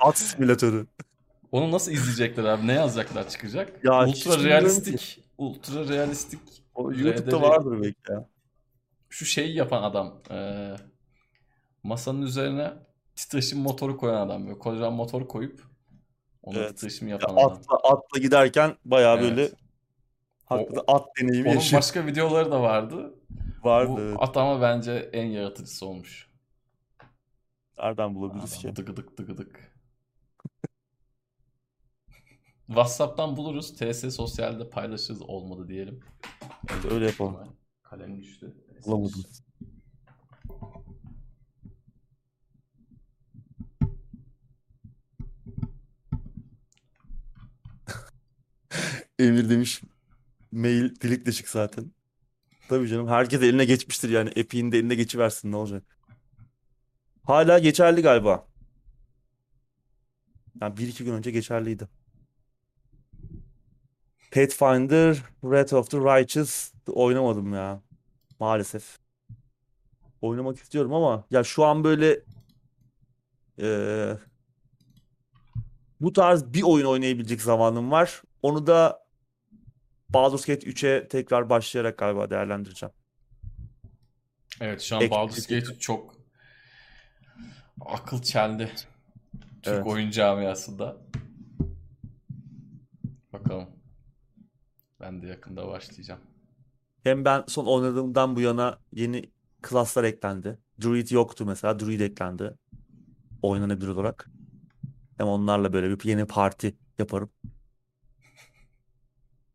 [0.00, 0.86] at simülatörü.
[1.52, 2.66] Onu nasıl izleyecekler abi?
[2.66, 3.84] Ne yazacaklar çıkacak?
[3.84, 5.24] Ya ultra realistik.
[5.38, 6.40] Ultra realistik.
[6.74, 6.98] O RDR.
[6.98, 8.28] YouTube'da vardır belki ya.
[9.08, 10.22] Şu şeyi yapan adam.
[10.30, 10.76] eee,
[11.82, 12.72] masanın üzerine
[13.16, 14.46] titreşim motoru koyan adam.
[14.46, 15.62] Böyle kocaman motor koyup
[16.42, 16.70] ona Evet.
[16.70, 17.52] titreşim Ya yapan adam.
[17.52, 19.30] atla, atla giderken bayağı Evet.
[19.30, 19.50] böyle
[20.44, 21.78] hakikaten at deneyimi Onun yaşıyor.
[21.82, 23.14] başka videoları da vardı.
[23.64, 23.90] Vardı.
[23.96, 24.16] Bu evet.
[24.20, 26.30] at ama bence en yaratıcısı olmuş.
[27.78, 28.68] Nereden bulabiliriz ki?
[28.68, 29.76] Adam dıgıdık dıgıdık.
[32.66, 33.76] WhatsApp'tan buluruz.
[33.76, 36.00] TS Sosyal'de paylaşırız olmadı diyelim.
[36.68, 37.56] Hadi öyle yapalım.
[37.82, 38.54] Kalem düştü.
[38.84, 39.24] Bulamadım.
[49.18, 49.82] Emir demiş
[50.52, 51.92] mail delik deşik zaten.
[52.68, 54.30] Tabii canım herkes eline geçmiştir yani.
[54.36, 55.84] Epic'in de eline geçiversin ne olacak.
[57.22, 58.46] Hala geçerli galiba.
[60.60, 61.88] Yani bir iki gün önce geçerliydi.
[64.30, 67.82] Pathfinder, Wrath of the Righteous oynamadım ya.
[68.40, 68.98] Maalesef.
[70.22, 72.20] Oynamak istiyorum ama ya şu an böyle
[73.58, 74.18] eee,
[76.00, 78.22] bu tarz bir oyun oynayabilecek zamanım var.
[78.42, 79.06] Onu da
[80.08, 82.92] Baldur's Gate 3'e tekrar başlayarak galiba değerlendireceğim.
[84.60, 86.16] Evet şu an Ek- Baldur's Gate çok
[87.80, 88.70] akıl çeldi.
[89.62, 89.86] Türk Evet.
[89.86, 90.96] oyun camiasında.
[93.32, 93.68] Bakalım.
[95.00, 96.20] Ben de yakında başlayacağım.
[97.06, 99.30] Hem ben son oynadığımdan bu yana yeni
[99.62, 100.58] klaslar eklendi.
[100.82, 101.80] Druid yoktu mesela.
[101.80, 102.54] Druid eklendi.
[103.42, 104.30] Oynanabilir olarak.
[105.16, 107.30] Hem onlarla böyle bir yeni parti yaparım.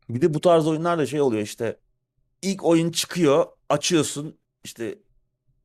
[0.08, 1.80] Bir de bu tarz oyunlarda şey oluyor işte.
[2.42, 3.46] İlk oyun çıkıyor.
[3.68, 4.38] Açıyorsun.
[4.64, 4.98] işte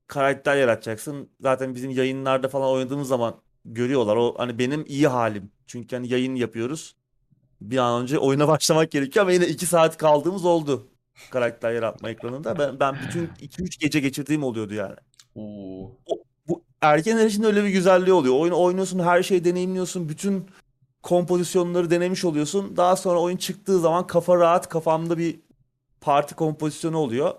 [0.08, 1.30] karakter yaratacaksın.
[1.42, 4.16] Zaten bizim yayınlarda falan oynadığımız zaman görüyorlar.
[4.16, 5.52] O hani benim iyi halim.
[5.68, 6.96] Çünkü hani yayın yapıyoruz.
[7.62, 10.88] Bir an önce oyuna başlamak gerekiyor ama yine 2 saat kaldığımız oldu
[11.30, 12.60] karakter yaratma ekranında.
[12.60, 14.96] Ben, ben bütün 2-3 gece geçirdiğim oluyordu yani.
[15.36, 15.92] Oo.
[16.48, 18.36] Bu erken erişimde öyle bir güzelliği oluyor.
[18.40, 20.46] Oyun oynuyorsun, her şeyi deneyimliyorsun, bütün
[21.04, 22.78] kompozisyonları denemiş oluyorsun.
[22.78, 25.40] Daha sonra oyun çıktığı zaman kafa rahat, kafamda bir
[26.02, 27.34] parti kompozisyonu oluyor.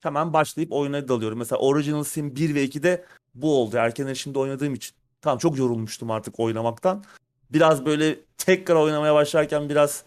[0.00, 1.38] Hemen başlayıp oyuna dalıyorum.
[1.38, 3.04] Mesela Original Sin 1 ve 2'de
[3.34, 3.76] bu oldu.
[3.76, 4.96] Erken erişimde oynadığım için.
[5.22, 7.04] Tamam çok yorulmuştum artık oynamaktan.
[7.52, 10.04] Biraz böyle tekrar oynamaya başlarken biraz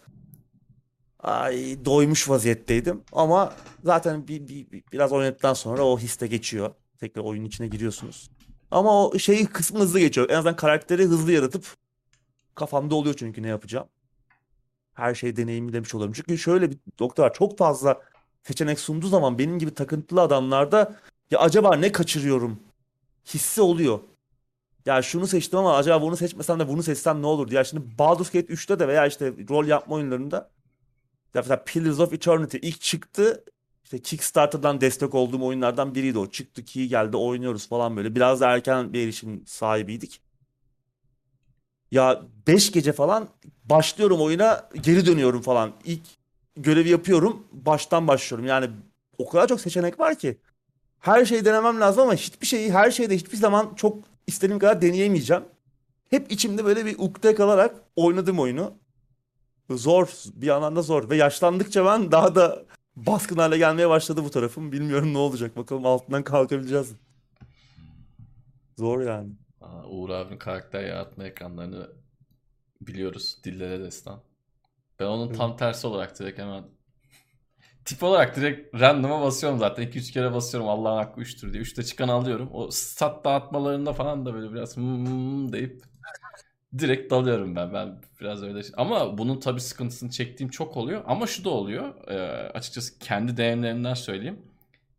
[1.24, 3.02] ay doymuş vaziyetteydim.
[3.12, 3.52] Ama
[3.84, 6.74] zaten bir, bir- bir- biraz oynadıktan sonra o histe geçiyor.
[7.00, 8.30] Tekrar oyunun içine giriyorsunuz.
[8.70, 10.30] Ama o şeyi kısmı hızlı geçiyor.
[10.30, 11.66] En azından karakteri hızlı yaratıp
[12.54, 13.86] kafamda oluyor çünkü ne yapacağım.
[14.94, 16.12] Her şeyi deneyimlemiş oluyorum.
[16.16, 17.32] Çünkü şöyle bir nokta.
[17.32, 18.00] Çok fazla
[18.42, 20.96] seçenek sunduğu zaman benim gibi takıntılı adamlarda
[21.30, 22.60] ya acaba ne kaçırıyorum
[23.34, 24.00] hissi oluyor.
[24.86, 27.52] Ya şunu seçtim ama acaba bunu seçmesem de bunu seçsem ne olur?
[27.52, 30.50] Ya şimdi Baldur's Gate 3'te de veya işte rol yapma oyunlarında
[31.40, 33.44] mesela Pillars of Eternity ilk çıktı.
[33.84, 36.26] İşte Kickstarter'dan destek olduğum oyunlardan biriydi o.
[36.30, 38.14] Çıktı ki geldi oynuyoruz falan böyle.
[38.14, 40.20] Biraz da erken bir erişim sahibiydik.
[41.90, 43.28] Ya 5 gece falan
[43.64, 45.72] başlıyorum oyuna geri dönüyorum falan.
[45.84, 46.02] İlk
[46.56, 48.46] görevi yapıyorum baştan başlıyorum.
[48.46, 48.70] Yani
[49.18, 50.38] o kadar çok seçenek var ki.
[50.98, 55.44] Her şeyi denemem lazım ama hiçbir şeyi her şeyde hiçbir zaman çok istediğim kadar deneyemeyeceğim.
[56.10, 58.74] Hep içimde böyle bir ukde kalarak oynadım oyunu.
[59.70, 62.64] Zor bir yandan da zor ve yaşlandıkça ben daha da
[62.96, 64.72] baskın hale gelmeye başladı bu tarafım.
[64.72, 65.56] Bilmiyorum ne olacak.
[65.56, 66.92] Bakalım altından kalkabileceğiz.
[68.78, 69.32] Zor yani.
[69.60, 71.90] Aa, Uğur abinin karakter yaratma ekranlarını
[72.80, 73.38] biliyoruz.
[73.44, 74.22] Dillere destan.
[75.00, 76.64] Ben onun tam tersi olarak direkt hemen
[77.84, 79.84] tip olarak direkt random'a basıyorum zaten.
[79.86, 81.62] 2-3 kere basıyorum Allah'ın hakkı 3'tür diye.
[81.62, 82.48] 3'te çıkan alıyorum.
[82.52, 85.93] O stat dağıtmalarında falan da böyle biraz hmm deyip
[86.78, 87.72] direkt dalıyorum ben.
[87.72, 91.02] Ben biraz öyle şey- Ama bunun tabii sıkıntısını çektiğim çok oluyor.
[91.06, 92.08] Ama şu da oluyor.
[92.08, 92.18] Ee,
[92.48, 94.38] açıkçası kendi deneyimlerimden söyleyeyim.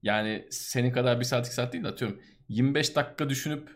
[0.03, 3.69] Yani senin kadar 1 saat 2 saat değil de atıyorum 25 dakika düşünüp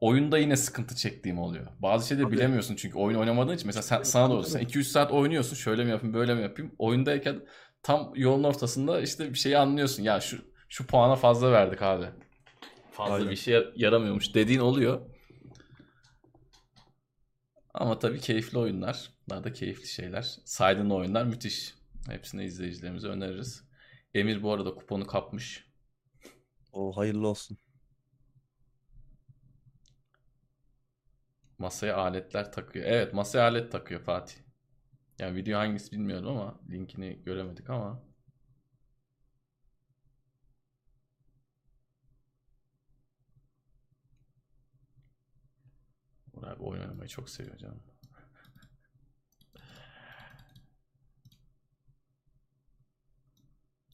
[0.00, 1.66] oyunda yine sıkıntı çektiğim oluyor.
[1.78, 2.34] Bazı şeyleri Tabii.
[2.36, 3.66] bilemiyorsun çünkü oyun oynamadığın için.
[3.66, 4.50] Mesela sen, sana da olsun.
[4.52, 5.56] Sen 2-3 saat oynuyorsun.
[5.56, 6.72] Şöyle mi yapayım, böyle mi yapayım?
[6.78, 7.40] Oyundayken
[7.82, 10.02] tam yolun ortasında işte bir şeyi anlıyorsun.
[10.02, 10.38] Ya şu
[10.68, 12.06] şu puana fazla verdik abi.
[12.90, 13.30] Fazla Aynen.
[13.30, 15.00] bir şey yaramıyormuş dediğin oluyor.
[17.74, 19.10] Ama tabii keyifli oyunlar.
[19.28, 20.22] Bunlar da keyifli şeyler.
[20.44, 21.74] Saydığın oyunlar müthiş.
[22.10, 23.64] Hepsini izleyicilerimize öneririz.
[24.14, 25.66] Emir bu arada kuponu kapmış.
[26.72, 27.58] O hayırlı olsun.
[31.58, 32.84] Masaya aletler takıyor.
[32.88, 34.36] Evet masaya alet takıyor Fatih.
[35.18, 38.11] Yani video hangisi bilmiyorum ama linkini göremedik ama.
[46.42, 47.82] Onur abi oyun oynamayı çok seviyor canım.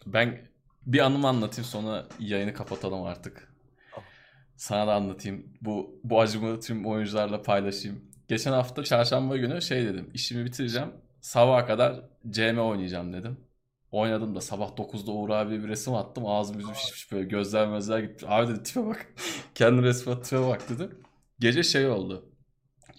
[0.06, 0.48] Ben
[0.86, 3.54] bir anımı anlatayım sonra yayını kapatalım artık.
[4.56, 5.54] Sana da anlatayım.
[5.60, 8.10] Bu, bu acımı tüm oyuncularla paylaşayım.
[8.28, 10.10] Geçen hafta çarşamba günü şey dedim.
[10.14, 10.92] İşimi bitireceğim.
[11.20, 13.40] Sabaha kadar CM oynayacağım dedim.
[13.90, 16.26] Oynadım da sabah 9'da Uğur abiye bir resim attım.
[16.26, 18.10] Ağzım yüzüm şişmiş şey böyle gözler mezler.
[18.26, 19.06] Abi dedi tipe bak.
[19.54, 20.88] Kendi resmi tipe bak dedi.
[21.40, 22.37] Gece şey oldu.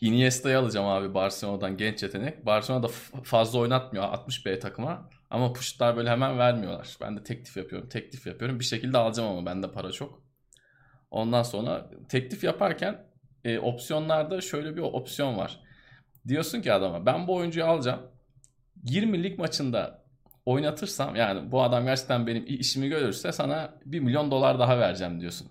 [0.01, 2.45] Iniesta'yı alacağım abi Barcelona'dan genç yetenek.
[2.45, 2.87] Barcelona da
[3.23, 5.09] fazla oynatmıyor 60B takıma.
[5.29, 6.97] Ama push'lar böyle hemen vermiyorlar.
[7.01, 8.59] Ben de teklif yapıyorum, teklif yapıyorum.
[8.59, 10.23] Bir şekilde alacağım ama bende para çok.
[11.11, 13.05] Ondan sonra teklif yaparken
[13.45, 15.59] e, opsiyonlarda şöyle bir opsiyon var.
[16.27, 18.01] Diyorsun ki adama ben bu oyuncuyu alacağım.
[18.83, 20.05] 20 lig maçında
[20.45, 25.47] oynatırsam yani bu adam gerçekten benim işimi görürse sana 1 milyon dolar daha vereceğim diyorsun.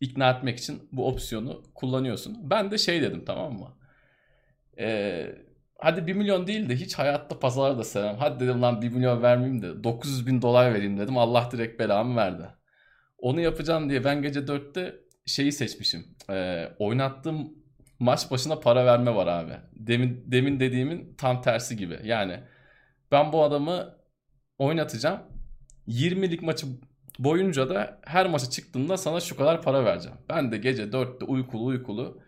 [0.00, 2.50] İkna etmek için bu opsiyonu kullanıyorsun.
[2.50, 3.77] Ben de şey dedim tamam mı?
[4.78, 5.34] Ee,
[5.78, 8.16] hadi 1 milyon değil de hiç hayatta pazarda sevmem.
[8.18, 11.18] Hadi dedim lan 1 milyon vermeyeyim de 900 bin dolar vereyim dedim.
[11.18, 12.46] Allah direkt belamı verdi.
[13.18, 14.94] Onu yapacağım diye ben gece 4'te
[15.26, 16.06] şeyi seçmişim.
[16.30, 17.52] Ee, oynattığım
[17.98, 19.52] maç başına para verme var abi.
[19.72, 21.98] Demin, demin dediğimin tam tersi gibi.
[22.04, 22.40] Yani
[23.12, 23.94] ben bu adamı
[24.58, 25.20] oynatacağım.
[25.88, 26.66] 20'lik maçı
[27.18, 30.18] boyunca da her maça çıktığında sana şu kadar para vereceğim.
[30.28, 32.22] Ben de gece 4'te uykulu uykulu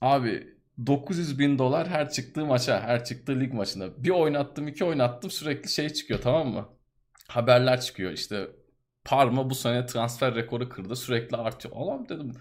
[0.00, 0.55] abi
[0.86, 4.04] 900 bin dolar her çıktığı maça, her çıktığı lig maçında.
[4.04, 6.68] Bir oynattım, iki oynattım sürekli şey çıkıyor tamam mı?
[7.28, 8.46] Haberler çıkıyor işte
[9.04, 11.74] Parma bu sene transfer rekoru kırdı sürekli artıyor.
[11.76, 12.32] Allah'ım dedim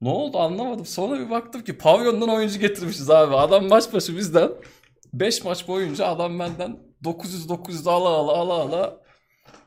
[0.00, 0.86] ne oldu anlamadım.
[0.86, 3.36] Sonra bir baktım ki pavyondan oyuncu getirmişiz abi.
[3.36, 4.50] Adam maç başı bizden
[5.12, 9.00] 5 maç boyunca adam benden 900 900 ala ala ala ala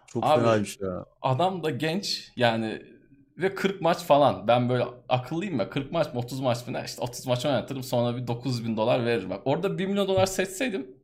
[0.08, 1.06] Çok Abi- fenaymış ya.
[1.22, 2.82] Adam da genç yani
[3.40, 4.48] ve 40 maç falan.
[4.48, 7.84] Ben böyle akıllıyım ya 40 maç mı 30 maç mı ne işte 30 maç oynatırım
[7.84, 9.30] sonra bir 900 bin dolar veririm.
[9.30, 11.00] Bak orada 1 milyon dolar seçseydim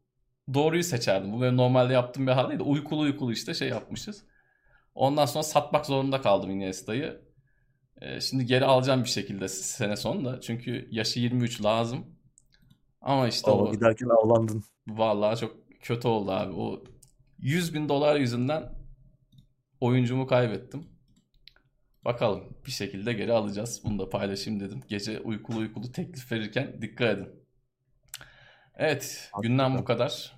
[0.54, 1.34] doğruyu seçerdim.
[1.34, 4.24] Bu benim normalde yaptığım bir hal değil uykulu uykulu işte şey yapmışız.
[4.96, 7.22] Ondan sonra satmak zorunda kaldım Iniesta'yı.
[8.02, 10.42] Ee, şimdi geri alacağım bir şekilde sene sonunda.
[10.42, 12.06] Çünkü yaşı 23 lazım.
[13.02, 14.64] Ama işte Ama o giderken avlandın.
[14.88, 16.54] Vallahi çok kötü oldu abi.
[16.54, 16.84] O
[17.38, 18.64] 100 bin dolar yüzünden
[19.80, 20.95] oyuncumu kaybettim.
[22.06, 23.82] Bakalım bir şekilde geri alacağız.
[23.84, 24.82] Bunu da paylaşayım dedim.
[24.88, 27.30] Gece uykulu uykulu teklif verirken dikkat edin.
[28.76, 30.36] Evet, gündem bu kadar.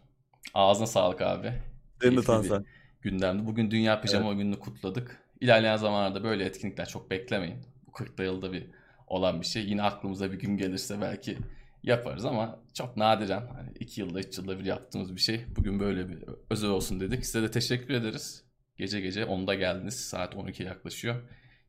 [0.53, 1.53] Ağzına sağlık abi.
[2.01, 2.65] Senin de Tansen.
[3.01, 3.45] gündemdi.
[3.45, 5.23] Bugün Dünya Pijama Günü'nü kutladık.
[5.41, 7.57] İlerleyen zamanlarda böyle etkinlikler çok beklemeyin.
[7.87, 8.67] Bu 40 yılda bir
[9.07, 9.65] olan bir şey.
[9.65, 11.37] Yine aklımıza bir gün gelirse belki
[11.83, 15.45] yaparız ama çok nadiren hani 2 yılda 3 yılda bir yaptığımız bir şey.
[15.55, 16.19] Bugün böyle bir
[16.49, 17.25] özel olsun dedik.
[17.25, 18.43] Size de teşekkür ederiz.
[18.77, 19.99] Gece gece 10'da geldiniz.
[19.99, 21.15] Saat 12 yaklaşıyor.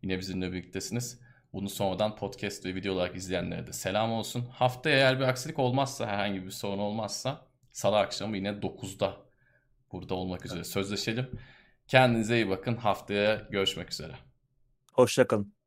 [0.03, 1.21] Yine bizimle birliktesiniz.
[1.53, 4.45] Bunu sonradan podcast ve video olarak izleyenlere de selam olsun.
[4.53, 9.17] Haftaya eğer bir aksilik olmazsa, herhangi bir sorun olmazsa salı akşamı yine 9'da
[9.93, 11.31] burada olmak üzere sözleşelim.
[11.89, 12.77] Kendinize iyi bakın.
[12.77, 14.13] Haftaya görüşmek üzere.
[14.93, 15.58] Hoşça kalın.